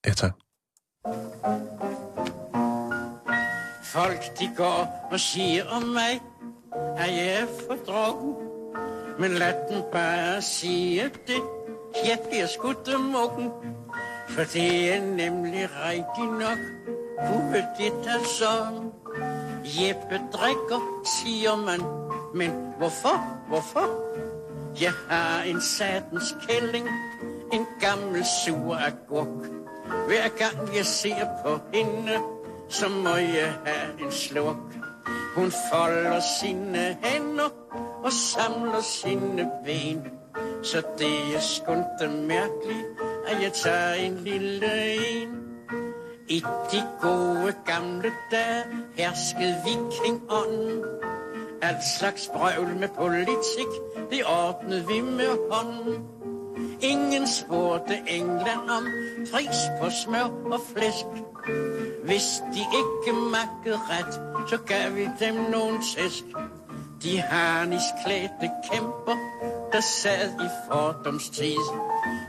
Ja, 0.06 0.12
tak. 0.12 0.32
Folk 3.92 4.38
de 4.40 4.54
går 4.56 5.08
og 5.12 5.20
siger 5.20 5.64
om 5.64 5.82
mig, 5.82 6.12
at 6.96 7.10
jeg 7.16 7.40
er 7.42 7.46
for 7.46 7.76
drukken. 7.86 8.34
Men 9.20 9.30
lad 9.30 9.54
dem 9.70 9.82
bare 9.92 10.42
sige 10.42 11.04
det, 11.04 11.42
jeg 12.04 12.18
bliver 12.30 12.46
skudt 12.46 12.88
af 12.88 13.00
mukken. 13.00 13.50
For 14.28 14.42
det 14.44 14.92
er 14.94 15.00
nemlig 15.00 15.68
rigtigt 15.70 16.32
nok, 16.44 16.58
kunne 17.26 17.66
det 17.78 17.92
der 18.04 18.24
så. 18.24 18.52
Jeppe 19.64 20.20
drikker, 20.32 21.02
siger 21.04 21.56
man, 21.56 21.80
men 22.35 22.74
hvorfor, 22.78 23.38
hvorfor? 23.48 23.88
Jeg 24.80 24.92
har 25.08 25.42
en 25.42 25.61
satens 25.61 26.37
kælling, 26.48 26.88
en 27.52 27.66
gammel 27.80 28.24
sur 28.24 28.74
agurk. 28.74 29.50
Hver 30.06 30.28
gang 30.28 30.76
jeg 30.76 30.87
ser 30.87 31.26
på 31.44 31.58
hende, 31.74 32.18
så 32.68 32.88
må 32.88 33.16
jeg 33.16 33.52
have 33.66 34.04
en 34.04 34.12
sluk. 34.12 34.56
Hun 35.37 35.52
folder 35.72 36.20
sine 36.40 36.96
hænder 37.02 37.48
og 38.04 38.12
samler 38.12 38.80
sine 38.80 39.50
ben. 39.64 40.06
Så 40.62 40.82
det 40.98 41.37
er 41.37 41.40
skundt 41.40 42.26
mærkeligt, 42.26 42.87
at 43.28 43.42
jeg 43.42 43.52
tager 43.52 43.94
en 43.94 44.14
lille 44.14 44.94
en. 44.94 45.51
I 46.32 46.42
de 46.72 46.82
gode 47.00 47.54
gamle 47.66 48.12
dage 48.30 48.64
herskede 48.96 49.56
vikingånden. 49.64 50.84
Alt 51.62 51.84
slags 51.98 52.30
brøvl 52.34 52.76
med 52.76 52.88
politik, 52.88 53.70
det 54.10 54.22
ordnede 54.26 54.86
vi 54.86 55.00
med 55.00 55.50
hånden. 55.50 56.04
Ingen 56.80 57.26
spurgte 57.26 57.94
England 58.06 58.70
om 58.70 58.86
pris 59.32 59.58
på 59.80 59.90
smør 59.90 60.52
og 60.52 60.60
flæsk. 60.76 61.06
Hvis 62.04 62.42
de 62.54 62.60
ikke 62.60 63.20
magtede 63.20 63.78
ret, 63.90 64.14
så 64.50 64.56
gav 64.56 64.94
vi 64.96 65.08
dem 65.20 65.34
nogen 65.34 65.82
tæsk. 65.96 66.24
De 67.02 67.20
harnisklædte 67.20 68.50
kæmper, 68.72 69.16
der 69.72 69.80
sad 69.80 70.30
i 70.30 70.48
fordomstid. 70.68 71.64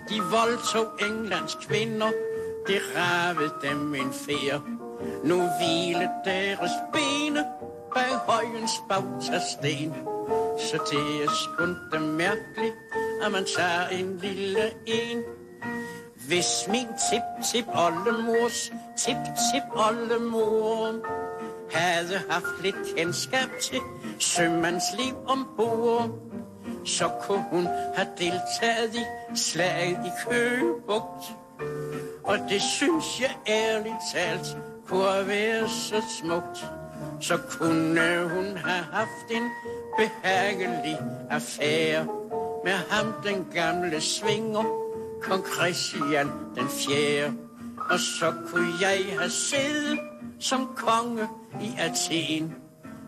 De 0.09 0.21
voldtog 0.31 0.87
Englands 1.09 1.55
kvinder, 1.55 2.11
det 2.67 2.82
ravede 2.95 3.54
dem 3.62 3.95
en 3.95 4.13
fjer. 4.13 4.60
Nu 5.23 5.36
hvile 5.36 6.10
deres 6.26 6.71
bene 6.93 7.45
bag 7.93 8.15
højens 8.28 8.71
bautasten. 8.89 9.93
Så 10.60 10.78
det 10.91 11.23
er 11.23 11.30
skundt 11.43 12.04
mærkeligt, 12.17 12.76
at 13.26 13.32
man 13.32 13.45
tager 13.58 13.88
en 13.88 14.17
lille 14.17 14.71
en. 14.86 15.23
Hvis 16.28 16.67
min 16.67 16.88
tip-tip-oldemors 17.10 18.71
tip-tip-oldemor 18.97 20.93
havde 21.71 22.21
haft 22.30 22.62
lidt 22.62 22.95
kendskab 22.97 23.49
til 23.62 23.80
sømandsliv 24.19 25.15
ombord, 25.28 26.10
så 26.86 27.10
kunne 27.21 27.45
hun 27.52 27.67
have 27.95 28.08
deltaget 28.17 28.95
i 28.95 29.04
slaget 29.36 29.97
i 30.06 30.12
Køgebugt. 30.30 31.42
Og 32.23 32.38
det 32.49 32.62
synes 32.62 33.21
jeg 33.21 33.36
ærligt 33.47 33.95
talt 34.13 34.57
kunne 34.88 35.27
være 35.27 35.69
så 35.69 36.03
smukt. 36.19 36.65
Så 37.21 37.38
kunne 37.38 38.29
hun 38.29 38.57
have 38.57 38.83
haft 38.91 39.31
en 39.31 39.49
behagelig 39.97 40.99
affære 41.29 42.07
med 42.63 42.73
ham 42.89 43.13
den 43.23 43.47
gamle 43.53 44.01
svinger, 44.01 44.63
kong 45.21 45.43
Christian 45.55 46.27
den 46.55 46.67
fjerde. 46.69 47.33
Og 47.89 47.99
så 47.99 48.33
kunne 48.47 48.73
jeg 48.81 49.05
have 49.19 49.29
siddet 49.29 49.99
som 50.39 50.69
konge 50.75 51.27
i 51.62 51.71
Athen. 51.79 52.55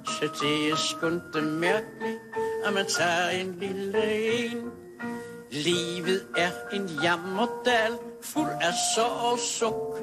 Så 0.05 0.29
det 0.41 0.71
er 0.71 0.75
skundt 0.75 1.43
mærkeligt, 1.43 2.19
at 2.65 2.73
man 2.73 2.85
tager 2.85 3.29
en 3.29 3.55
lille 3.59 4.13
en. 4.35 4.71
Livet 5.51 6.27
er 6.37 6.51
en 6.73 6.89
jammerdal, 7.03 7.91
fuld 8.33 8.51
af 8.61 8.73
sorg 8.95 9.31
og 9.31 9.39
suk. 9.39 9.99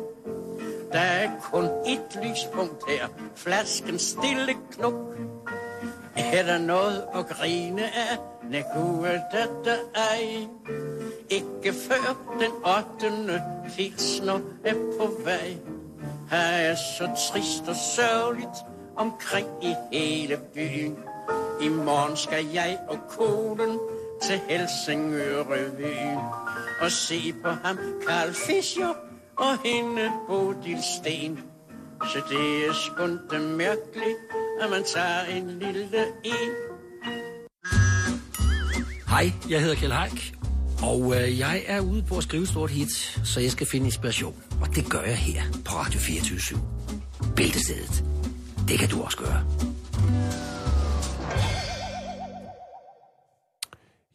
Der 0.93 0.99
er 0.99 1.31
kun 1.43 1.65
et 1.65 2.21
lyspunkt 2.23 2.83
her, 2.89 3.09
flasken 3.35 3.99
stille 3.99 4.55
knuk. 4.71 4.95
Er 6.17 6.43
der 6.43 6.59
noget 6.59 7.05
at 7.15 7.27
grine 7.27 7.83
af? 7.83 8.19
Nej, 8.51 8.63
gud 8.75 9.07
det 9.33 9.51
der 9.65 9.77
ej. 9.95 10.47
Ikke 11.31 11.73
før 11.73 12.17
den 12.41 12.53
8. 13.01 13.43
pilsner 13.77 14.41
er 14.65 14.75
på 14.75 15.11
vej. 15.25 15.57
Her 16.31 16.39
er 16.39 16.75
så 16.75 17.33
trist 17.33 17.69
og 17.69 17.77
sørgeligt 17.77 18.57
omkring 18.97 19.49
i 19.63 19.75
hele 19.93 20.37
byen. 20.55 20.99
I 21.63 21.69
morgen 21.69 22.17
skal 22.17 22.47
jeg 22.47 22.79
og 22.89 22.99
konen 23.09 23.79
til 24.23 24.41
Helsingør 24.49 25.45
Revyen 25.51 26.42
og 26.83 26.93
se 26.93 27.33
på 27.43 27.49
ham 27.49 27.79
Karl 28.09 28.35
Fischer 28.35 28.95
og 29.39 29.59
hende 29.65 30.11
Bodil 30.29 30.79
Sten. 30.99 31.39
Så 32.13 32.23
det 32.31 32.67
er 32.67 32.73
skundt 32.73 33.57
mærkeligt, 33.57 34.19
at 34.63 34.71
man 34.71 34.85
tager 34.85 35.25
en 35.25 35.49
lille 35.49 36.05
en. 36.25 36.53
Hej, 39.09 39.33
jeg 39.51 39.61
hedder 39.61 39.75
Kjell 39.75 39.93
Haik, 39.93 40.35
og 40.83 41.15
øh, 41.17 41.39
jeg 41.39 41.63
er 41.67 41.81
ude 41.81 42.03
på 42.03 42.17
at 42.17 42.23
skrive 42.23 42.47
stort 42.47 42.71
hit, 42.71 43.21
så 43.25 43.41
jeg 43.41 43.51
skal 43.51 43.67
finde 43.67 43.87
inspiration. 43.87 44.35
Og 44.61 44.77
det 44.77 44.91
gør 44.91 45.03
jeg 45.03 45.17
her 45.17 45.43
på 45.65 45.73
Radio 45.73 46.01
24 46.01 46.59
Bæltestedet. 47.37 48.05
Det 48.69 48.79
kan 48.79 48.89
du 48.89 49.03
også 49.03 49.17
gøre. 49.17 49.45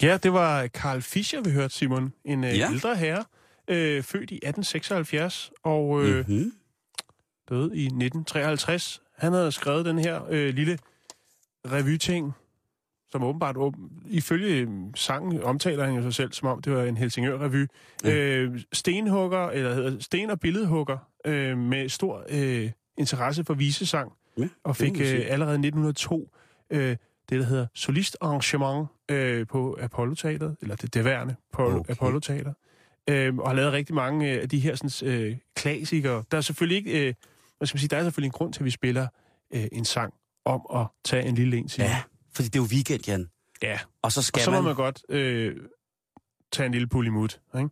Ja, 0.01 0.17
det 0.23 0.33
var 0.33 0.67
Karl 0.67 1.01
Fischer, 1.01 1.41
vi 1.41 1.49
hørte, 1.51 1.73
Simon. 1.73 2.13
En 2.25 2.43
øh, 2.43 2.57
Ja. 2.57 2.71
ældre 2.71 2.95
herre, 2.95 3.23
øh, 3.67 4.03
født 4.03 4.31
i 4.31 4.35
1876 4.35 5.51
og 5.63 6.03
øh, 6.05 6.17
Mm-hmm. 6.17 6.53
døde 7.49 7.77
i 7.77 7.85
1953. 7.85 9.01
Han 9.17 9.33
havde 9.33 9.51
skrevet 9.51 9.85
den 9.85 9.99
her 9.99 10.21
øh, 10.29 10.53
lille 10.53 10.79
revyting, 11.71 12.31
som 13.11 13.23
åbenbart 13.23 13.57
åben, 13.57 13.89
ifølge 14.05 14.55
øh, 14.55 14.67
sangen 14.95 15.43
omtaler 15.43 15.85
han 15.85 15.95
jo 15.95 16.01
sig 16.01 16.13
selv, 16.13 16.33
som 16.33 16.47
om 16.47 16.61
det 16.61 16.73
var 16.73 16.83
en 16.83 16.97
Helsingør-revy. 16.97 17.65
Ja. 18.03 18.15
Øh, 18.15 18.59
stenhugger, 18.73 19.49
eller 19.49 19.73
hedder 19.73 19.99
sten- 19.99 20.29
og 20.29 20.39
billedhugger, 20.39 20.97
øh, 21.25 21.57
med 21.57 21.89
stor 21.89 22.25
øh, 22.29 22.71
interesse 22.97 23.43
for 23.45 23.53
visesang, 23.53 24.11
Ja, 24.37 24.47
og 24.63 24.75
fik 24.75 25.01
øh, 25.01 25.25
allerede 25.27 25.55
i 25.55 25.67
1902 25.67 26.29
øh, 26.69 26.95
det, 27.29 27.39
der 27.39 27.45
hedder 27.45 27.67
solistarrangement 27.73 28.87
øh, 29.09 29.47
på 29.47 29.77
Apollo 29.81 30.13
Teateret, 30.15 30.55
eller 30.61 30.75
det 30.75 30.93
derværende 30.93 31.35
Okay. 31.53 31.75
okay. 31.79 31.91
Apollo 31.91 32.19
Teater, 32.19 32.53
øh, 33.09 33.35
og 33.37 33.49
har 33.49 33.55
lavet 33.55 33.73
rigtig 33.73 33.95
mange 33.95 34.31
øh, 34.33 34.41
af 34.41 34.49
de 34.49 34.59
her 34.59 34.75
sådan, 34.75 35.09
øh, 35.13 35.37
klassikere. 35.55 36.23
Der 36.31 36.37
er 36.37 36.41
selvfølgelig 36.41 36.77
ikke, 36.77 37.07
øh, 37.07 37.13
hvad 37.57 37.67
skal 37.67 37.75
man 37.75 37.79
sige, 37.79 37.89
der 37.89 37.97
er 37.97 38.03
selvfølgelig 38.03 38.27
en 38.27 38.31
grund 38.31 38.53
til, 38.53 38.59
at 38.61 38.65
vi 38.65 38.71
spiller 38.71 39.07
øh, 39.53 39.67
en 39.71 39.85
sang 39.85 40.13
om 40.45 40.61
at 40.75 40.87
tage 41.03 41.25
en 41.25 41.35
lille 41.35 41.57
en 41.57 41.67
til. 41.67 41.81
Ja, 41.81 42.01
fordi 42.33 42.47
det 42.49 42.59
er 42.59 42.63
jo 42.63 42.67
weekend, 42.71 43.07
Jan. 43.07 43.29
ja. 43.61 43.79
Og 44.01 44.11
så 44.11 44.21
skal 44.21 44.39
Og 44.39 44.43
så 44.43 44.51
må 44.51 44.57
man... 44.57 44.63
man 44.63 44.75
godt 44.75 45.03
øh, 45.09 45.55
tage 46.51 46.65
en 46.65 46.71
lille 46.71 46.87
pulimut, 46.87 47.39
ikke? 47.57 47.69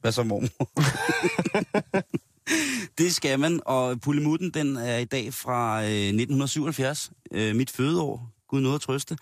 Hvad 0.00 0.12
så, 0.12 0.22
mormor? 0.22 0.48
det 2.98 3.14
skal 3.14 3.40
man, 3.40 3.60
og 3.66 4.00
Pulimutten, 4.00 4.50
den 4.50 4.76
er 4.76 4.98
i 4.98 5.04
dag 5.04 5.34
fra 5.34 5.82
øh, 5.82 5.88
1977, 5.88 7.12
øh, 7.32 7.56
mit 7.56 7.70
fødeår. 7.70 8.32
Gud 8.48 8.60
noget 8.60 8.74
at 8.74 8.80
trøste. 8.80 9.16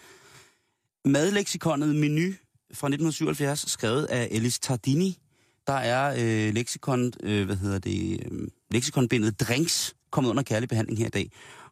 Madleksikonet 1.04 1.96
Menu 1.96 2.32
fra 2.74 2.86
1977, 2.86 3.70
skrevet 3.70 4.04
af 4.04 4.28
Ellis 4.30 4.58
Tardini. 4.58 5.18
Der 5.66 5.72
er 5.72 6.14
øh, 6.18 6.54
leksikon, 6.54 7.12
øh, 7.22 7.46
hvad 7.46 7.56
hedder 7.56 7.78
det, 7.78 8.20
øh, 8.30 8.48
leksikonbindet 8.70 9.40
Drinks 9.40 9.94
kommet 10.10 10.30
under 10.30 10.42
kærlig 10.42 10.68
behandling 10.68 10.98
her 10.98 11.06
i 11.06 11.10
dag. 11.10 11.30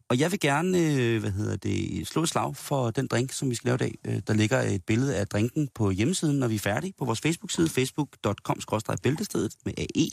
Og 0.09 0.19
jeg 0.19 0.31
vil 0.31 0.39
gerne, 0.39 0.77
øh, 0.77 1.19
hvad 1.19 1.31
hedder 1.31 1.55
det, 1.55 2.07
slå 2.07 2.23
et 2.23 2.29
slag 2.29 2.55
for 2.55 2.91
den 2.91 3.07
drink, 3.07 3.31
som 3.31 3.49
vi 3.49 3.55
skal 3.55 3.67
lave 3.67 3.75
i 3.75 3.77
dag. 3.77 3.95
Øh, 4.07 4.21
der 4.27 4.33
ligger 4.33 4.61
et 4.61 4.83
billede 4.85 5.17
af 5.17 5.27
drinken 5.27 5.67
på 5.67 5.91
hjemmesiden, 5.91 6.39
når 6.39 6.47
vi 6.47 6.55
er 6.55 6.59
færdige, 6.59 6.93
på 6.97 7.05
vores 7.05 7.21
Facebook-side, 7.21 7.69
facebook.com-bæltestedet 7.69 9.55
med 9.65 9.73
AE. 9.77 10.09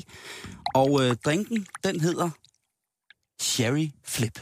Og 0.75 1.05
øh, 1.05 1.17
drinken, 1.17 1.67
den 1.85 2.01
hedder 2.01 2.31
Sherry 3.41 3.89
Flip. 4.05 4.41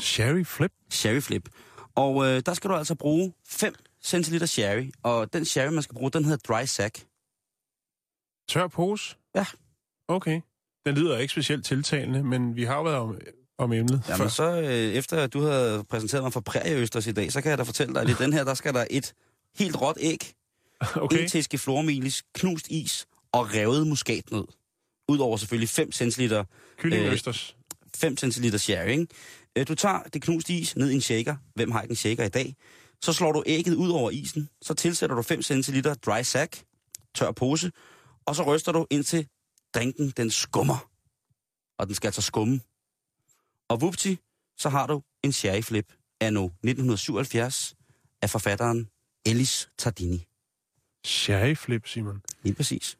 Sherry 0.00 0.44
Flip. 0.44 0.72
Sherry 0.90 1.20
Flip. 1.20 1.48
Og 1.94 2.26
øh, 2.26 2.42
der 2.46 2.54
skal 2.54 2.70
du 2.70 2.74
altså 2.74 2.94
bruge 2.94 3.32
5 3.46 3.74
centiliter 4.02 4.46
sherry, 4.46 4.90
og 5.02 5.32
den 5.32 5.44
sherry, 5.44 5.72
man 5.72 5.82
skal 5.82 5.94
bruge, 5.94 6.10
den 6.10 6.24
hedder 6.24 6.54
Dry 6.54 6.64
Sack. 6.64 7.06
Tør 8.48 8.68
pose? 8.68 9.16
Ja. 9.34 9.46
Okay. 10.08 10.40
Den 10.86 10.94
lyder 10.94 11.18
ikke 11.18 11.32
specielt 11.32 11.64
tiltalende, 11.64 12.24
men 12.24 12.56
vi 12.56 12.64
har 12.64 12.82
været 12.82 12.96
om, 12.96 13.18
om 13.60 13.72
emnet 13.72 14.02
før. 14.04 14.14
Jamen 14.14 14.30
så, 14.30 14.60
øh, 14.60 14.70
efter 14.70 15.16
at 15.16 15.32
du 15.32 15.40
havde 15.40 15.84
præsenteret 15.84 16.22
mig 16.22 16.32
for 16.32 16.40
prærieøsters 16.40 17.06
i 17.06 17.12
dag, 17.12 17.32
så 17.32 17.40
kan 17.40 17.50
jeg 17.50 17.58
da 17.58 17.62
fortælle 17.62 17.94
dig, 17.94 18.02
at 18.02 18.10
i 18.10 18.14
den 18.14 18.32
her, 18.32 18.44
der 18.44 18.54
skal 18.54 18.74
der 18.74 18.84
et 18.90 19.12
helt 19.58 19.76
råt 19.80 19.96
æg, 20.00 20.32
Okay. 20.96 21.22
en 21.22 21.28
teske 21.28 21.58
flormelis, 21.58 22.22
knust 22.34 22.68
is 22.68 23.06
og 23.32 23.54
revet 23.54 23.86
muskatnød. 23.86 24.44
Udover 25.08 25.36
selvfølgelig 25.36 25.68
5 25.68 25.92
centiliter, 25.92 26.44
Kylling 26.78 27.06
øh, 27.06 27.12
østers. 27.12 27.56
5 27.96 28.16
centiliter 28.16 28.58
sherry, 28.58 28.88
ikke? 28.88 29.06
Øh, 29.56 29.68
Du 29.68 29.74
tager 29.74 30.02
det 30.02 30.22
knuste 30.22 30.52
is 30.52 30.76
ned 30.76 30.90
i 30.90 30.94
en 30.94 31.00
shaker. 31.00 31.36
Hvem 31.54 31.70
har 31.70 31.82
ikke 31.82 31.92
en 31.92 31.96
shaker 31.96 32.24
i 32.24 32.28
dag? 32.28 32.54
Så 33.02 33.12
slår 33.12 33.32
du 33.32 33.42
ægget 33.46 33.74
ud 33.74 33.90
over 33.90 34.10
isen. 34.10 34.48
Så 34.62 34.74
tilsætter 34.74 35.16
du 35.16 35.22
5 35.22 35.42
centiliter 35.42 35.94
dry 35.94 36.22
sack, 36.22 36.62
tør 37.14 37.32
pose, 37.32 37.72
og 38.26 38.36
så 38.36 38.42
ryster 38.42 38.72
du 38.72 38.86
indtil 38.90 39.26
drinken 39.74 40.12
den 40.16 40.30
skummer. 40.30 40.88
Og 41.78 41.86
den 41.86 41.94
skal 41.94 42.08
altså 42.08 42.22
skumme. 42.22 42.60
Og 43.70 43.80
vupti, 43.80 44.18
så 44.58 44.68
har 44.68 44.86
du 44.86 45.02
en 45.22 45.32
sherry 45.32 45.62
flip 45.62 45.92
anno 46.20 46.44
1977 46.44 47.74
af 48.22 48.30
forfatteren 48.30 48.88
Ellis 49.26 49.70
Tardini. 49.78 50.26
Sherry 51.06 51.54
Flip, 51.54 51.86
Simon. 51.88 52.22
Lige 52.42 52.54
præcis. 52.54 52.98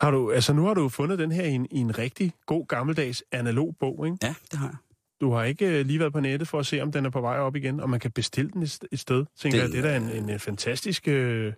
Har 0.00 0.10
du, 0.10 0.30
altså 0.32 0.52
nu 0.52 0.66
har 0.66 0.74
du 0.74 0.88
fundet 0.88 1.18
den 1.18 1.32
her 1.32 1.44
i 1.44 1.50
en, 1.50 1.66
i 1.70 1.78
en 1.78 1.98
rigtig 1.98 2.32
god 2.46 2.66
gammeldags 2.66 3.24
analog 3.32 3.76
bog, 3.80 4.06
ikke? 4.06 4.18
Ja, 4.22 4.34
det 4.50 4.58
har 4.58 4.66
jeg. 4.66 4.76
Du 5.20 5.32
har 5.32 5.44
ikke 5.44 5.66
øh, 5.66 5.86
lige 5.86 5.98
været 5.98 6.12
på 6.12 6.20
nettet 6.20 6.48
for 6.48 6.58
at 6.58 6.66
se, 6.66 6.80
om 6.80 6.92
den 6.92 7.06
er 7.06 7.10
på 7.10 7.20
vej 7.20 7.38
op 7.38 7.56
igen, 7.56 7.80
og 7.80 7.90
man 7.90 8.00
kan 8.00 8.10
bestille 8.10 8.50
den 8.50 8.62
et, 8.62 8.68
st- 8.82 8.88
et 8.92 8.98
sted. 9.00 9.24
Tænker 9.36 9.58
Den, 9.58 9.76
jeg, 9.76 9.84
det 9.84 9.90
er 9.90 10.00
da 10.00 10.06
en, 10.16 10.22
en, 10.22 10.30
en 10.30 10.40
fantastisk... 10.40 11.08
Øh... 11.08 11.52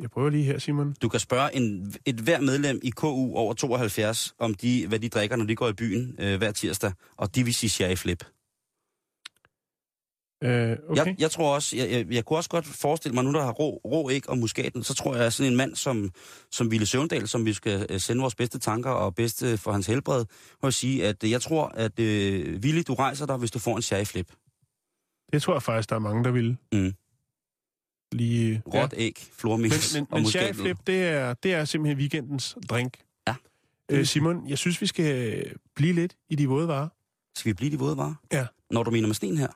Jeg 0.00 0.10
prøver 0.10 0.30
lige 0.30 0.44
her, 0.44 0.58
Simon. 0.58 0.94
Du 1.02 1.08
kan 1.08 1.20
spørge 1.20 1.56
en, 1.56 1.94
et 2.06 2.14
hver 2.14 2.40
medlem 2.40 2.80
i 2.82 2.90
KU 2.90 3.34
over 3.34 3.54
72, 3.54 4.34
om 4.38 4.54
de, 4.54 4.86
hvad 4.86 4.98
de 4.98 5.08
drikker, 5.08 5.36
når 5.36 5.44
de 5.44 5.56
går 5.56 5.68
i 5.68 5.72
byen 5.72 6.16
øh, 6.18 6.38
hver 6.38 6.52
tirsdag, 6.52 6.92
og 7.16 7.34
de 7.34 7.44
vil 7.44 7.54
sige 7.54 7.96
flip. 7.96 8.24
Øh, 10.44 10.76
okay. 10.88 11.06
Jeg, 11.06 11.16
jeg 11.18 11.30
tror 11.30 11.54
også, 11.54 11.76
jeg, 11.76 11.90
jeg, 11.90 12.06
jeg 12.10 12.24
kunne 12.24 12.38
også 12.38 12.50
godt 12.50 12.66
forestille 12.66 13.14
mig, 13.14 13.24
nu 13.24 13.32
der 13.32 13.42
har 13.42 13.52
rå, 13.52 13.80
rå 13.84 14.10
æg 14.10 14.30
og 14.30 14.38
muskaten, 14.38 14.82
så 14.82 14.94
tror 14.94 15.14
jeg, 15.16 15.26
at 15.26 15.32
sådan 15.32 15.52
en 15.52 15.56
mand 15.56 15.74
som, 15.74 16.10
som 16.50 16.70
Ville 16.70 16.86
Søvndal, 16.86 17.28
som 17.28 17.46
vi 17.46 17.52
skal 17.52 17.86
øh, 17.90 18.00
sende 18.00 18.20
vores 18.20 18.34
bedste 18.34 18.58
tanker 18.58 18.90
og 18.90 19.14
bedste 19.14 19.58
for 19.58 19.72
hans 19.72 19.86
helbred, 19.86 20.24
må 20.62 20.66
jeg 20.66 20.74
sige, 20.74 21.06
at 21.06 21.24
øh, 21.24 21.30
jeg 21.30 21.42
tror, 21.42 21.66
at 21.74 21.98
øh, 22.00 22.62
Ville, 22.62 22.82
du 22.82 22.94
rejser 22.94 23.26
dig, 23.26 23.36
hvis 23.36 23.50
du 23.50 23.58
får 23.58 23.76
en 23.76 23.82
sherry 23.82 24.04
flip. 24.04 24.32
Det 25.32 25.42
tror 25.42 25.54
jeg 25.54 25.62
faktisk, 25.62 25.90
der 25.90 25.96
er 25.96 26.00
mange, 26.00 26.24
der 26.24 26.30
vil. 26.30 26.56
Mm. 26.72 26.92
Lige... 28.12 28.62
Råt 28.74 28.94
æg, 28.96 29.26
flormelis 29.38 29.94
Men, 29.94 30.00
men, 30.00 30.06
og 30.10 30.20
men 30.20 30.30
Sherry. 30.30 30.54
Flip, 30.54 30.76
det 30.86 31.02
er, 31.02 31.34
det 31.34 31.54
er 31.54 31.64
simpelthen 31.64 31.98
weekendens 31.98 32.56
drink. 32.68 32.96
Ja. 33.28 33.34
Øh, 33.90 34.06
Simon, 34.06 34.48
jeg 34.48 34.58
synes, 34.58 34.80
vi 34.80 34.86
skal 34.86 35.44
blive 35.76 35.92
lidt 35.92 36.16
i 36.30 36.34
de 36.34 36.48
våde 36.48 36.68
varer. 36.68 36.88
Skal 37.36 37.50
vi 37.50 37.54
blive 37.54 37.70
de 37.70 37.78
våde 37.78 37.96
varer? 37.96 38.14
Ja. 38.32 38.46
Når 38.70 38.82
du 38.82 38.90
mener 38.90 39.08
med 39.08 39.14
sten 39.14 39.36
her? 39.36 39.48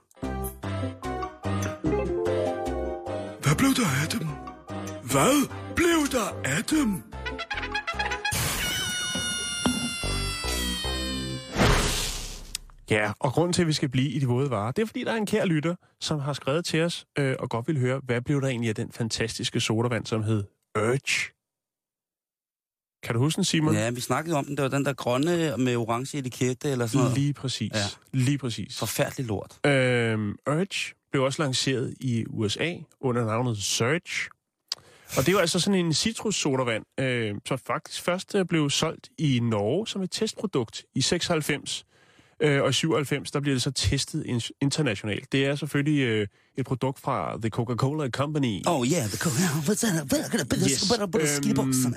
Hvad 3.43 3.57
blev 3.59 3.71
der 3.75 4.03
af 4.03 4.09
dem? 4.09 4.29
Hvad 5.11 5.49
blev 5.77 6.21
der 6.21 6.41
af 6.45 6.65
dem? 6.65 7.03
Ja, 12.91 13.13
og 13.21 13.33
grunden 13.33 13.53
til, 13.53 13.63
at 13.63 13.69
vi 13.69 13.73
skal 13.73 13.89
blive 13.89 14.09
i 14.11 14.19
de 14.19 14.27
våde 14.27 14.51
varer, 14.51 14.73
det 14.73 14.83
er, 14.83 14.87
fordi 14.87 15.05
der 15.05 15.13
er 15.13 15.17
en 15.17 15.27
kær 15.27 15.45
lytter, 15.45 15.75
som 16.01 16.19
har 16.19 16.33
skrevet 16.33 16.65
til 16.65 16.83
os 16.83 17.07
øh, 17.19 17.37
og 17.39 17.51
godt 17.51 17.69
vil 17.69 17.79
høre, 17.79 18.01
hvad 18.05 18.21
blev 18.21 18.41
der 18.41 18.49
egentlig 18.49 18.69
af 18.69 18.75
den 18.75 18.93
fantastiske 18.93 19.61
sodavand, 19.61 20.07
som 20.07 20.23
hed 20.23 20.45
Urge? 20.79 21.33
Kan 23.03 23.15
du 23.15 23.21
huske 23.21 23.37
den, 23.37 23.45
Simon? 23.45 23.75
Ja, 23.75 23.91
vi 23.91 24.01
snakkede 24.01 24.37
om 24.37 24.45
den. 24.45 24.57
Det 24.57 24.63
var 24.63 24.69
den 24.69 24.85
der 24.85 24.93
grønne 24.93 25.57
med 25.57 25.77
orange 25.77 26.19
etikette 26.19 26.71
eller 26.71 26.87
sådan 26.87 27.05
noget. 27.05 27.19
Lige 27.19 27.33
præcis. 27.33 27.73
Ja. 27.75 27.79
Lige 28.13 28.39
præcis. 28.39 28.79
Forfærdelig 28.79 29.27
lort. 29.27 29.67
Øhm, 29.67 30.37
Urge 30.49 30.95
blev 31.11 31.23
også 31.23 31.43
lanceret 31.43 31.95
i 32.01 32.25
USA 32.29 32.75
under 33.01 33.25
navnet 33.25 33.59
Surge. 33.59 34.31
Og 35.19 35.27
det 35.27 35.35
var 35.35 35.41
altså 35.41 35.61
sådan 35.61 35.87
en 35.87 35.93
citrussodavand, 35.95 36.85
øh, 37.01 37.35
som 37.47 37.59
faktisk 37.59 38.03
først 38.03 38.35
øh, 38.35 38.45
blev 38.45 38.71
solgt 38.71 39.09
i 39.19 39.41
Norge 39.43 39.87
som 39.87 40.03
et 40.03 40.11
testprodukt 40.11 40.85
i 40.95 41.01
96. 41.01 41.86
Øh, 42.41 42.63
og 42.63 42.69
i 42.71 42.73
97, 42.73 43.31
der 43.31 43.41
bliver 43.41 43.55
det 43.55 43.63
så 43.63 43.71
testet 43.71 44.25
in- 44.27 44.55
internationalt. 44.61 45.33
Det 45.33 45.47
er 45.47 45.55
selvfølgelig 45.55 46.01
øh, 46.03 46.27
et 46.59 46.67
produkt 46.67 46.99
fra 47.01 47.39
The 47.43 47.51
Coca-Cola 47.51 48.11
Company. 48.11 48.61
Oh 48.67 48.87
yeah, 48.87 49.09
the 49.09 49.19
Yes, 50.71 50.91
øhm, 51.39 51.95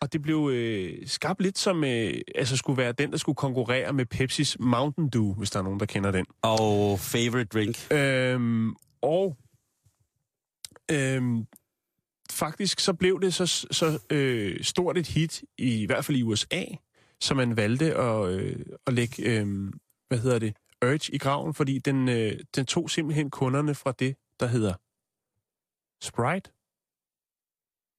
Og 0.00 0.12
det 0.12 0.22
blev 0.22 0.50
øh, 0.52 1.08
skabt 1.08 1.42
lidt 1.42 1.58
som, 1.58 1.84
øh, 1.84 2.14
altså 2.34 2.56
skulle 2.56 2.76
være 2.76 2.92
den, 2.92 3.10
der 3.10 3.16
skulle 3.18 3.36
konkurrere 3.36 3.92
med 3.92 4.06
Pepsis 4.06 4.56
Mountain 4.60 5.08
Dew, 5.08 5.34
hvis 5.34 5.50
der 5.50 5.58
er 5.58 5.62
nogen, 5.62 5.80
der 5.80 5.86
kender 5.86 6.10
den. 6.10 6.26
Og 6.42 7.00
favorite 7.00 7.44
drink. 7.44 7.92
Øhm, 7.92 8.74
og 9.02 9.36
øhm, 10.90 11.44
faktisk 12.30 12.80
så 12.80 12.92
blev 12.92 13.20
det 13.20 13.34
så, 13.34 13.46
så 13.70 13.98
øh, 14.10 14.64
stort 14.64 14.98
et 14.98 15.06
hit, 15.06 15.42
i, 15.58 15.82
i 15.82 15.86
hvert 15.86 16.04
fald 16.04 16.18
i 16.18 16.22
USA, 16.22 16.62
så 17.20 17.34
man 17.34 17.56
valgte 17.56 17.94
at, 17.94 18.28
øh, 18.28 18.56
at 18.86 18.92
lægge, 18.92 19.22
øh, 19.22 19.72
hvad 20.08 20.18
hedder 20.18 20.38
det, 20.38 20.56
Urge 20.84 21.14
i 21.14 21.18
graven, 21.18 21.54
fordi 21.54 21.78
den, 21.78 22.08
øh, 22.08 22.32
den 22.56 22.66
tog 22.66 22.90
simpelthen 22.90 23.30
kunderne 23.30 23.74
fra 23.74 23.92
det, 23.98 24.16
der 24.40 24.46
hedder 24.46 24.74
Sprite. 26.02 26.50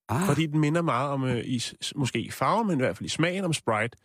Ah, 0.09 0.27
Fordi 0.27 0.45
den 0.45 0.59
minder 0.59 0.81
meget 0.81 1.09
om, 1.09 1.23
øh, 1.23 1.45
i, 1.45 1.63
måske 1.95 2.19
i 2.21 2.31
farve, 2.31 2.65
men 2.65 2.79
i 2.79 2.81
hvert 2.81 2.97
fald 2.97 3.05
i 3.05 3.09
smagen 3.09 3.43
om 3.43 3.53
Sprite. 3.53 3.97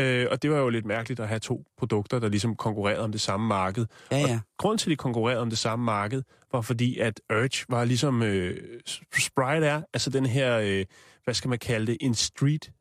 Øh, 0.00 0.26
og 0.30 0.42
det 0.42 0.50
var 0.50 0.58
jo 0.58 0.68
lidt 0.68 0.84
mærkeligt 0.84 1.20
at 1.20 1.28
have 1.28 1.38
to 1.38 1.64
produkter, 1.78 2.18
der 2.18 2.28
ligesom 2.28 2.56
konkurrerede 2.56 3.00
om 3.00 3.12
det 3.12 3.20
samme 3.20 3.46
marked. 3.46 3.86
ja, 4.10 4.18
ja. 4.18 4.40
Grunden 4.58 4.78
til, 4.78 4.86
at 4.86 4.90
de 4.90 4.96
konkurrerede 4.96 5.40
om 5.40 5.50
det 5.50 5.58
samme 5.58 5.84
marked, 5.84 6.22
var 6.52 6.60
fordi, 6.60 6.98
at 6.98 7.20
Urge 7.30 7.64
var 7.68 7.84
ligesom 7.84 8.22
øh, 8.22 8.80
Sprite 9.18 9.66
er, 9.66 9.82
altså 9.92 10.10
den 10.10 10.26
her, 10.26 10.58
øh, 10.58 10.84
hvad 11.24 11.34
skal 11.34 11.48
man 11.48 11.58
kalde 11.58 11.86
det, 11.86 11.96
en 12.00 12.14
street 12.14 12.72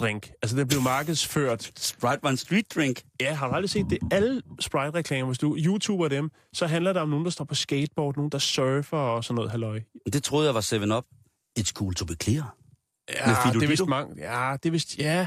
drink. 0.00 0.30
Altså 0.42 0.56
den 0.56 0.68
blev 0.68 0.80
markedsført. 0.82 1.72
Sprite 1.76 2.18
var 2.22 2.30
en 2.30 2.36
street 2.36 2.64
drink. 2.74 3.02
Ja, 3.20 3.34
har 3.34 3.48
du 3.48 3.54
aldrig 3.54 3.70
set 3.70 3.86
det? 3.90 3.98
Alle 4.10 4.42
Sprite-reklamer, 4.60 5.26
hvis 5.26 5.38
du 5.38 5.56
YouTuber 5.58 6.08
dem, 6.08 6.30
så 6.52 6.66
handler 6.66 6.92
det 6.92 7.02
om 7.02 7.08
nogen, 7.08 7.24
der 7.24 7.30
står 7.30 7.44
på 7.44 7.54
skateboard, 7.54 8.16
nogen, 8.16 8.32
der 8.32 8.38
surfer 8.38 8.96
og 8.96 9.24
sådan 9.24 9.34
noget 9.34 9.50
halløj. 9.50 9.80
Det 10.12 10.22
troede 10.22 10.46
jeg 10.46 10.54
var 10.54 10.60
7-Up. 10.60 11.04
It's 11.58 11.72
cool 11.72 11.94
to 11.94 12.04
be 12.04 12.14
clear. 12.22 12.56
Ja, 13.08 13.50
det 13.52 13.62
er 13.62 13.68
vist 13.68 13.86
mange. 13.86 14.14
Ja, 14.18 14.56
det 14.62 14.68
er 14.68 14.70
vist, 14.70 14.98
ja. 14.98 15.26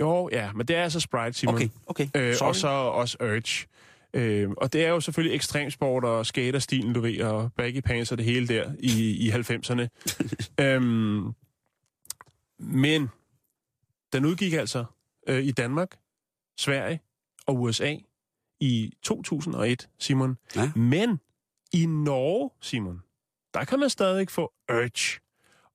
Jo, 0.00 0.28
ja, 0.32 0.52
men 0.52 0.68
det 0.68 0.76
er 0.76 0.82
altså 0.82 1.00
Sprite, 1.00 1.32
Simon. 1.32 1.54
Okay, 1.54 1.68
okay. 1.86 2.08
Øh, 2.14 2.34
Sorry. 2.34 2.48
og 2.48 2.56
så 2.56 2.68
også 2.68 3.16
Urge. 3.20 3.66
Øh, 4.14 4.50
og 4.56 4.72
det 4.72 4.84
er 4.84 4.88
jo 4.88 5.00
selvfølgelig 5.00 5.34
ekstremsport 5.34 6.04
og 6.04 6.26
skaterstilen, 6.26 6.92
du 6.92 7.00
ved, 7.00 7.20
og 7.20 7.52
baggy 7.56 7.80
pants 7.80 8.12
og 8.12 8.18
det 8.18 8.26
hele 8.26 8.48
der 8.48 8.72
i, 8.78 9.10
i 9.10 9.30
90'erne. 9.30 9.86
øhm, 10.64 11.32
men 12.58 13.10
den 14.12 14.24
udgik 14.24 14.52
altså 14.52 14.84
øh, 15.26 15.44
i 15.44 15.50
Danmark, 15.50 15.98
Sverige 16.58 17.00
og 17.46 17.62
USA 17.62 17.96
i 18.60 18.92
2001, 19.02 19.88
Simon. 19.98 20.38
Ja. 20.56 20.72
Men 20.76 21.20
i 21.72 21.86
Norge, 21.86 22.50
Simon, 22.60 23.02
der 23.54 23.64
kan 23.64 23.80
man 23.80 23.90
stadig 23.90 24.30
få 24.30 24.52
Urge. 24.70 25.20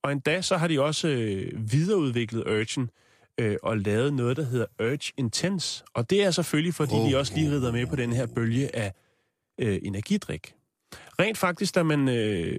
Og 0.02 0.12
endda 0.12 0.42
så 0.42 0.56
har 0.56 0.68
de 0.68 0.80
også 0.80 1.08
øh, 1.08 1.72
videreudviklet 1.72 2.44
Urgen 2.46 2.90
øh, 3.38 3.56
og 3.62 3.78
lavet 3.78 4.14
noget, 4.14 4.36
der 4.36 4.42
hedder 4.42 4.66
Urge 4.80 5.12
Intense. 5.16 5.84
Og 5.94 6.10
det 6.10 6.24
er 6.24 6.30
selvfølgelig, 6.30 6.74
fordi 6.74 6.94
oh, 6.94 7.10
de 7.10 7.18
også 7.18 7.34
lige 7.34 7.50
rider 7.50 7.72
med 7.72 7.86
på 7.86 7.96
den 7.96 8.12
her 8.12 8.26
bølge 8.26 8.76
af 8.76 8.94
øh, 9.58 9.78
energidrik. 9.82 10.54
Rent 11.18 11.38
faktisk, 11.38 11.74
da 11.74 11.82
man, 11.82 12.08
øh, 12.08 12.58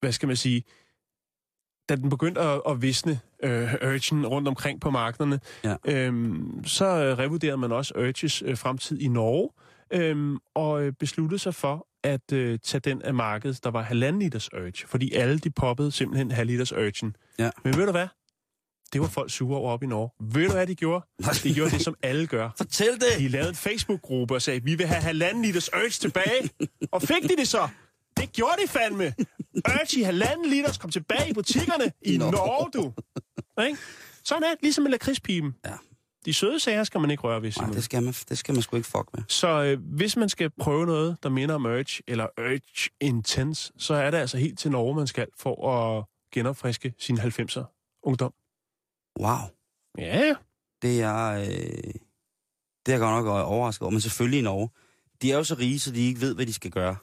hvad 0.00 0.12
skal 0.12 0.26
man 0.26 0.36
sige, 0.36 0.64
da 1.88 1.96
den 1.96 2.10
begyndte 2.10 2.40
at, 2.40 2.62
at 2.68 2.82
visne, 2.82 3.20
øh, 3.42 3.74
Urgen, 3.74 4.26
rundt 4.26 4.48
omkring 4.48 4.80
på 4.80 4.90
markederne, 4.90 5.40
Ja. 5.64 5.74
øhm, 5.88 6.64
så 6.64 6.84
øh, 6.84 7.18
revurderede 7.18 7.56
man 7.56 7.72
også 7.72 7.94
Urges 7.96 8.42
øh, 8.46 8.56
fremtid 8.58 8.98
i 9.00 9.08
Norge, 9.08 9.50
øhm, 9.92 10.36
og 10.54 10.82
øh, 10.82 10.92
besluttede 11.00 11.38
sig 11.38 11.54
for 11.54 11.86
at 12.04 12.32
øh, 12.32 12.58
tage 12.64 12.80
den 12.80 13.02
af 13.02 13.14
markedet, 13.14 13.64
der 13.64 13.70
var 13.70 13.82
halvanden 13.82 14.22
liters 14.22 14.52
Urge, 14.54 14.86
fordi 14.86 15.12
alle 15.12 15.38
de 15.38 15.50
poppede 15.50 15.92
simpelthen 15.92 16.30
halv 16.30 16.46
liters 16.50 16.72
Urgen. 16.72 17.16
Ja. 17.38 17.50
Men 17.64 17.76
ved 17.76 17.86
du 17.86 17.92
hvad? 17.92 18.06
Det 18.92 19.00
var 19.00 19.06
folk 19.06 19.30
sure 19.30 19.58
over 19.58 19.70
op 19.72 19.82
i 19.82 19.86
Norge. 19.86 20.10
Ved 20.34 20.46
du, 20.46 20.52
hvad 20.52 20.66
de 20.66 20.74
gjorde? 20.74 21.06
De 21.42 21.54
gjorde 21.54 21.70
det, 21.70 21.80
som 21.80 21.94
alle 22.02 22.26
gør. 22.26 22.50
Fortæl 22.56 22.92
det! 22.94 23.18
De 23.18 23.28
lavede 23.28 23.48
en 23.48 23.54
Facebook-gruppe 23.54 24.34
og 24.34 24.42
sagde, 24.42 24.62
vi 24.64 24.74
vil 24.74 24.86
have 24.86 25.02
halvanden 25.02 25.42
liters 25.42 25.72
Urge 25.74 25.90
tilbage. 25.90 26.50
Og 26.92 27.02
fik 27.02 27.22
de 27.22 27.36
det 27.38 27.48
så? 27.48 27.68
Det 28.16 28.32
gjorde 28.32 28.54
de 28.62 28.68
fandme. 28.68 29.14
Urge 29.56 30.00
i 30.00 30.02
halvanden 30.02 30.50
liters 30.50 30.78
kom 30.78 30.90
tilbage 30.90 31.30
i 31.30 31.32
butikkerne 31.32 31.92
i 32.02 32.16
Nå. 32.16 32.30
Norge, 32.30 32.70
du. 32.70 32.92
Ikke? 33.62 33.78
Sådan 34.24 34.42
er 34.42 34.48
det, 34.50 34.58
ligesom 34.62 34.82
med 34.82 34.90
lakridspipen. 34.90 35.54
Ja. 35.64 35.72
De 36.24 36.34
søde 36.34 36.60
sager 36.60 36.84
skal 36.84 37.00
man 37.00 37.10
ikke 37.10 37.22
røre 37.22 37.42
ved, 37.42 37.52
Nej, 37.60 37.70
det 37.70 37.84
skal, 37.84 38.02
man, 38.02 38.14
det 38.28 38.38
skal 38.38 38.54
man 38.54 38.62
sgu 38.62 38.76
ikke 38.76 38.88
fuck 38.88 39.08
med. 39.14 39.22
Så 39.28 39.62
øh, 39.62 39.78
hvis 39.82 40.16
man 40.16 40.28
skal 40.28 40.50
prøve 40.60 40.86
noget, 40.86 41.16
der 41.22 41.28
minder 41.28 41.54
om 41.54 41.66
Urge, 41.66 42.02
eller 42.06 42.26
Urge 42.38 42.90
Intense, 43.00 43.72
så 43.78 43.94
er 43.94 44.10
det 44.10 44.18
altså 44.18 44.38
helt 44.38 44.58
til 44.58 44.70
Norge, 44.70 44.94
man 44.94 45.06
skal, 45.06 45.26
for 45.38 45.70
at 45.70 46.04
genopfriske 46.32 46.94
sin 46.98 47.18
90'er 47.18 48.00
ungdom. 48.02 48.32
Wow. 49.20 49.38
Ja, 49.98 50.34
Det 50.82 51.02
er, 51.02 51.26
øh, 51.26 51.46
det 52.86 52.92
er 52.92 52.92
jeg 52.92 52.98
godt 53.00 53.24
nok 53.24 53.46
overrasket 53.46 53.82
over. 53.82 53.90
Men 53.90 54.00
selvfølgelig 54.00 54.38
i 54.38 54.42
Norge. 54.42 54.68
De 55.22 55.32
er 55.32 55.36
jo 55.36 55.44
så 55.44 55.54
rige, 55.54 55.80
så 55.80 55.90
de 55.90 56.00
ikke 56.00 56.20
ved, 56.20 56.34
hvad 56.34 56.46
de 56.46 56.52
skal 56.52 56.70
gøre. 56.70 56.96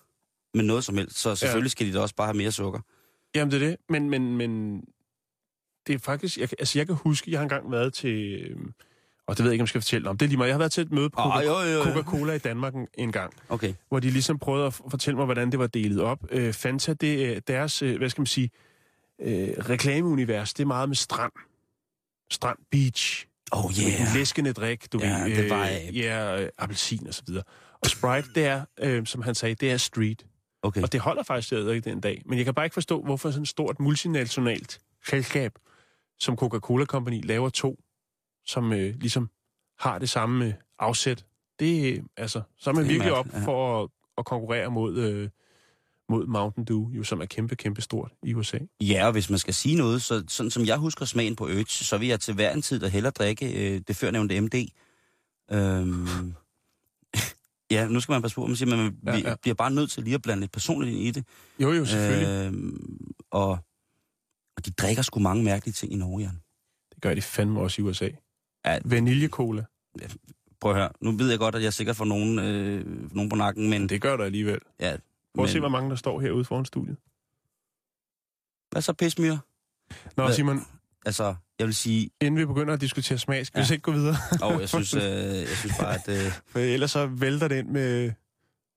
Med 0.53 0.63
noget 0.63 0.83
som 0.83 0.97
helst. 0.97 1.17
Så 1.19 1.35
selvfølgelig 1.35 1.71
skal 1.71 1.87
de 1.87 1.93
da 1.93 1.99
også 1.99 2.15
bare 2.15 2.27
have 2.27 2.37
mere 2.37 2.51
sukker. 2.51 2.79
Jamen, 3.35 3.51
det 3.51 3.63
er 3.63 3.67
det. 3.67 3.77
Men, 3.89 4.09
men, 4.09 4.37
men 4.37 4.81
det 5.87 5.95
er 5.95 5.99
faktisk... 5.99 6.37
Jeg, 6.37 6.49
altså, 6.59 6.79
jeg 6.79 6.87
kan 6.87 6.95
huske, 6.95 7.31
jeg 7.31 7.39
har 7.39 7.43
engang 7.43 7.71
været 7.71 7.93
til... 7.93 8.41
øhm, 8.49 8.73
Og 9.27 9.37
det 9.37 9.43
ved 9.43 9.51
jeg 9.51 9.53
ikke, 9.53 9.61
om 9.61 9.63
jeg 9.63 9.69
skal 9.69 9.81
fortælle 9.81 10.09
om. 10.09 10.17
Det 10.17 10.25
er 10.25 10.27
lige 10.29 10.37
meget. 10.37 10.47
Jeg 10.47 10.53
har 10.53 10.59
været 10.59 10.71
til 10.71 10.81
et 10.81 10.91
møde 10.91 11.09
på 11.09 11.19
Ah, 11.21 11.45
jo, 11.45 11.59
jo, 11.59 11.69
jo. 11.69 11.83
Coca-Cola 11.83 12.33
i 12.33 12.37
Danmark 12.37 12.75
en, 12.75 12.87
en 12.97 13.11
gang, 13.11 13.33
Okay. 13.49 13.73
hvor 13.89 13.99
de 13.99 14.09
ligesom 14.09 14.39
prøvede 14.39 14.65
at 14.65 14.73
fortælle 14.73 15.15
mig, 15.17 15.25
hvordan 15.25 15.51
det 15.51 15.59
var 15.59 15.67
delet 15.67 16.01
op. 16.01 16.19
Øh, 16.31 16.53
Fanta, 16.53 16.93
det 16.93 17.25
er 17.35 17.39
deres, 17.39 17.81
øh, 17.81 17.97
hvad 17.97 18.09
skal 18.09 18.21
man 18.21 18.25
sige, 18.27 18.49
øh, 19.21 19.47
reklameunivers, 19.69 20.53
det 20.53 20.63
er 20.63 20.67
meget 20.67 20.89
med 20.89 20.95
strand. 20.95 21.31
Strand 22.31 22.57
Beach. 22.71 23.25
Oh 23.51 23.71
Yeah. 23.81 24.01
En 24.01 24.07
læskende 24.17 24.53
drik, 24.53 24.93
du 24.93 24.99
Ja, 25.01 25.23
ved. 25.23 25.35
det 25.35 25.49
var, 25.49 25.67
øh, 25.67 25.87
øh, 25.87 25.97
Ja, 25.97 26.41
øh, 26.41 26.49
appelsin 26.57 27.07
og 27.07 27.13
så 27.13 27.23
videre. 27.27 27.43
Og 27.83 27.89
Sprite, 27.89 28.27
det 28.35 28.45
er, 28.45 28.65
øh, 28.79 29.05
som 29.05 29.21
han 29.21 29.35
sagde, 29.35 29.55
det 29.55 29.71
er 29.71 29.77
street. 29.77 30.25
Okay. 30.63 30.81
Og 30.81 30.91
det 30.91 30.99
holder 30.99 31.23
faktisk 31.23 31.47
stadig 31.47 31.85
den 31.85 31.99
dag. 31.99 32.21
Men 32.25 32.37
jeg 32.37 32.45
kan 32.45 32.53
bare 32.53 32.65
ikke 32.65 32.73
forstå, 32.73 33.01
hvorfor 33.01 33.31
sådan 33.31 33.41
et 33.41 33.49
stort 33.49 33.79
multinationalt 33.79 34.79
selskab 35.07 35.51
som 36.19 36.37
Coca-Cola 36.37 36.85
Company 36.85 37.25
laver 37.25 37.49
to, 37.49 37.79
som 38.45 38.73
øh, 38.73 38.95
ligesom 38.99 39.29
har 39.79 39.99
det 39.99 40.09
samme 40.09 40.45
øh, 40.45 40.53
afsæt. 40.79 41.25
Det 41.59 41.89
er, 41.89 42.01
altså, 42.17 42.41
så 42.57 42.69
er 42.69 42.73
man 42.73 42.87
virkelig 42.87 43.13
op 43.13 43.27
for 43.45 43.83
at, 43.83 43.89
at 44.17 44.25
konkurrere 44.25 44.71
mod, 44.71 44.97
øh, 44.97 45.29
mod 46.09 46.25
Mountain 46.25 46.65
Dew, 46.65 46.91
jo, 46.91 47.03
som 47.03 47.21
er 47.21 47.25
kæmpe, 47.25 47.55
kæmpe 47.55 47.81
stort 47.81 48.11
i 48.23 48.33
USA. 48.33 48.57
Ja, 48.81 49.05
og 49.05 49.11
hvis 49.11 49.29
man 49.29 49.39
skal 49.39 49.53
sige 49.53 49.75
noget, 49.75 50.01
så 50.01 50.23
sådan 50.27 50.51
som 50.51 50.65
jeg 50.65 50.77
husker 50.77 51.05
smagen 51.05 51.35
på 51.35 51.43
Urge, 51.43 51.65
så 51.67 51.97
vil 51.97 52.07
jeg 52.07 52.19
til 52.19 52.33
hver 52.33 52.51
en 52.51 52.61
tid 52.61 52.79
da 52.79 52.87
hellere 52.87 53.11
drikke 53.11 53.75
øh, 53.75 53.81
det 53.87 53.95
førnævnte 53.95 54.41
MD. 54.41 54.67
Øhm, 55.51 56.33
ja, 57.73 57.87
nu 57.87 57.99
skal 57.99 58.13
man 58.13 58.21
passe 58.21 58.35
på, 58.35 58.47
man 58.47 58.55
siger, 58.55 58.75
man 58.75 58.97
Ja, 59.05 59.11
ja, 59.11 59.17
ja. 59.17 59.29
ja. 59.29 59.35
bliver 59.41 59.55
bare 59.55 59.71
nødt 59.71 59.91
til 59.91 60.03
lige 60.03 60.15
at 60.15 60.21
blande 60.21 60.41
lidt 60.41 60.51
personligt 60.51 60.95
ind 60.95 61.03
i 61.03 61.11
det. 61.11 61.25
Jo, 61.59 61.71
jo, 61.71 61.85
selvfølgelig. 61.85 62.53
Øh... 62.53 62.73
Og, 63.31 63.49
og 64.57 64.65
de 64.65 64.71
drikker 64.71 65.01
sgu 65.01 65.19
mange 65.19 65.43
mærkelige 65.43 65.73
ting 65.73 65.93
i 65.93 65.95
Norge, 65.95 66.21
Jan. 66.21 66.39
Det 66.93 67.01
gør 67.01 67.13
de 67.13 67.21
fandme 67.21 67.59
også 67.59 67.81
i 67.81 67.85
USA. 67.85 68.09
Ja, 68.65 68.79
Vaniljecola, 68.85 69.65
prøv 70.61 70.71
at 70.71 70.77
høre. 70.77 70.89
Nu 71.01 71.11
ved 71.11 71.29
jeg 71.29 71.39
godt, 71.39 71.55
at 71.55 71.63
jeg 71.63 71.73
sikkert 71.73 71.95
får 71.95 72.05
nogen, 72.05 72.39
øh, 72.39 73.15
nogen 73.15 73.29
på 73.29 73.35
nakken, 73.35 73.69
men... 73.69 73.89
det 73.89 74.01
gør 74.01 74.17
der 74.17 74.23
alligevel. 74.23 74.59
Ja, 74.79 74.97
Prøv 75.35 75.45
at 75.45 75.51
se, 75.51 75.59
hvor 75.59 75.69
mange 75.69 75.89
der 75.89 75.95
står 75.95 76.19
herude 76.19 76.45
foran 76.45 76.65
studiet. 76.65 76.97
Hvad 78.71 78.81
så, 78.81 78.93
pismyre? 78.93 79.39
Nå, 80.17 80.31
Simon, 80.31 80.59
Altså, 81.05 81.35
jeg 81.59 81.67
vil 81.67 81.75
sige... 81.75 82.09
inden 82.21 82.39
vi 82.39 82.45
begynder 82.45 82.73
at 82.73 82.81
diskutere 82.81 83.17
smag, 83.17 83.45
skal 83.45 83.57
ja. 83.57 83.61
Ja. 83.61 83.63
vi 83.63 83.67
så 83.67 83.73
ikke 83.73 83.81
gå 83.83 83.91
videre? 83.91 84.15
Og 84.41 84.59
jeg 84.59 84.69
synes, 84.69 84.93
øh, 84.93 85.01
jeg 85.01 85.47
synes 85.47 85.77
bare, 85.79 85.95
at... 85.95 86.09
Øh, 86.09 86.31
For 86.51 86.59
ellers 86.59 86.91
så 86.91 87.05
vælter 87.05 87.47
det 87.47 87.57
ind 87.57 87.67
med 87.67 88.11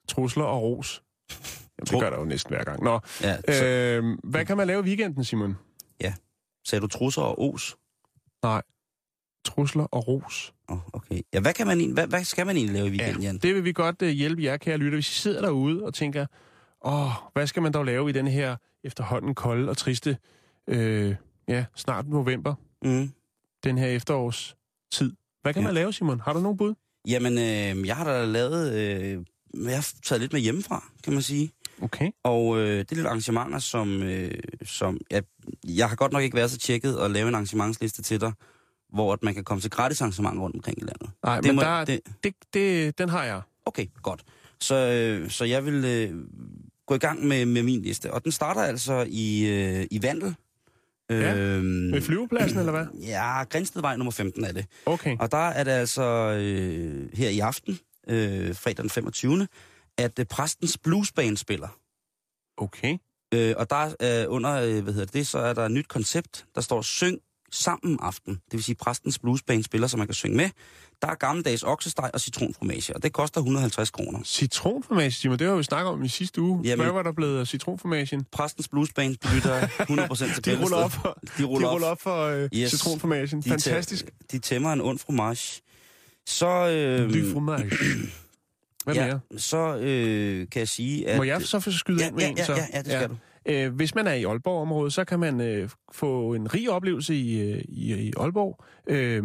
trusler 0.08 0.44
og 0.44 0.62
ros. 0.62 1.02
Jamen, 1.30 1.66
det 1.80 1.88
Tro- 1.88 2.00
gør 2.00 2.10
der 2.10 2.18
jo 2.18 2.24
næsten 2.24 2.54
hver 2.54 2.64
gang. 2.64 2.82
Nå, 2.82 3.00
ja, 3.22 3.36
så, 3.52 3.64
øh, 3.64 4.18
hvad 4.24 4.44
kan 4.44 4.56
man 4.56 4.66
lave 4.66 4.80
i 4.80 4.86
weekenden, 4.86 5.24
Simon? 5.24 5.56
sagde 6.66 6.82
du 6.82 6.86
trusser 6.86 7.22
og 7.22 7.54
os? 7.54 7.76
Trusler 9.44 9.84
og 9.84 10.08
ros. 10.08 10.54
Oh, 10.68 10.78
okay. 10.92 11.20
Ja, 11.34 11.40
hvad, 11.40 11.52
kan 11.52 11.66
man, 11.66 11.90
hvad, 11.90 12.06
hvad 12.06 12.24
skal 12.24 12.46
man 12.46 12.56
egentlig 12.56 12.74
lave 12.74 12.86
i 12.86 12.90
weekenden, 12.90 13.22
Jan? 13.22 13.38
det 13.38 13.54
vil 13.54 13.64
vi 13.64 13.72
godt 13.72 14.02
uh, 14.02 14.08
hjælpe 14.08 14.42
jer, 14.42 14.56
kære 14.56 14.76
lytter. 14.76 14.96
Hvis 14.96 15.10
I 15.10 15.20
sidder 15.20 15.40
derude 15.40 15.82
og 15.84 15.94
tænker, 15.94 16.26
åh, 16.84 17.10
hvad 17.32 17.46
skal 17.46 17.62
man 17.62 17.72
dog 17.72 17.84
lave 17.84 18.10
i 18.10 18.12
den 18.12 18.26
her 18.26 18.56
efterhånden 18.84 19.34
kolde 19.34 19.68
og 19.68 19.76
triste, 19.76 20.18
øh, 20.68 21.14
ja, 21.48 21.64
snart 21.76 22.08
november, 22.08 22.54
Mm. 22.86 23.10
den 23.64 23.78
her 23.78 23.86
efterårstid. 23.86 25.12
Hvad 25.42 25.52
kan 25.54 25.62
Ja. 25.62 25.66
man 25.68 25.74
lave, 25.74 25.92
Simon? 25.92 26.20
Har 26.20 26.32
du 26.32 26.40
nogen 26.40 26.56
bud? 26.58 26.74
Jamen, 27.08 27.32
øh, 27.38 27.86
jeg 27.86 27.96
har 27.96 28.04
da 28.04 28.24
lavet... 28.24 28.72
Øh, 28.74 29.24
jeg 29.64 29.74
har 29.74 29.88
taget 30.04 30.20
lidt 30.20 30.32
med 30.32 30.40
hjemmefra, 30.40 30.84
kan 31.04 31.12
man 31.12 31.22
sige. 31.22 31.50
Okay. 31.82 32.10
Og 32.24 32.58
øh, 32.58 32.78
det 32.78 32.92
er 32.92 32.94
lidt 32.96 33.06
arrangementer, 33.06 33.58
som... 33.58 34.02
Øh, 34.02 34.34
som 34.64 34.98
ja, 35.10 35.20
jeg 35.64 35.88
har 35.88 35.96
godt 35.96 36.12
nok 36.12 36.22
ikke 36.22 36.36
været 36.36 36.50
så 36.50 36.58
tjekket 36.58 36.96
at 36.96 37.10
lave 37.10 37.28
en 37.28 37.34
arrangementsliste 37.34 38.02
til 38.02 38.20
dig, 38.20 38.32
hvor 38.92 39.12
at 39.12 39.22
man 39.22 39.34
kan 39.34 39.44
komme 39.44 39.60
til 39.60 39.70
gratis 39.70 40.00
arrangementer 40.00 40.42
rundt 40.42 40.56
omkring 40.56 40.78
i 40.78 40.84
landet. 40.84 41.10
Nej, 41.24 41.40
men 41.40 41.54
må- 41.56 41.62
der, 41.62 41.84
det- 41.84 42.00
det, 42.24 42.34
det, 42.54 42.98
den 42.98 43.08
har 43.08 43.24
jeg. 43.24 43.40
Okay, 43.66 43.86
godt. 44.02 44.24
Så, 44.60 44.74
øh, 44.74 45.30
så 45.30 45.44
jeg 45.44 45.64
vil 45.66 45.84
øh, 45.84 46.24
gå 46.86 46.94
i 46.94 46.98
gang 46.98 47.26
med, 47.26 47.46
med 47.46 47.62
min 47.62 47.82
liste. 47.82 48.12
Og 48.12 48.24
den 48.24 48.32
starter 48.32 48.60
altså 48.60 49.06
i, 49.08 49.46
øh, 49.46 49.86
i 49.90 50.02
Vandel. 50.02 50.34
Ja, 51.10 51.36
Øhm, 51.36 51.92
Ved 51.92 52.02
flyvepladsen, 52.02 52.58
eller 52.58 52.72
hvad? 52.72 52.86
Ja, 53.08 53.44
Grænstedvej 53.44 53.96
nummer 53.96 54.10
15 54.12 54.44
er 54.44 54.52
det. 54.52 54.66
Okay. 54.86 55.16
Og 55.20 55.32
der 55.32 55.48
er 55.48 55.64
det 55.64 55.70
altså 55.70 56.02
øh, 56.40 57.08
her 57.14 57.28
i 57.28 57.38
aften, 57.38 57.78
øh, 58.08 58.54
fredag 58.54 58.82
den 58.82 58.90
25., 58.90 59.48
at 59.98 60.18
øh, 60.18 60.26
Præstens 60.26 60.78
Bluesband 60.78 61.36
spiller. 61.36 61.68
Okay. 62.56 62.98
Øh, 63.34 63.54
og 63.56 63.70
der 63.70 63.76
er 64.00 64.22
øh, 64.24 64.32
under, 64.32 64.52
øh, 64.52 64.82
hvad 64.82 64.92
hedder 64.92 65.06
det, 65.12 65.26
så 65.26 65.38
er 65.38 65.52
der 65.52 65.64
et 65.64 65.70
nyt 65.70 65.88
koncept, 65.88 66.46
der 66.54 66.60
står 66.60 66.82
Syng 66.82 67.18
sammen 67.50 67.98
aften. 68.02 68.34
Det 68.34 68.52
vil 68.52 68.62
sige, 68.64 68.74
Præstens 68.76 69.18
Bluesband 69.18 69.62
spiller, 69.62 69.86
så 69.88 69.96
man 69.96 70.06
kan 70.06 70.14
synge 70.14 70.36
med. 70.36 70.50
Der 71.02 71.08
er 71.08 71.14
gammeldags 71.14 71.62
oksesteg 71.62 72.10
og 72.14 72.20
citronfromage, 72.20 72.94
og 72.96 73.02
det 73.02 73.12
koster 73.12 73.40
150 73.40 73.90
kroner. 73.90 74.20
Citronformage, 74.24 75.10
Simon, 75.10 75.38
det 75.38 75.46
har 75.46 75.54
vi 75.56 75.62
snakket 75.62 75.92
om 75.92 76.02
i 76.04 76.08
sidste 76.08 76.40
uge. 76.40 76.60
Jamen- 76.64 76.84
Hvad 76.84 76.92
var 76.92 77.02
der 77.02 77.12
blevet 77.12 77.40
af 77.40 77.46
citronformagen? 77.46 78.24
Præstens 78.32 78.68
Bluesband 78.68 79.16
lytter 79.34 79.60
100% 80.30 80.34
til 80.42 80.44
De 80.44 80.62
ruller 80.62 80.76
op 80.76 80.92
for, 80.92 81.18
De 81.38 81.44
ruller, 81.44 81.68
de 81.68 81.72
ruller 81.72 81.86
op 81.88 82.00
for 82.00 82.22
øh, 82.26 82.48
Yes. 82.54 82.70
citronformagen. 82.70 83.40
De 83.42 83.48
Fantastisk. 83.48 84.04
tæ- 84.04 84.26
de 84.32 84.38
tæmmer 84.38 84.72
en 84.72 84.80
ond 84.80 84.98
fromage. 84.98 85.62
Så, 86.26 86.46
øh, 86.48 87.14
Du 87.26 87.32
fromage. 87.32 87.70
Hvad 88.84 88.94
ja, 88.94 89.06
mere? 89.06 89.20
så 89.38 89.76
øh, 89.76 90.46
kan 90.52 90.58
jeg 90.60 90.68
sige, 90.68 91.08
at... 91.08 91.16
Må 91.16 91.22
jeg 91.22 91.42
så 91.42 91.60
få 91.60 91.70
skyde 91.70 92.00
ja, 92.00 92.06
ind 92.06 92.14
med 92.14 92.22
ja, 92.22 92.30
en? 92.30 92.36
ja, 92.36 92.44
så? 92.44 92.52
ja, 92.52 92.66
ja, 92.72 92.78
det 92.82 92.92
skal 92.92 93.08
du. 93.08 93.16
Øh, 93.48 93.74
hvis 93.74 93.94
man 93.94 94.06
er 94.06 94.12
i 94.12 94.24
Aalborg-området, 94.24 94.92
så 94.92 95.04
kan 95.04 95.20
man 95.20 95.40
øh, 95.40 95.70
få 95.92 96.34
en 96.34 96.54
rig 96.54 96.70
oplevelse 96.70 97.14
i, 97.14 97.40
øh, 97.52 97.64
i, 97.68 97.94
i 97.94 98.12
Aalborg. 98.16 98.64
Øh, 98.86 99.22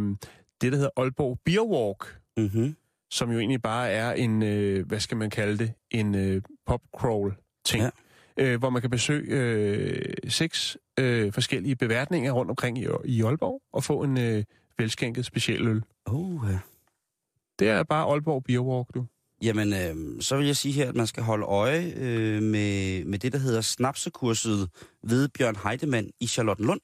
det, 0.62 0.72
der 0.72 0.78
hedder 0.78 0.90
Aalborg 0.98 1.40
Beer 1.46 1.62
Walk, 1.64 2.18
Mm-hmm. 2.38 2.76
som 3.12 3.32
jo 3.32 3.40
egentlig 3.40 3.62
bare 3.62 3.90
er 3.92 4.12
en, 4.12 4.44
øh, 4.44 4.88
hvad 4.88 5.00
skal 5.00 5.18
man 5.18 5.30
kalde 5.30 5.58
det, 5.58 5.74
en 5.92 6.16
øh, 6.16 6.42
pop-crawl-ting. 6.66 7.84
Ja. 7.84 7.90
Øh, 8.38 8.60
hvor 8.60 8.70
man 8.70 8.82
kan 8.82 8.90
besøge 8.90 9.26
øh, 9.30 10.14
seks 10.28 10.78
øh, 11.00 11.34
forskellige 11.34 11.76
beværtninger 11.76 12.32
rundt 12.32 12.50
omkring 12.50 12.78
i, 12.78 12.88
i 13.06 13.22
Aalborg 13.22 13.62
og 13.74 13.84
få 13.84 14.04
en 14.04 14.18
øh, 14.20 14.44
velskænket 14.78 15.26
speciel 15.26 15.68
øl. 15.68 15.84
Oh, 16.06 16.40
ja. 16.52 16.60
Det 17.60 17.70
er 17.70 17.84
bare 17.84 18.06
Aalborg 18.12 18.44
Beer 18.44 18.60
Walk, 18.60 18.88
du. 18.94 19.06
Jamen, 19.42 19.74
øh, 19.74 20.22
så 20.22 20.38
vil 20.38 20.46
jeg 20.46 20.58
sige 20.58 20.72
her, 20.72 20.90
at 20.90 20.96
man 20.96 21.08
skal 21.08 21.24
holde 21.24 21.46
øje 21.46 21.94
øh, 21.96 22.44
med, 22.44 23.04
med 23.06 23.20
det, 23.20 23.34
der 23.34 23.40
hedder 23.40 23.62
snapsekurset 23.62 24.70
ved 25.04 25.28
Bjørn 25.28 25.56
Heidemann 25.56 26.12
i 26.20 26.28
Charlottenlund. 26.28 26.82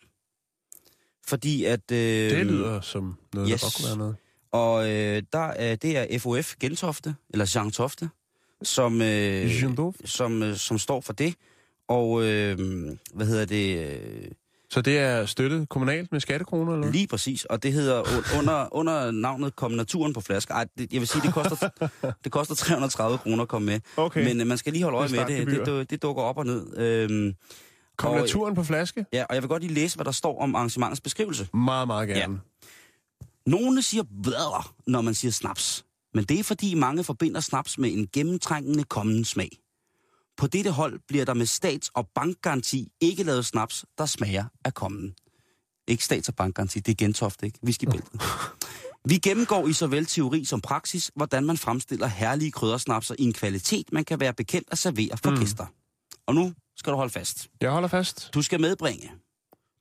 Fordi 1.28 1.64
at... 1.66 1.92
Øh, 1.92 1.98
Det 1.98 2.46
lyder 2.46 2.82
som 2.82 3.16
noget, 3.34 3.50
yes. 3.52 3.62
der 3.62 3.66
godt 3.66 3.76
kunne 3.76 3.88
være 3.88 3.98
noget. 3.98 4.16
Og 4.52 4.90
øh, 4.90 5.24
der, 5.34 5.72
øh, 5.72 5.78
det 5.82 5.98
er 5.98 6.20
FOF 6.20 6.56
Gentofte, 6.60 7.16
eller 7.30 7.52
Jean 7.56 7.72
Tofte, 7.72 8.10
som, 8.64 9.02
øh, 9.02 9.62
Jean 9.62 9.94
som, 10.06 10.44
øh, 10.44 10.56
som 10.56 10.78
står 10.78 11.02
for 11.02 11.14
det. 11.14 11.36
Og 11.88 12.24
øh, 12.24 12.58
hvad 13.14 13.26
hedder 13.26 13.46
det? 13.46 13.78
Øh, 13.78 14.32
Så 14.70 14.82
det 14.82 14.98
er 15.00 15.26
støttet 15.26 15.70
kommunalt 15.70 16.12
med 16.12 16.20
skattekroner, 16.20 16.74
eller? 16.74 16.92
Lige 16.92 17.08
præcis, 17.08 17.46
og 17.46 17.64
det 17.64 17.74
hedder 17.74 18.04
un- 18.04 18.38
under, 18.40 18.68
under 18.76 19.12
navnet 19.12 19.56
Kom 19.56 19.72
Naturen 19.72 20.14
på 20.14 20.22
flaske. 20.22 20.54
Ej, 20.54 20.66
det, 20.78 20.94
jeg 20.94 21.00
vil 21.02 21.08
sige, 21.08 21.22
det 21.22 21.34
koster, 21.34 21.70
det 22.24 22.32
koster 22.32 22.56
330 22.56 23.18
kroner 23.18 23.44
at 23.44 23.50
komme 23.50 23.66
med. 23.66 23.80
Okay. 23.98 24.24
Men 24.24 24.42
øh, 24.42 24.48
man 24.48 24.58
skal 24.58 24.74
lige 24.74 24.84
holde 24.84 24.98
øje 24.98 25.08
Det 25.08 25.16
med 25.16 25.26
det. 25.26 25.48
Det, 25.48 25.66
det. 25.66 25.90
Det 25.90 26.02
dukker 26.02 26.24
op 26.24 26.38
og 26.38 26.46
ned. 26.46 26.78
Øhm, 26.78 27.34
Kom 27.98 28.12
og- 28.14 28.20
naturen 28.20 28.56
på 28.56 28.64
flaske? 28.64 29.06
Ja, 29.14 29.24
og 29.30 29.36
jeg 29.36 29.44
vil 29.44 29.50
godt 29.50 29.64
lige 29.64 29.74
læse, 29.74 29.96
hvad 29.96 30.06
der 30.06 30.12
står 30.12 30.42
om 30.42 30.56
arrangementets 30.56 31.02
beskrivelse. 31.02 31.48
Meget, 31.54 31.88
meget 31.88 32.08
gerne. 32.10 32.40
Nogle 33.46 33.82
siger 33.82 34.04
bladre, 34.24 34.64
når 34.88 35.02
man 35.02 35.14
siger 35.14 35.32
snaps. 35.32 35.86
Men 36.14 36.24
det 36.24 36.40
er 36.40 36.44
fordi 36.44 36.74
mange 36.76 37.04
forbinder 37.04 37.40
snaps 37.42 37.78
med 37.78 37.94
en 37.94 38.08
gennemtrængende 38.14 38.84
kommende 38.84 39.26
smag. 39.26 39.50
På 40.38 40.48
dette 40.48 40.72
hold 40.72 41.00
bliver 41.08 41.26
der 41.26 41.34
med 41.34 41.46
stats- 41.46 41.90
og 41.94 42.08
bankgaranti 42.16 42.92
ikke 43.02 43.24
lavet 43.24 43.46
snaps, 43.46 43.86
der 43.98 44.06
smager 44.06 44.46
af 44.66 44.74
kommen. 44.74 45.16
Ikke 45.88 46.04
stats- 46.04 46.30
og 46.30 46.36
bankgaranti, 46.36 46.80
det 46.80 46.92
er 46.92 46.96
gentofte, 46.96 47.46
ikke? 47.46 47.60
Whiskybæltet. 47.64 48.22
Vi 49.06 49.18
gennemgår 49.18 49.68
i 49.68 49.74
såvel 49.74 50.06
teori 50.06 50.46
som 50.46 50.62
praksis, 50.62 51.12
hvordan 51.16 51.46
man 51.46 51.58
fremstiller 51.58 52.08
herlige 52.08 52.52
kryddersnapser 52.52 53.16
i 53.20 53.24
en 53.24 53.34
kvalitet, 53.34 53.94
man 53.94 54.06
kan 54.06 54.20
være 54.20 54.34
bekendt 54.34 54.68
at 54.72 54.78
servere 54.78 55.18
for 55.24 55.32
mm. 55.32 55.38
gæster. 55.38 55.66
Og 56.26 56.36
nu 56.36 56.54
skal 56.76 56.92
du 56.92 56.98
holde 56.98 57.14
fast. 57.14 57.50
Jeg 57.62 57.72
holder 57.72 57.88
fast. 57.88 58.30
Du 58.34 58.42
skal 58.42 58.62
medbringe 58.62 59.12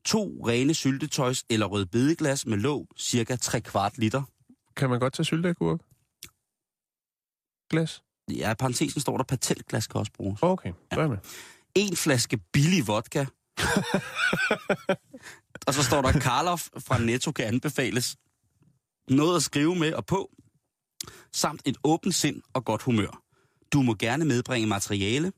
to 0.05 0.43
rene 0.47 0.75
syltetøjs 0.75 1.45
eller 1.51 1.67
rødbedeglas 1.67 2.47
med 2.47 2.59
låg, 2.59 2.89
cirka 2.97 3.37
3 3.37 3.61
kvart 3.61 3.99
liter. 3.99 4.23
Kan 4.77 4.91
man 4.91 5.01
godt 5.01 5.13
tage 5.13 5.25
sylteagurk? 5.25 5.81
Glas? 7.71 8.03
Ja, 8.31 8.55
parentesen 8.55 9.01
står 9.01 9.17
der 9.17 9.25
patelglas 9.25 9.87
kan 9.87 9.99
også 9.99 10.13
bruges. 10.13 10.39
Okay, 10.43 10.73
så 10.93 11.01
er 11.01 11.09
med. 11.09 11.19
En 11.75 11.97
flaske 11.97 12.39
billig 12.53 12.87
vodka. 12.87 13.25
og 15.67 15.75
så 15.75 15.83
står 15.83 16.03
der 16.03 16.13
Karloff 16.13 16.69
fra 16.79 16.99
Netto 16.99 17.33
kan 17.33 17.45
anbefales. 17.45 18.17
Noget 19.09 19.37
at 19.37 19.43
skrive 19.43 19.77
med 19.77 19.93
og 19.93 20.07
på. 20.07 20.31
Samt 21.33 21.63
et 21.65 21.77
åbent 21.85 22.15
sind 22.15 22.43
og 22.55 22.65
godt 22.65 22.83
humør. 22.83 23.23
Du 23.73 23.83
må 23.83 23.95
gerne 23.95 24.25
medbringe 24.25 24.69
materiale. 24.69 25.33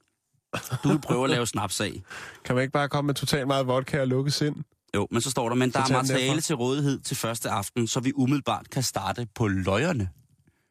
Du 0.85 0.89
vil 0.89 1.01
prøve 1.01 1.25
at 1.25 1.31
lave 1.31 1.47
snaps 1.47 1.81
af. 1.81 2.03
Kan 2.45 2.55
man 2.55 2.63
ikke 2.63 2.73
bare 2.73 2.89
komme 2.89 3.07
med 3.07 3.15
totalt 3.15 3.47
meget 3.47 3.67
vodka 3.67 4.01
og 4.01 4.09
lukke 4.09 4.31
sind? 4.31 4.57
Jo, 4.95 5.09
men 5.11 5.21
så 5.21 5.31
står 5.31 5.49
der, 5.49 5.57
men 5.57 5.71
der 5.71 5.81
er 5.81 5.93
materiale 5.93 6.41
til 6.41 6.57
rådighed 6.57 7.01
til 7.01 7.17
første 7.17 7.51
aften, 7.51 7.87
så 7.87 8.01
vi 8.01 8.13
umiddelbart 8.15 8.71
kan 8.71 8.83
starte 8.83 9.27
på 9.35 9.47
løjerne. 9.47 10.09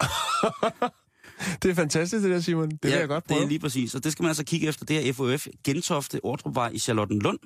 Det 1.64 1.72
er 1.72 1.76
fantastisk, 1.76 2.24
det 2.24 2.32
der, 2.32 2.40
Simon. 2.40 2.70
Det 2.70 2.80
vil 2.84 2.92
jeg 2.92 3.08
godt 3.08 3.24
prøve. 3.28 3.40
det 3.40 3.44
er 3.44 3.50
lige 3.50 3.60
præcis. 3.60 3.96
Og 3.96 4.04
det 4.04 4.12
skal 4.12 4.24
man 4.24 4.30
altså 4.30 4.46
kigge 4.46 4.68
efter. 4.68 4.86
Det 4.86 5.10
er 5.10 5.14
FOF 5.14 5.48
Gentofte 5.64 6.20
Ordrupvej 6.24 6.70
i 6.74 6.80
Charlottenlund, 6.80 7.40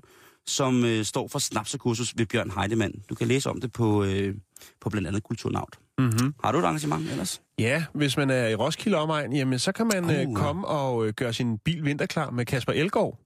som 0.48 0.86
øh, 0.86 1.06
står 1.06 1.28
for 1.28 1.40
snapsekursus 1.40 2.14
ved 2.18 2.26
Bjørn 2.26 2.52
Heidemann. 2.52 2.94
Du 3.10 3.16
kan 3.16 3.28
læse 3.28 3.50
om 3.50 3.62
det 3.62 3.72
på, 3.72 4.04
øh, 4.04 4.36
på 4.82 4.90
blandt 4.90 5.08
andet 5.08 5.24
Kulturnavt. 5.24 5.80
Mm-hmm. 5.98 6.34
Har 6.44 6.52
du 6.52 6.60
et 6.60 6.64
arrangement 6.64 7.10
ellers? 7.10 7.42
Ja, 7.60 7.86
hvis 7.94 8.18
man 8.18 8.30
er 8.30 8.48
i 8.48 8.56
Roskilde 8.56 8.98
omegn, 8.98 9.34
jamen, 9.36 9.60
så 9.60 9.72
kan 9.72 9.90
man 9.94 10.26
Uh. 10.26 10.30
uh, 10.30 10.36
komme 10.36 10.68
og 10.68 11.08
øh, 11.08 11.14
gøre 11.14 11.34
sin 11.34 11.58
bil 11.58 11.86
vinterklar 11.86 12.30
med 12.32 12.46
Kasper 12.46 12.74
Elgård. 12.74 13.20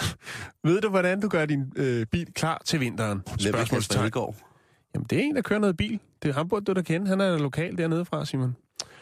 Ved 0.68 0.80
du, 0.80 0.88
hvordan 0.88 1.20
du 1.20 1.28
gør 1.28 1.46
din 1.46 1.72
øh, 1.76 2.06
bil 2.06 2.26
klar 2.34 2.62
til 2.64 2.80
vinteren? 2.80 3.18
Hvem 3.42 3.54
er 3.54 3.58
Kasper 3.58 3.80
Spørgsmålstegn. 3.80 4.34
Jamen, 4.96 5.06
det 5.10 5.18
er 5.18 5.22
en, 5.22 5.36
der 5.36 5.42
kører 5.42 5.60
noget 5.60 5.76
bil. 5.76 6.00
Det 6.22 6.28
er 6.28 6.32
ham, 6.32 6.48
burde 6.48 6.64
du 6.64 6.72
da 6.72 6.82
kende. 6.82 7.06
Han 7.06 7.20
er 7.20 7.38
lokal 7.38 7.78
dernede 7.78 8.04
fra, 8.04 8.24
Simon. 8.24 8.56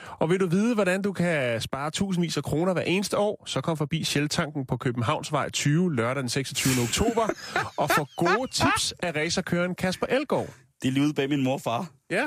Og 0.08 0.30
vil 0.30 0.40
du 0.40 0.46
vide, 0.46 0.74
hvordan 0.74 1.02
du 1.02 1.12
kan 1.12 1.60
spare 1.60 1.90
tusindvis 1.90 2.36
af 2.36 2.42
kroner 2.42 2.72
hver 2.72 2.82
eneste 2.82 3.18
år, 3.18 3.42
så 3.46 3.60
kom 3.60 3.76
forbi 3.76 4.04
Shell-tanken 4.04 4.66
på 4.66 4.76
Københavnsvej 4.76 5.50
20 5.50 5.94
lørdag 5.94 6.22
den 6.22 6.28
26. 6.28 6.82
oktober 6.82 7.28
og 7.82 7.90
få 7.90 8.06
gode 8.16 8.50
tips 8.52 8.94
af 9.02 9.12
racerkøren 9.16 9.74
Kasper 9.74 10.06
Elgård. 10.06 10.48
Det 10.82 10.88
er 10.88 10.92
lige 10.92 11.04
ude 11.04 11.14
bag 11.14 11.28
min 11.28 11.44
mor 11.44 11.52
og 11.52 11.60
far. 11.60 11.90
Ja, 12.10 12.24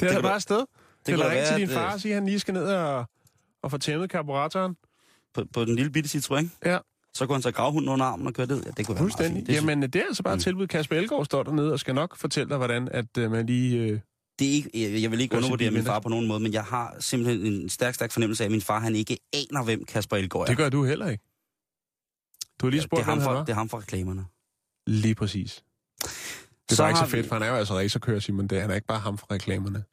det 0.00 0.08
er 0.08 0.12
kan 0.12 0.22
bare 0.22 0.36
et 0.36 0.42
sted. 0.42 0.58
Det 0.58 0.66
kunne 1.04 1.12
Eller 1.12 1.24
da 1.24 1.30
ring 1.30 1.40
være, 1.40 1.58
til 1.58 1.60
din 1.60 1.68
far 1.68 1.86
øh, 1.86 1.94
og 1.94 2.00
sige, 2.00 2.12
at 2.12 2.20
han 2.20 2.26
lige 2.26 2.40
skal 2.40 2.54
ned 2.54 2.64
og, 2.64 3.04
og 3.62 3.70
få 3.70 3.78
tæmmet 3.78 4.10
karburatoren. 4.10 4.76
På, 5.34 5.44
på 5.52 5.64
den 5.64 5.76
lille 5.76 5.90
bitte 5.90 6.18
Citroën. 6.18 6.48
Ja, 6.64 6.78
Så 7.16 7.26
kunne 7.26 7.34
han 7.34 7.42
tage 7.42 7.52
gravhunden 7.52 7.88
under 7.88 8.06
armen 8.06 8.26
og 8.26 8.34
køre 8.34 8.46
ned. 8.46 8.62
Ja, 8.64 8.70
det 8.70 8.86
kunne 8.86 8.94
være 8.94 9.02
meget 9.02 9.12
fuldstændig. 9.12 9.36
fint. 9.36 9.46
Det, 9.46 9.54
Jamen, 9.54 9.82
det 9.82 9.96
er 9.96 10.04
altså 10.06 10.22
bare 10.22 10.34
et 10.34 10.40
tilbud. 10.42 10.66
Kasper 10.66 10.96
Elgård 10.96 11.24
står 11.24 11.42
dernede 11.42 11.72
og 11.72 11.80
skal 11.80 11.94
nok 11.94 12.16
fortælle 12.16 12.48
dig, 12.50 12.56
hvordan 12.56 12.88
at, 12.90 13.18
uh, 13.18 13.30
man 13.30 13.46
lige... 13.46 13.92
Uh, 13.92 13.98
det 14.38 14.48
er 14.48 14.52
ikke, 14.52 14.70
jeg, 14.74 15.02
jeg 15.02 15.10
vil 15.10 15.20
ikke 15.20 15.36
undervurdere 15.36 15.70
min 15.70 15.84
far 15.84 16.00
på 16.00 16.08
nogen 16.08 16.26
måde, 16.26 16.40
men 16.40 16.52
jeg 16.52 16.64
har 16.64 16.96
simpelthen 17.00 17.46
en 17.52 17.68
stærk, 17.68 17.94
stærk 17.94 18.12
fornemmelse 18.12 18.44
af, 18.44 18.46
at 18.46 18.50
min 18.50 18.60
far 18.62 18.80
han 18.80 18.96
ikke 18.96 19.18
aner, 19.32 19.64
hvem 19.64 19.84
Kasper 19.84 20.16
Elgaard 20.16 20.42
er. 20.42 20.46
det 20.46 20.56
gør 20.56 20.68
du 20.68 20.84
heller 20.84 21.08
ikke. 21.08 21.24
Du 22.60 22.66
har 22.66 22.70
lige 22.70 22.80
det, 22.80 22.84
spurgt, 22.84 23.00
er 23.00 23.04
ham 23.04 23.20
fra, 23.20 23.40
det 23.40 23.48
er 23.48 23.54
ham 23.54 23.68
fra 23.68 23.78
reklamerne. 23.78 24.26
Lige 24.86 25.14
præcis. 25.14 25.64
Det 26.70 26.80
er 26.80 26.88
ikke 26.88 26.98
så 26.98 27.06
fedt, 27.06 27.26
for 27.26 27.34
han 27.34 27.42
er 27.42 27.46
jo 27.48 27.54
altså 27.54 27.74
racerkører, 27.74 28.20
Simon. 28.20 28.46
Det, 28.46 28.60
han 28.60 28.70
er 28.70 28.74
ikke 28.74 28.86
bare 28.86 29.00
ham 29.00 29.18
fra 29.18 29.26
reklamerne. 29.30 29.84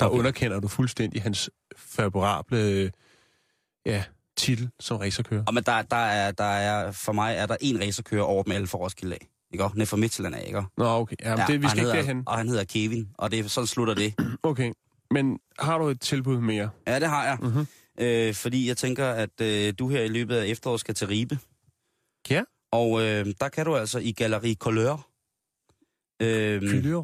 Der 0.00 0.06
Okay. 0.06 0.12
okay. 0.12 0.18
underkender 0.18 0.60
du 0.60 0.68
fuldstændig 0.68 1.22
hans 1.22 1.50
favorable 1.76 2.92
ja, 3.86 4.04
titel 4.38 4.70
som 4.80 4.96
racerkører. 4.96 5.44
Og 5.46 5.54
men 5.54 5.64
der, 5.64 5.82
der, 5.82 5.96
er, 5.96 6.30
der 6.30 6.44
er, 6.44 6.92
for 6.92 7.12
mig 7.12 7.34
er 7.36 7.46
der 7.46 7.56
en 7.60 7.80
racerkører 7.80 8.22
over 8.22 8.42
dem 8.42 8.52
alle 8.52 8.66
for 8.66 8.78
Roskilde 8.78 9.14
af. 9.14 9.28
Ikke 9.52 9.64
også? 9.64 9.76
Nede 9.76 9.86
fra 9.86 9.96
Midtjylland 9.96 10.34
af, 10.34 10.44
ikke 10.46 10.58
også? 10.58 10.68
Nå, 10.78 10.84
okay. 10.84 11.16
Jamen, 11.22 11.46
det, 11.46 11.60
vi 11.60 11.64
og 11.64 11.70
skal 11.70 11.78
ikke 11.78 11.90
hedder, 11.90 12.02
derhen. 12.02 12.22
Og 12.26 12.36
han 12.36 12.48
hedder 12.48 12.64
Kevin, 12.64 13.08
og 13.18 13.30
det, 13.30 13.50
sådan 13.50 13.66
slutter 13.66 13.94
det. 13.94 14.14
Okay. 14.42 14.72
Men 15.10 15.38
har 15.58 15.78
du 15.78 15.88
et 15.88 16.00
tilbud 16.00 16.40
mere? 16.40 16.70
Ja, 16.86 17.00
det 17.00 17.08
har 17.08 17.24
jeg. 17.24 17.38
Mhm. 17.42 17.66
Øh, 18.00 18.34
fordi 18.34 18.68
jeg 18.68 18.76
tænker, 18.76 19.06
at 19.10 19.40
øh, 19.40 19.74
du 19.78 19.88
her 19.88 20.02
i 20.02 20.08
løbet 20.08 20.36
af 20.36 20.46
efteråret 20.46 20.80
skal 20.80 20.94
til 20.94 21.06
Ribe. 21.06 21.38
Ja. 22.30 22.42
Og 22.72 23.00
øh, 23.02 23.26
der 23.40 23.48
kan 23.48 23.66
du 23.66 23.76
altså 23.76 23.98
i 23.98 24.12
Galerie 24.12 24.54
Couleur 24.54 25.08
øh, 26.22 26.60
Fylyr. 26.70 27.02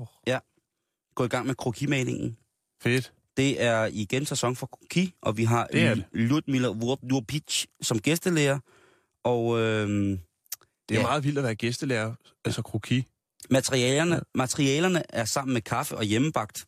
gå 1.15 1.25
i 1.25 1.29
gang 1.29 1.47
med 1.47 1.55
krokimalingen. 1.55 2.37
Fedt. 2.83 3.13
Det 3.37 3.63
er 3.63 3.89
igen 3.93 4.27
sæson 4.27 4.57
for 4.57 4.67
kroki, 4.67 5.15
og 5.23 5.37
vi 5.37 5.45
har 5.45 5.67
Det 5.67 5.97
det. 5.97 6.05
Ludmila 6.13 6.69
Wurpic 7.13 7.65
som 7.83 7.99
gæstelærer. 8.01 8.59
Og 9.25 9.59
øh, 9.61 9.89
Det 9.89 10.13
er 10.13 10.19
Ja. 10.91 10.97
ja. 10.97 11.03
meget 11.03 11.25
vildt 11.25 11.39
at 11.39 11.45
være 11.45 11.55
gæstelærer, 11.55 12.15
altså 12.45 12.63
kroki. 12.63 13.05
materialerne, 13.51 14.21
materialerne 14.35 15.03
er 15.09 15.25
sammen 15.25 15.53
med 15.53 15.63
kaffe 15.63 15.97
og 15.97 16.05
hjemmebagt 16.05 16.67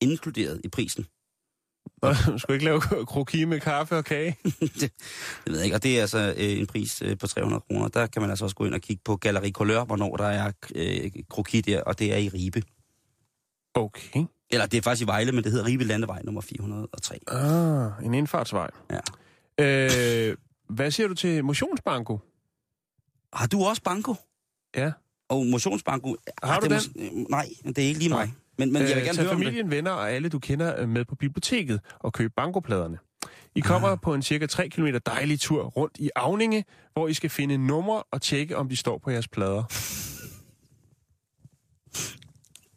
inkluderet 0.00 0.60
i 0.64 0.68
prisen. 0.68 1.06
Du 2.02 2.38
skulle 2.38 2.54
ikke 2.54 2.64
lave 2.64 2.80
kroki 3.06 3.44
med 3.44 3.60
kaffe 3.60 3.96
og 3.96 4.04
kage? 4.04 4.36
det, 4.60 4.80
det 4.80 4.92
ved 5.46 5.56
jeg 5.56 5.64
ikke, 5.64 5.76
og 5.76 5.82
det 5.82 5.96
er 5.96 6.00
altså 6.00 6.34
øh, 6.36 6.58
en 6.58 6.66
pris 6.66 7.02
øh, 7.02 7.18
på 7.18 7.26
300 7.26 7.60
kroner. 7.60 7.88
Der 7.88 8.06
kan 8.06 8.22
man 8.22 8.30
altså 8.30 8.44
også 8.44 8.56
gå 8.56 8.64
ind 8.64 8.74
og 8.74 8.80
kigge 8.80 9.02
på 9.04 9.16
Galerie 9.16 9.52
Couleur, 9.52 9.84
hvornår 9.84 10.16
der 10.16 10.26
er 10.26 10.52
øh, 10.74 11.10
kroki 11.30 11.60
der, 11.60 11.82
og 11.82 11.98
det 11.98 12.12
er 12.12 12.16
i 12.16 12.28
Ribe. 12.28 12.62
Okay. 13.74 14.24
Eller 14.52 14.66
det 14.66 14.78
er 14.78 14.82
faktisk 14.82 15.02
i 15.02 15.06
Vejle, 15.06 15.32
men 15.32 15.44
det 15.44 15.52
hedder 15.52 15.66
Ribe 15.66 15.84
Landevej 15.84 16.22
nummer 16.24 16.40
403. 16.40 17.18
Ah, 17.28 18.04
en 18.06 18.14
indfartsvej. 18.14 18.70
Ja. 18.90 20.28
Øh, 20.28 20.36
hvad 20.68 20.90
siger 20.90 21.08
du 21.08 21.14
til 21.14 21.44
motionsbanko? 21.44 22.18
Har 23.32 23.46
du 23.46 23.64
også 23.64 23.82
banko? 23.82 24.14
Ja. 24.76 24.92
Og 25.28 25.46
motionsbanko? 25.46 26.16
Har 26.42 26.56
ah, 26.56 26.62
du 26.62 26.66
det 26.66 26.72
er 26.72 26.76
mås- 26.78 26.92
øh, 26.96 27.10
nej, 27.30 27.48
det 27.66 27.78
er 27.78 27.82
ikke 27.88 27.98
lige 28.00 28.08
mig. 28.10 28.34
Men, 28.58 28.72
men 28.72 28.82
jeg 28.82 28.96
vil 28.96 29.04
gerne 29.04 29.16
tag 29.16 29.24
høre 29.24 29.34
om 29.34 29.38
det. 29.40 29.46
familien, 29.46 29.70
venner 29.70 29.90
og 29.90 30.10
alle, 30.12 30.28
du 30.28 30.38
kender 30.38 30.80
øh, 30.80 30.88
med 30.88 31.04
på 31.04 31.14
biblioteket 31.14 31.80
og 31.98 32.12
køb 32.12 32.32
bankopladerne. 32.36 32.98
I 33.54 33.60
kommer 33.60 33.88
Ah. 33.88 33.98
på 34.00 34.14
en 34.14 34.22
cirka 34.22 34.46
3 34.46 34.68
km 34.68 34.86
dejlig 35.06 35.40
tur 35.40 35.64
rundt 35.64 35.96
i 35.98 36.10
Avninge, 36.16 36.64
hvor 36.92 37.08
I 37.08 37.14
skal 37.14 37.30
finde 37.30 37.58
numre 37.58 38.02
og 38.10 38.22
tjekke, 38.22 38.56
om 38.56 38.68
de 38.68 38.76
står 38.76 38.98
på 38.98 39.10
jeres 39.10 39.28
plader. 39.28 39.62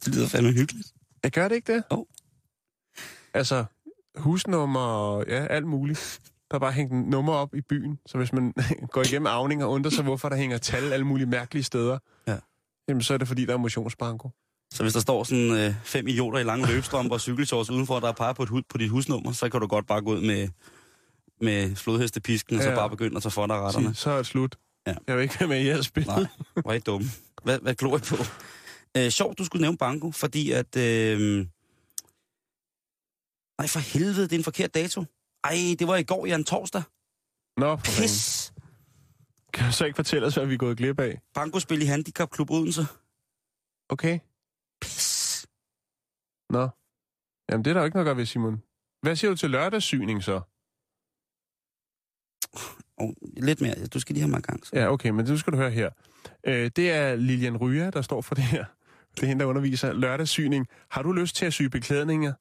Det 0.06 0.16
lyder 0.16 0.28
fandme 0.28 0.52
hyggeligt. 0.52 0.93
Jeg 1.24 1.32
gør 1.32 1.48
det 1.48 1.56
ikke 1.56 1.74
det? 1.74 1.84
Jo. 1.92 2.08
Altså, 3.34 3.66
husnummer 4.18 4.80
og 4.80 5.26
ja, 5.28 5.46
alt 5.46 5.68
muligt. 5.68 6.20
Der 6.52 6.56
er 6.56 6.60
bare 6.60 6.72
hængt 6.72 6.94
nummer 6.94 7.34
op 7.34 7.56
i 7.56 7.62
byen, 7.62 8.00
så 8.06 8.18
hvis 8.18 8.34
man 8.34 8.54
går 8.94 9.02
igennem 9.02 9.28
Avning 9.28 9.64
og 9.64 9.72
undrer 9.72 9.92
sig, 9.92 10.04
hvorfor 10.04 10.30
der 10.30 10.36
hænger 10.36 10.58
tal 10.58 10.94
alle 10.94 11.06
mulige 11.06 11.26
mærkelige 11.28 11.64
steder, 11.64 11.98
Ja. 12.28 12.38
jamen 12.88 13.02
så 13.04 13.14
er 13.14 13.18
det 13.18 13.28
fordi, 13.28 13.46
der 13.46 13.54
er 13.54 13.58
motionsbanko. 13.58 14.30
Så 14.74 14.84
hvis 14.84 14.94
der 14.94 15.00
står 15.00 15.24
sådan 15.24 15.52
øh, 15.52 15.74
fem 15.84 16.08
idioter 16.08 16.40
i 16.40 16.44
lange 16.44 16.68
løbstrømper 16.68 17.14
og 17.16 17.22
cykelshorts 17.22 17.70
udenfor, 17.70 18.00
der 18.00 18.08
er 18.08 18.12
peget 18.12 18.36
på, 18.36 18.44
et, 18.44 18.50
hud- 18.50 18.64
på 18.70 18.78
dit 18.78 18.90
husnummer, 18.90 19.32
så 19.32 19.50
kan 19.50 19.62
du 19.62 19.68
godt 19.68 19.88
bare 19.88 20.02
gå 20.02 20.12
ud 20.12 20.22
med, 20.22 20.48
med 21.42 21.76
flodhestepisken, 21.76 22.58
og 22.58 22.64
så 22.64 22.76
bare 22.76 22.90
begynde 22.90 23.16
at 23.18 23.24
tage 23.24 23.32
for 23.32 23.48
dig 23.48 23.56
retterne. 23.56 23.96
Så 23.96 24.12
er 24.12 24.18
det 24.18 24.26
slut. 24.26 24.56
Ja. 24.88 24.94
Jeg 25.08 25.16
vil 25.16 25.24
ikke 25.24 25.40
være 25.40 25.50
med 25.50 25.60
i 25.62 25.68
jeres 25.68 25.86
spil. 25.86 26.06
Nej, 26.08 26.26
er 26.66 26.72
I 26.74 26.80
dumme. 26.80 27.08
Hvad, 27.44 27.60
hvad 27.60 27.76
glor 27.76 27.98
I 27.98 28.00
på? 28.00 28.16
Øh, 28.98 29.10
sjovt, 29.10 29.38
du 29.40 29.46
skulle 29.46 29.62
nævne 29.62 29.78
banko, 29.78 30.12
fordi 30.12 30.52
at... 30.52 30.76
Øh... 30.78 31.48
Nej, 33.58 33.68
for 33.68 33.80
helvede, 33.80 34.24
det 34.24 34.34
er 34.34 34.38
en 34.38 34.44
forkert 34.44 34.74
dato. 34.74 35.04
Ej, 35.44 35.76
det 35.80 35.88
var 35.88 35.96
i 35.96 36.04
går, 36.04 36.26
Jan 36.26 36.44
Torsdag. 36.44 36.84
Nå, 37.58 37.76
for 37.78 37.86
fanden. 37.86 38.02
Pis! 38.04 38.54
Kan 39.54 39.66
du 39.66 39.72
så 39.72 39.86
ikke 39.86 39.96
fortælle 39.96 40.28
os, 40.28 40.36
hvad 40.36 40.46
vi 40.46 40.54
er 40.54 40.58
gået 40.58 40.78
glip 40.78 41.00
af? 41.00 41.22
Bankospil 41.34 41.82
i 41.82 41.86
Handicapklub 41.86 42.52
Odense. 42.52 42.82
Okay. 43.90 44.20
Pis! 44.82 45.48
Nå. 46.50 46.70
Jamen, 47.50 47.66
det 47.66 47.70
er 47.70 47.74
der 47.74 47.82
jo 47.82 47.86
ikke 47.86 47.96
noget 47.96 48.06
at 48.06 48.10
gøre 48.10 48.18
ved, 48.18 48.26
Simon. 48.26 48.64
Hvad 49.02 49.16
siger 49.16 49.32
du 49.32 49.38
til 49.38 49.50
lørdagssyning 49.50 50.24
så? 50.24 50.42
Oh, 52.98 53.14
lidt 53.38 53.62
mere. 53.62 53.86
Du 53.86 54.00
skal 54.00 54.14
lige 54.14 54.22
have 54.22 54.30
mig 54.30 54.40
i 54.40 54.42
gang. 54.42 54.66
Så. 54.66 54.72
Ja, 54.76 54.92
okay, 54.92 55.10
men 55.10 55.26
det 55.26 55.40
skal 55.40 55.54
du 55.54 55.58
høre 55.58 55.72
her. 55.72 55.90
Øh, 56.44 56.72
det 56.76 56.92
er 56.92 57.16
Lilian 57.16 57.58
Ryger, 57.58 57.92
der 57.92 58.02
står 58.02 58.22
for 58.22 58.36
det 58.36 58.44
her. 58.44 58.66
Det 59.16 59.24
er 59.24 59.28
hende, 59.28 59.44
der 59.44 59.50
underviser 59.50 59.94
lørdagssyning. 59.94 60.68
Har 60.90 61.02
du 61.02 61.12
lyst 61.12 61.36
til 61.36 61.46
at 61.46 61.54
sy 61.54 61.62
beklædninger, 61.62 62.34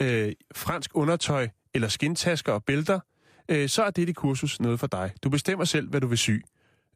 øh, 0.00 0.32
fransk 0.54 0.90
undertøj 0.94 1.48
eller 1.74 1.88
skintasker 1.88 2.52
og 2.52 2.64
bælter, 2.64 3.00
øh, 3.48 3.68
så 3.68 3.82
er 3.82 3.90
det 3.90 4.16
kursus 4.16 4.60
noget 4.60 4.80
for 4.80 4.86
dig. 4.86 5.12
Du 5.22 5.30
bestemmer 5.30 5.64
selv, 5.64 5.90
hvad 5.90 6.00
du 6.00 6.06
vil 6.06 6.18
sy. 6.18 6.30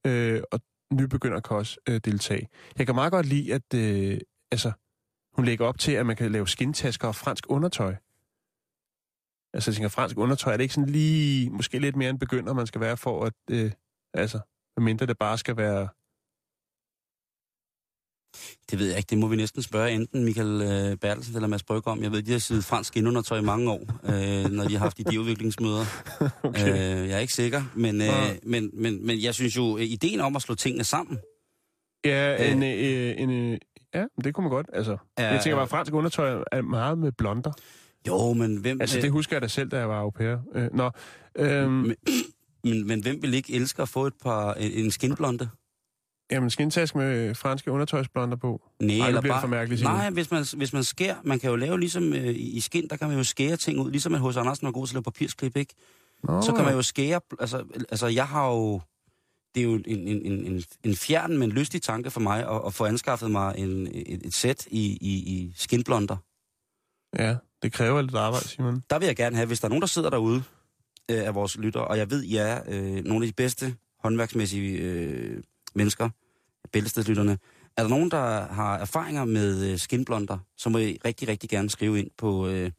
Øh, 0.06 0.42
og 0.52 0.60
nybegynder 0.92 1.40
kan 1.40 1.56
også 1.56 1.76
øh, 1.88 2.00
deltage. 2.04 2.48
Jeg 2.78 2.86
kan 2.86 2.94
meget 2.94 3.12
godt 3.12 3.26
lide, 3.26 3.54
at 3.54 3.74
øh, 3.74 4.18
altså, 4.50 4.72
hun 5.32 5.44
lægger 5.44 5.66
op 5.66 5.78
til, 5.78 5.92
at 5.92 6.06
man 6.06 6.16
kan 6.16 6.32
lave 6.32 6.48
skintasker 6.48 7.08
og 7.08 7.14
fransk 7.14 7.44
undertøj. 7.48 7.94
Altså, 9.54 9.70
jeg 9.70 9.74
tænker, 9.74 9.88
fransk 9.88 10.18
undertøj, 10.18 10.52
er 10.52 10.56
det 10.56 10.64
ikke 10.64 10.74
sådan 10.74 10.88
lige, 10.88 11.50
måske 11.50 11.78
lidt 11.78 11.96
mere 11.96 12.10
en 12.10 12.18
begynder, 12.18 12.52
man 12.52 12.66
skal 12.66 12.80
være 12.80 12.96
for, 12.96 13.24
at, 13.24 13.32
øh, 13.50 13.72
altså, 14.14 14.40
mindre 14.76 15.06
det 15.06 15.18
bare 15.18 15.38
skal 15.38 15.56
være... 15.56 15.88
Det 18.70 18.78
ved 18.78 18.86
jeg 18.88 18.96
ikke. 18.96 19.10
Det 19.10 19.18
må 19.18 19.26
vi 19.26 19.36
næsten 19.36 19.62
spørge 19.62 19.90
enten 19.90 20.24
Michael 20.24 20.62
øh, 20.62 20.96
Bertelsen 20.96 21.34
eller 21.36 21.48
Mads 21.48 21.62
Brygger 21.62 21.90
om. 21.90 22.02
Jeg 22.02 22.12
ved, 22.12 22.22
de 22.22 22.32
har 22.32 22.38
siddet 22.38 22.64
fransk 22.64 22.96
indundertøj 22.96 23.38
i 23.38 23.42
mange 23.42 23.70
år, 23.70 23.80
øh, 24.04 24.50
når 24.50 24.64
de 24.64 24.72
har 24.72 24.78
haft 24.78 24.98
idéudviklingsmøder. 25.00 25.84
okay. 26.42 26.68
øh, 27.02 27.08
jeg 27.08 27.16
er 27.16 27.18
ikke 27.18 27.32
sikker, 27.32 27.62
men, 27.74 27.94
øh, 28.00 28.06
Ja. 28.06 28.34
men, 28.42 28.70
men, 28.72 29.06
men 29.06 29.22
jeg 29.22 29.34
synes 29.34 29.56
jo, 29.56 29.76
øh, 29.76 29.82
ideen 29.84 30.20
om 30.20 30.36
at 30.36 30.42
slå 30.42 30.54
tingene 30.54 30.84
sammen, 30.84 31.18
Ja, 32.04 32.44
Øh. 32.46 32.52
en, 32.52 32.62
øh, 32.62 33.14
en, 33.18 33.30
øh, 33.52 33.58
ja, 33.94 34.04
det 34.24 34.34
kunne 34.34 34.44
man 34.44 34.50
godt. 34.50 34.66
Altså, 34.72 34.96
Ja, 35.18 35.32
jeg 35.32 35.40
tænker 35.42 35.56
bare, 35.56 35.68
fransk 35.68 35.94
undertøj 35.94 36.42
er 36.52 36.62
meget 36.62 36.98
med 36.98 37.12
blonder. 37.12 37.52
jo, 38.08 38.32
men 38.32 38.56
hvem... 38.56 38.80
Altså, 38.80 38.98
øh, 38.98 39.02
det 39.02 39.10
husker 39.10 39.36
jeg 39.36 39.42
da 39.42 39.48
selv, 39.48 39.68
da 39.70 39.78
jeg 39.78 39.88
var 39.88 40.00
au 40.00 40.10
pair. 40.10 40.36
Øh, 40.54 40.68
nå, 40.74 40.90
øhm, 41.38 41.70
Men, 41.72 41.94
men, 42.64 42.86
men 42.86 43.02
hvem 43.02 43.22
vil 43.22 43.34
ikke 43.34 43.54
elske 43.54 43.82
at 43.82 43.88
få 43.88 44.06
et 44.06 44.14
par, 44.22 44.54
en, 44.54 44.72
en 44.72 44.90
skinblonde? 44.90 45.48
Jamen, 46.32 46.50
skintask 46.50 46.94
med 46.94 47.34
franske 47.34 47.70
undertøjsblonder 47.70 48.36
på. 48.36 48.62
Nej, 48.80 48.96
Ej, 48.96 49.08
eller 49.08 49.20
bare... 49.20 49.40
for 49.40 49.48
mærkeligt. 49.48 49.82
Nej, 49.82 50.10
hvis 50.10 50.30
man, 50.30 50.44
hvis 50.56 50.72
man 50.72 50.84
skærer... 50.84 51.16
Man 51.24 51.38
kan 51.38 51.50
jo 51.50 51.56
lave 51.56 51.80
ligesom 51.80 52.12
øh, 52.12 52.24
i 52.24 52.56
i 52.56 52.60
skin, 52.60 52.88
der 52.88 52.96
kan 52.96 53.08
man 53.08 53.16
jo 53.16 53.24
skære 53.24 53.56
ting 53.56 53.80
ud. 53.80 53.90
Ligesom 53.90 54.14
at 54.14 54.20
hos 54.20 54.36
Andersen 54.36 54.64
var 54.64 54.72
god 54.72 54.86
til 54.86 54.92
at 54.92 54.94
lave 54.94 55.02
papirsklip, 55.02 55.56
ikke? 55.56 55.74
Nå, 56.24 56.42
Så 56.42 56.52
kan 56.52 56.64
man 56.64 56.74
jo 56.74 56.82
skære... 56.82 57.20
Altså, 57.40 57.64
altså 57.90 58.06
jeg 58.06 58.28
har 58.28 58.48
jo... 58.48 58.80
Det 59.54 59.60
er 59.60 59.64
jo 59.64 59.74
en, 59.74 59.84
en, 59.86 60.08
en, 60.08 60.46
en, 60.46 60.62
en 60.84 60.96
fjern, 60.96 61.38
men 61.38 61.50
lystig 61.50 61.82
tanke 61.82 62.10
for 62.10 62.20
mig 62.20 62.50
at, 62.50 62.60
at 62.66 62.74
få 62.74 62.84
anskaffet 62.84 63.30
mig 63.30 63.54
en, 63.58 63.86
et, 63.86 64.26
et 64.26 64.34
sæt 64.34 64.66
i, 64.70 64.98
i, 65.00 65.12
i 65.12 65.52
skinblonder. 65.56 66.16
Ja, 67.18 67.36
det 67.62 67.72
kræver 67.72 68.02
lidt 68.02 68.14
arbejde, 68.14 68.48
Simon. 68.48 68.82
Der 68.90 68.98
vil 68.98 69.06
jeg 69.06 69.16
gerne 69.16 69.36
have, 69.36 69.46
hvis 69.46 69.60
der 69.60 69.66
er 69.66 69.68
nogen, 69.68 69.80
der 69.80 69.86
sidder 69.88 70.10
derude 70.10 70.42
øh, 71.10 71.26
af 71.26 71.34
vores 71.34 71.58
lytter, 71.58 71.80
og 71.80 71.98
jeg 71.98 72.10
ved, 72.10 72.22
I 72.22 72.36
er 72.36 72.60
øh, 72.68 73.04
nogle 73.04 73.24
af 73.24 73.28
de 73.28 73.34
bedste 73.36 73.74
håndværksmæssige 73.98 74.78
øh, 74.78 75.42
mennesker, 75.74 76.08
bæltestedslytterne. 76.72 77.38
Er 77.76 77.82
der 77.82 77.88
nogen, 77.88 78.10
der 78.10 78.46
har 78.52 78.78
erfaringer 78.78 79.24
med 79.24 79.70
øh, 79.72 79.78
skinblonder, 79.78 80.38
så 80.56 80.68
må 80.70 80.78
I 80.78 80.98
rigtig, 81.04 81.28
rigtig 81.28 81.50
gerne 81.50 81.70
skrive 81.70 81.98
ind 81.98 82.10
på, 82.18 82.48
øh, 82.48 82.70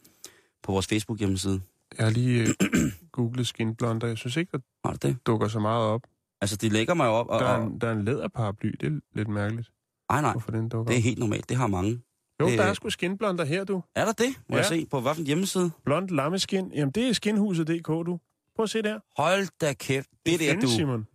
på 0.64 0.72
vores 0.72 0.88
Facebook-hjemmeside. 0.88 1.62
Jeg 1.98 2.06
har 2.06 2.12
lige 2.12 2.42
øh, 2.42 2.92
googlet 3.12 3.48
skinblonder. 3.48 4.08
Jeg 4.08 4.18
synes 4.18 4.38
ikke, 4.38 4.52
der 4.52 4.88
Har 4.88 4.94
det? 4.96 5.18
dukker 5.26 5.48
så 5.48 5.60
meget 5.60 5.84
op. 5.84 6.02
Altså, 6.42 6.56
de 6.56 6.70
lægger 6.70 6.94
mig 6.94 7.08
op, 7.08 7.28
og... 7.30 7.40
Der 7.40 7.46
er, 7.46 7.64
en, 7.64 7.82
der 7.82 7.88
er 7.88 7.92
en 7.94 8.06
læderparaply. 8.06 8.72
Det 8.80 8.88
er 8.94 9.00
lidt 9.16 9.28
mærkeligt, 9.28 9.72
ej, 10.10 10.22
nej, 10.22 10.32
hvorfor 10.32 10.52
den 10.52 10.70
dukker 10.70 10.92
det 10.92 10.98
er 10.98 11.02
helt 11.04 11.20
normalt. 11.20 11.50
Det 11.50 11.58
har 11.58 11.68
mange. 11.68 12.02
Jo, 12.42 12.48
det- 12.48 12.58
der 12.60 12.64
er 12.66 12.74
sgu 12.74 12.90
skinblonder 12.90 13.46
her, 13.46 13.64
du. 13.64 13.84
Er 13.96 14.06
der 14.06 14.12
det? 14.12 14.28
Må 14.50 14.56
Ja. 14.56 14.62
jeg 14.62 14.66
se 14.66 14.86
på 14.86 15.00
hvilken 15.00 15.26
hjemmeside? 15.26 15.72
Blond 15.86 16.10
lammeskin. 16.10 16.72
Jamen, 16.74 16.92
det 16.92 17.10
er 17.10 17.14
skinhuset.dk, 17.14 17.88
du. 17.88 18.20
Prøv 18.56 18.64
at 18.64 18.70
se 18.70 18.82
der. 18.82 19.00
Hold 19.22 19.48
da 19.62 19.74
kæft. 19.74 20.10
Det 20.26 20.40
der, 20.40 20.52
findes, 20.52 20.66
du... 20.72 20.76
Simon. 20.76 21.08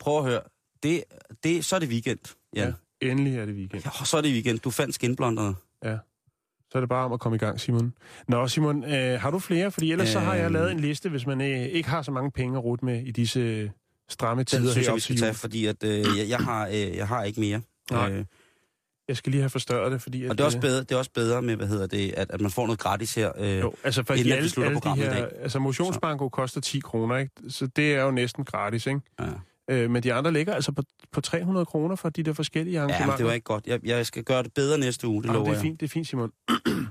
Prøv 0.00 0.18
at 0.18 0.24
høre. 0.24 0.40
Det, 0.82 1.04
det, 1.44 1.64
så 1.64 1.76
er 1.76 1.80
det 1.80 1.88
weekend, 1.88 2.18
Jan. 2.56 2.74
Ja, 3.02 3.06
endelig 3.10 3.36
er 3.38 3.46
det 3.46 3.54
weekend. 3.54 3.82
Ja. 3.84 4.04
Så 4.04 4.16
er 4.16 4.20
det 4.20 4.32
weekend. 4.32 4.58
Du 4.58 4.70
fandt 4.70 4.94
skinblonderne. 4.94 5.54
Så 6.70 6.78
er 6.78 6.80
det 6.80 6.88
bare 6.88 7.04
om 7.04 7.12
at 7.12 7.20
komme 7.20 7.36
i 7.36 7.38
gang, 7.38 7.60
Simon. 7.60 7.92
Nå, 8.28 8.48
Simon, 8.48 8.84
øh, 8.84 9.20
har 9.20 9.30
du 9.30 9.38
flere? 9.38 9.70
Fordi 9.70 9.92
ellers 9.92 10.08
øh... 10.08 10.12
så 10.12 10.18
har 10.20 10.34
jeg 10.34 10.44
Øhm. 10.44 10.52
lavet 10.52 10.70
en 10.72 10.80
liste, 10.80 11.08
hvis 11.08 11.26
man 11.26 11.40
øh, 11.40 11.46
ikke 11.60 11.88
har 11.88 12.02
så 12.02 12.10
mange 12.10 12.30
penge 12.30 12.58
at 12.58 12.64
rute 12.64 12.84
med 12.84 13.02
i 13.02 13.10
disse 13.10 13.40
øh, 13.40 13.70
stramme 14.08 14.44
tider 14.44 14.70
synes 14.72 14.86
jeg, 14.86 14.94
vi 14.94 15.00
skal 15.00 15.16
tage, 15.16 15.34
fordi 15.34 15.66
at, 15.66 15.84
øh, 15.84 15.90
jeg, 16.18 16.28
jeg, 16.28 16.38
har, 16.38 16.66
øh, 16.66 16.74
jeg 16.96 17.08
har 17.08 17.24
ikke 17.24 17.40
mere. 17.40 17.60
Nej. 17.90 18.10
Øh, 18.12 18.24
Jeg 19.08 19.16
skal 19.16 19.30
lige 19.32 19.40
have 19.40 19.50
forstørret 19.50 19.92
det, 19.92 20.02
fordi... 20.02 20.24
At, 20.24 20.30
og 20.30 20.38
det 20.38 20.42
er, 20.42 20.46
også 20.46 20.58
øh, 20.58 20.62
bedre, 20.62 20.80
det 20.80 20.92
er 20.92 20.96
også 20.96 21.10
bedre 21.14 21.42
med, 21.42 21.56
hvad 21.56 21.66
hedder 21.66 21.86
det, 21.86 22.12
at, 22.16 22.30
at 22.30 22.40
man 22.40 22.50
får 22.50 22.66
noget 22.66 22.80
gratis 22.80 23.14
her. 23.14 23.32
Øh, 23.38 23.58
Jo, 23.58 23.74
altså 23.84 24.02
for 24.02 24.14
inden 24.14 24.26
de 24.26 24.32
at 24.32 24.36
vi 24.36 24.38
alle, 24.38 24.50
slutter 24.50 24.68
alle 24.70 24.76
de 24.76 24.80
programmet 24.80 25.04
i 25.04 25.08
her... 25.08 25.28
dag. 25.28 25.42
Altså 25.42 25.58
motionsbanko 25.58 26.28
koster 26.28 26.60
10 26.60 26.80
kroner, 26.80 27.16
ikke? 27.16 27.32
Så 27.48 27.66
det 27.66 27.94
er 27.94 28.02
jo 28.02 28.10
næsten 28.10 28.44
gratis, 28.44 28.86
ikke? 28.86 29.00
ja. 29.20 29.24
Øh, 29.70 29.90
men 29.90 30.02
de 30.02 30.12
andre 30.14 30.32
ligger 30.32 30.54
altså 30.54 30.72
på, 30.72 30.82
på 31.12 31.20
300 31.20 31.66
kroner 31.66 31.96
for 31.96 32.08
de 32.08 32.22
der 32.22 32.32
forskellige 32.32 32.74
ja, 32.74 32.80
arrangementer. 32.80 33.06
men 33.12 33.18
det 33.18 33.26
var 33.26 33.32
ikke 33.32 33.44
godt. 33.44 33.66
Jeg, 33.66 33.80
jeg 33.84 34.06
skal 34.06 34.24
gøre 34.24 34.42
det 34.42 34.54
bedre 34.54 34.78
næste 34.78 35.08
uge, 35.08 35.22
det 35.22 35.28
Jamen, 35.28 35.34
lover 35.34 35.44
det 35.44 35.50
er 35.50 35.56
jeg. 35.56 35.62
fint, 35.62 35.80
det 35.80 35.86
er 35.86 35.90
fint, 35.90 36.06
Simon. 36.08 36.32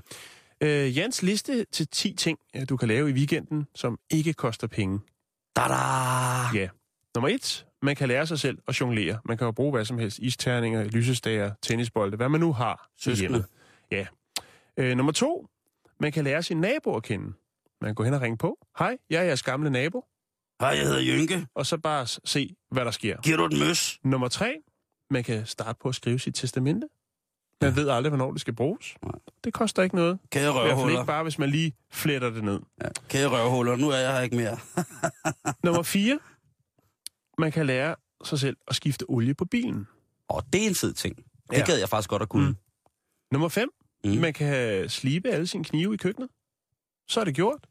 øh, 0.60 0.96
Jans 0.96 1.22
liste 1.22 1.64
til 1.72 1.88
10 1.88 2.14
ting, 2.14 2.38
øh, 2.56 2.62
du 2.68 2.76
kan 2.76 2.88
lave 2.88 3.10
i 3.10 3.12
weekenden, 3.12 3.66
som 3.74 3.98
ikke 4.10 4.32
koster 4.32 4.66
penge. 4.66 5.00
Da-da! 5.56 6.58
Ja. 6.58 6.68
Nummer 7.14 7.28
et, 7.28 7.66
man 7.82 7.96
kan 7.96 8.08
lære 8.08 8.26
sig 8.26 8.38
selv 8.38 8.58
at 8.68 8.80
jonglere. 8.80 9.18
Man 9.24 9.38
kan 9.38 9.44
jo 9.44 9.52
bruge 9.52 9.70
hvad 9.70 9.84
som 9.84 9.98
helst. 9.98 10.18
Isterninger, 10.18 10.84
lysestager, 10.84 11.52
tennisbolde, 11.62 12.16
hvad 12.16 12.28
man 12.28 12.40
nu 12.40 12.52
har 12.52 12.88
Søskende. 12.98 13.44
Ja. 13.90 14.06
Øh, 14.76 14.96
nummer 14.96 15.12
to, 15.12 15.46
man 16.00 16.12
kan 16.12 16.24
lære 16.24 16.42
sin 16.42 16.56
nabo 16.60 16.96
at 16.96 17.02
kende. 17.02 17.26
Man 17.80 17.88
kan 17.88 17.94
gå 17.94 18.02
hen 18.04 18.14
og 18.14 18.20
ringe 18.20 18.36
på. 18.38 18.58
Hej, 18.78 18.96
jeg 19.10 19.20
er 19.20 19.24
jeres 19.24 19.42
gamle 19.42 19.70
nabo. 19.70 20.04
Hej, 20.60 20.68
jeg 20.70 20.84
hedder 20.86 21.02
Jynke. 21.02 21.46
Og 21.54 21.66
så 21.66 21.76
bare 21.78 22.06
se, 22.06 22.54
hvad 22.70 22.84
der 22.84 22.90
sker. 22.90 23.20
Giver 23.20 23.36
du 23.36 23.44
et 23.44 23.58
møs? 23.58 23.98
Nummer 24.04 24.28
tre, 24.28 24.56
man 25.10 25.24
kan 25.24 25.46
starte 25.46 25.78
på 25.82 25.88
at 25.88 25.94
skrive 25.94 26.18
sit 26.18 26.34
testamente. 26.34 26.88
Man 27.62 27.76
ved 27.76 27.88
aldrig, 27.88 28.08
hvornår 28.10 28.32
det 28.32 28.40
skal 28.40 28.54
bruges. 28.54 28.94
Nej. 29.02 29.12
Det 29.44 29.52
koster 29.54 29.82
ikke 29.82 29.96
noget. 29.96 30.18
Kære 30.30 30.42
I 30.42 30.52
hvert 30.52 30.54
fald 30.62 30.70
røvhuller. 30.72 30.98
ikke 31.00 31.06
bare, 31.06 31.22
hvis 31.22 31.38
man 31.38 31.50
lige 31.50 31.72
fletter 31.92 32.30
det 32.30 32.44
ned. 32.44 32.60
Ja. 32.82 32.88
Kære 33.08 33.28
røvhuller, 33.28 33.76
nu 33.76 33.88
er 33.90 33.96
jeg 33.96 34.12
her 34.12 34.20
ikke 34.20 34.36
mere. 34.36 34.58
Nummer 35.64 35.82
4. 35.82 36.18
Man 37.38 37.52
kan 37.52 37.66
lære 37.66 37.96
sig 38.24 38.38
selv 38.38 38.56
at 38.68 38.74
skifte 38.76 39.04
olie 39.08 39.34
på 39.34 39.44
bilen. 39.44 39.86
Og 40.28 40.44
det 40.52 40.62
er 40.64 40.68
en 40.68 40.74
fed 40.74 40.92
ting. 40.92 41.16
Det 41.16 41.24
Ja. 41.58 41.64
gad 41.66 41.78
jeg 41.78 41.88
faktisk 41.88 42.10
godt 42.10 42.22
at 42.22 42.28
kunne. 42.28 42.48
Mm. 42.48 42.56
Nummer 43.32 43.48
5. 43.48 43.70
Mm. 44.04 44.10
Mm. 44.10 44.16
Man 44.16 44.32
kan 44.34 44.88
slibe 44.88 45.28
alle 45.28 45.46
sine 45.46 45.64
knive 45.64 45.94
i 45.94 45.96
køkkenet. 45.96 46.28
Så 47.08 47.20
er 47.20 47.24
det 47.24 47.34
gjort. 47.34 47.66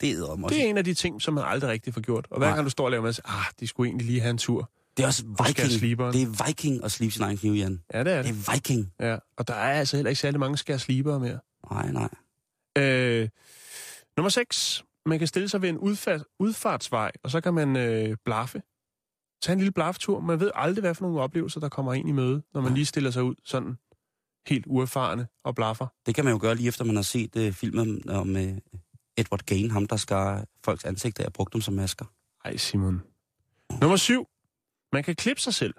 Det 0.00 0.10
er. 0.10 0.46
Det 0.48 0.64
er 0.64 0.64
en 0.70 0.78
af 0.78 0.84
de 0.84 0.94
ting, 0.94 1.22
som 1.22 1.34
man 1.34 1.44
aldrig 1.46 1.70
rigtig 1.70 1.94
får 1.94 2.00
gjort. 2.00 2.26
Og 2.30 2.38
hver 2.38 2.46
Nej. 2.46 2.54
gang 2.56 2.64
du 2.64 2.70
står 2.70 2.84
og 2.84 2.90
laver 2.90 3.02
mad, 3.02 3.12
så 3.12 3.22
ah, 3.24 3.44
de 3.60 3.66
skulle 3.66 3.88
egentlig 3.88 4.06
lige 4.06 4.20
have 4.20 4.30
en 4.30 4.38
tur. 4.38 4.70
Det 4.96 5.02
er 5.02 5.06
også 5.06 5.24
viking. 5.46 5.98
Det 6.12 6.22
er 6.22 6.46
viking 6.46 6.84
at 6.84 6.92
slibe 6.92 7.12
sin 7.12 7.22
egen 7.22 7.36
kniv, 7.36 7.52
Jan. 7.52 7.82
Ja, 7.94 8.04
det 8.04 8.12
er 8.12 8.22
Det 8.22 8.34
det. 8.34 8.48
er 8.48 8.52
viking. 8.52 8.92
Ja. 9.00 9.16
Og 9.36 9.48
der 9.48 9.54
er 9.54 9.78
altså 9.78 9.96
heller 9.96 10.10
ikke 10.10 10.20
særlig 10.20 10.40
mange 10.40 10.56
skær 10.56 10.76
slibere 10.76 11.20
mere. 11.20 11.38
Nej, 11.70 11.92
nej. 11.92 12.08
Øh, 12.78 13.28
nummer 14.16 14.28
6. 14.28 14.84
Man 15.06 15.18
kan 15.18 15.28
stille 15.28 15.48
sig 15.48 15.62
ved 15.62 15.68
en 15.68 15.78
udfart, 15.78 16.24
udfartsvej, 16.38 17.10
og 17.22 17.30
så 17.30 17.40
kan 17.40 17.54
man 17.54 17.76
øh, 17.76 18.16
blaffe. 18.24 18.62
Tag 19.42 19.52
en 19.52 19.58
lille 19.58 19.72
blaftur. 19.72 20.20
Man 20.20 20.40
ved 20.40 20.50
aldrig, 20.54 20.80
hvad 20.80 20.94
for 20.94 21.02
nogle 21.04 21.20
oplevelser, 21.20 21.60
der 21.60 21.68
kommer 21.68 21.94
ind 21.94 22.08
i 22.08 22.12
møde, 22.12 22.42
når 22.54 22.60
man 22.60 22.74
lige 22.74 22.86
stiller 22.86 23.10
sig 23.10 23.22
ud 23.22 23.34
sådan 23.44 23.76
helt 24.46 24.64
uerfarne 24.68 25.26
og 25.44 25.54
blaffer. 25.54 25.86
Det 26.06 26.14
kan 26.14 26.24
man 26.24 26.32
jo 26.32 26.38
gøre 26.42 26.54
lige 26.54 26.68
efter, 26.68 26.84
man 26.84 26.96
har 26.96 27.02
set 27.02 27.36
uh, 27.36 27.52
filmen 27.52 28.08
om 28.08 28.36
uh, 28.36 28.42
Edward 29.18 29.40
Gain, 29.46 29.70
ham 29.70 29.86
der 29.86 29.96
skar 29.96 30.44
folks 30.64 30.84
ansigter 30.84 31.26
og 31.26 31.32
brugte 31.32 31.52
dem 31.52 31.60
som 31.60 31.74
masker. 31.74 32.04
Ej, 32.44 32.56
Simon. 32.56 33.02
Nummer 33.80 33.96
7. 33.96 34.28
Man 34.92 35.02
kan 35.02 35.14
klippe 35.16 35.42
sig 35.42 35.54
selv. 35.54 35.74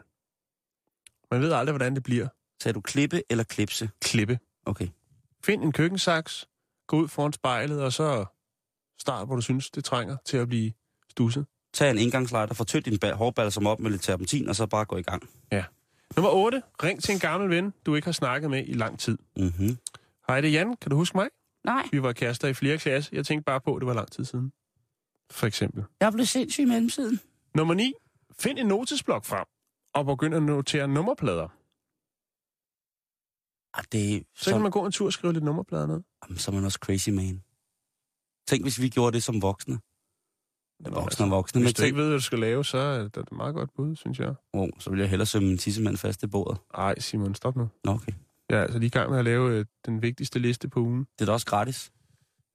Man 1.31 1.41
ved 1.41 1.51
aldrig, 1.51 1.71
hvordan 1.71 1.95
det 1.95 2.03
bliver. 2.03 2.27
Sagde 2.63 2.73
du 2.73 2.81
klippe 2.81 3.23
eller 3.29 3.43
klipse? 3.43 3.89
Klippe. 4.01 4.39
Okay. 4.65 4.87
Find 5.45 5.63
en 5.63 5.71
køkkensaks, 5.71 6.47
gå 6.87 6.97
ud 6.97 7.07
foran 7.07 7.33
spejlet, 7.33 7.83
og 7.83 7.93
så 7.93 8.25
start, 9.01 9.27
hvor 9.27 9.35
du 9.35 9.41
synes, 9.41 9.69
det 9.71 9.85
trænger 9.85 10.17
til 10.25 10.37
at 10.37 10.47
blive 10.47 10.73
stusset. 11.11 11.45
Tag 11.73 11.91
en 11.91 12.27
få 12.53 12.63
tødt 12.63 12.85
din 12.85 12.99
ba- 13.05 13.13
hårballe 13.13 13.51
som 13.51 13.67
op 13.67 13.79
med 13.79 13.91
lidt 13.91 14.01
terpentin, 14.01 14.49
og 14.49 14.55
så 14.55 14.65
bare 14.65 14.85
gå 14.85 14.97
i 14.97 15.01
gang. 15.01 15.29
Nummer 16.15 16.31
8. 16.31 16.61
Ring 16.83 17.03
til 17.03 17.13
en 17.13 17.19
gammel 17.19 17.49
ven, 17.49 17.73
du 17.85 17.95
ikke 17.95 18.05
har 18.05 18.11
snakket 18.11 18.49
med 18.49 18.63
i 18.67 18.73
lang 18.73 18.99
tid. 18.99 19.17
Mm-hmm. 19.37 19.77
Hej, 20.27 20.41
det 20.41 20.47
er 20.47 20.51
Jan. 20.51 20.75
Kan 20.81 20.89
du 20.89 20.95
huske 20.95 21.17
mig? 21.17 21.27
Nej, 21.65 21.89
Vi 21.91 22.01
var 22.03 22.13
kærester 22.13 22.47
i 22.47 22.53
flere 22.53 22.77
klasser. 22.77 23.09
Jeg 23.15 23.25
tænkte 23.25 23.43
bare 23.45 23.61
på, 23.61 23.75
at 23.75 23.79
det 23.79 23.87
var 23.87 23.93
lang 23.93 24.11
tid 24.11 24.25
siden. 24.25 24.51
For 25.31 25.47
eksempel. 25.47 25.83
Jeg 26.01 26.13
blev 26.13 26.25
sindssyg 26.25 26.61
i 26.63 26.65
mellemtiden. 26.65 27.19
Nummer 27.55 27.73
9. 27.73 27.93
Find 28.39 28.59
en 28.59 28.65
notesblok 28.67 29.25
frem, 29.25 29.45
og 29.93 30.05
begynd 30.05 30.35
at 30.35 30.43
notere 30.43 30.87
nummerplader. 30.87 31.47
Ah, 33.77 33.83
det, 33.91 34.25
Så 34.35 34.43
så, 34.43 34.51
kan 34.51 34.61
man 34.61 34.71
gå 34.71 34.85
en 34.85 34.91
tur 34.91 35.05
og 35.05 35.13
skrive 35.13 35.33
lidt 35.33 35.43
nummerplader 35.43 35.87
ned. 35.87 36.01
jamen, 36.23 36.37
så 36.37 36.51
er 36.51 36.55
man 36.55 36.65
også 36.65 36.79
crazy 36.81 37.09
man. 37.09 37.43
Tænk, 38.47 38.63
hvis 38.65 38.81
vi 38.81 38.89
gjorde 38.89 39.13
det 39.13 39.23
som 39.23 39.41
voksne. 39.41 39.79
Nå, 40.79 40.89
Voksne 41.01 41.25
og 41.25 41.31
voksne. 41.31 41.61
Hvis 41.61 41.67
Men 41.67 41.73
du 41.73 41.83
ikke 41.83 41.95
tænk, 41.95 41.97
ved, 41.97 42.05
hvad 42.07 42.17
du 42.17 42.23
skal 42.23 42.39
lave, 42.39 42.65
så 42.65 42.77
er 42.77 42.97
det 43.07 43.17
et 43.17 43.31
meget 43.31 43.55
godt 43.55 43.73
bud, 43.73 43.95
synes 43.95 44.19
jeg. 44.19 44.33
oh, 44.53 44.69
så 44.79 44.89
vil 44.89 44.99
jeg 44.99 45.09
hellere 45.09 45.25
sømme 45.25 45.47
min 45.47 45.57
tissemand 45.57 45.97
fast 45.97 46.23
i 46.23 46.27
bordet. 46.27 46.59
Ej, 46.73 46.99
Simon, 46.99 47.35
stop 47.35 47.55
nu. 47.55 47.69
Nå, 47.83 47.91
okay. 47.91 48.11
Jeg 48.49 48.57
er 48.57 48.61
altså 48.63 48.79
lige 48.79 48.87
i 48.87 48.89
gang 48.89 49.09
med 49.09 49.19
at 49.19 49.25
lave 49.25 49.51
øh, 49.59 49.65
den 49.85 50.01
vigtigste 50.01 50.39
liste 50.39 50.69
på 50.69 50.79
ugen. 50.79 50.99
Det 50.99 51.21
er 51.21 51.25
da 51.25 51.31
også 51.31 51.45
gratis. 51.45 51.91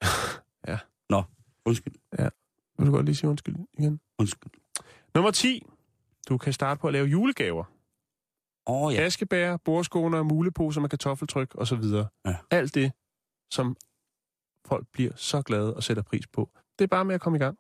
Ja. 0.69 0.79
Nå, 1.11 1.23
undskyld. 1.65 1.95
Vil 2.79 2.87
du 2.87 2.93
godt 2.93 3.07
lige 3.07 3.17
sige 3.17 3.31
undskyld 3.31 3.57
igen? 3.79 4.01
Undskyld. 4.19 4.53
Nummer 5.15 5.31
10. 5.31 5.67
Du 6.29 6.39
kan 6.39 6.53
starte 6.53 6.81
på 6.81 6.87
at 6.87 6.93
lave 6.93 7.07
julegaver. 7.07 7.65
Åh 8.67 8.83
oh, 8.83 8.95
Ja. 8.95 9.01
ja. 9.01 9.07
Askebær, 9.07 9.57
bordskåner, 9.57 10.23
muleposer 10.23 10.81
med 10.81 10.89
kartoffeltryk 10.89 11.55
osv. 11.55 11.83
Ja. 12.27 12.37
Alt 12.51 12.75
det, 12.75 12.93
som 13.51 13.77
folk 14.67 14.87
bliver 14.93 15.13
så 15.17 15.43
glade 15.43 15.75
og 15.77 15.83
sætter 15.83 16.03
pris 16.03 16.27
på. 16.27 16.51
Det 16.79 16.85
er 16.85 16.89
bare 16.89 17.05
med 17.05 17.15
at 17.15 17.21
komme 17.21 17.37
i 17.37 17.41
gang. 17.41 17.59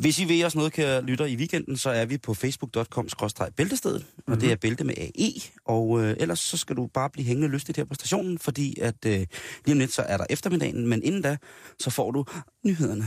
Hvis 0.00 0.18
I 0.18 0.24
vil 0.24 0.44
os 0.44 0.54
noget, 0.54 0.72
kan 0.72 1.04
lytter 1.04 1.26
i 1.26 1.36
weekenden, 1.36 1.76
så 1.76 1.90
er 1.90 2.04
vi 2.04 2.18
på 2.18 2.34
facebook.com 2.34 3.08
bæltestedet, 3.56 4.00
mm-hmm. 4.00 4.32
og 4.32 4.40
det 4.40 4.52
er 4.52 4.56
bælte 4.56 4.84
med 4.84 4.94
AE. 4.98 5.32
Og 5.64 6.02
øh, 6.02 6.16
ellers 6.20 6.38
så 6.38 6.56
skal 6.56 6.76
du 6.76 6.86
bare 6.86 7.10
blive 7.10 7.26
hængende 7.26 7.48
lystigt 7.48 7.76
her 7.76 7.84
på 7.84 7.94
stationen, 7.94 8.38
fordi 8.38 8.80
at 8.80 9.06
øh, 9.06 9.26
lige 9.64 9.72
om 9.72 9.78
lidt 9.78 9.92
så 9.92 10.02
er 10.02 10.16
der 10.16 10.26
eftermiddagen, 10.30 10.86
men 10.86 11.02
inden 11.02 11.22
da, 11.22 11.36
så 11.80 11.90
får 11.90 12.10
du 12.10 12.24
nyhederne. 12.64 13.04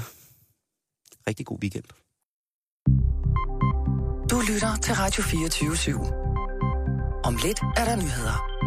Rigtig 1.28 1.45
god 1.45 1.58
weekend. 1.62 1.84
Du 4.32 4.41
lytter 4.53 4.76
til 4.84 4.93
Radio 4.93 5.24
24 5.24 5.74
/7. 5.74 7.24
Om 7.24 7.38
lidt 7.43 7.60
er 7.78 7.86
der 7.86 7.95
nyheder. 7.95 8.58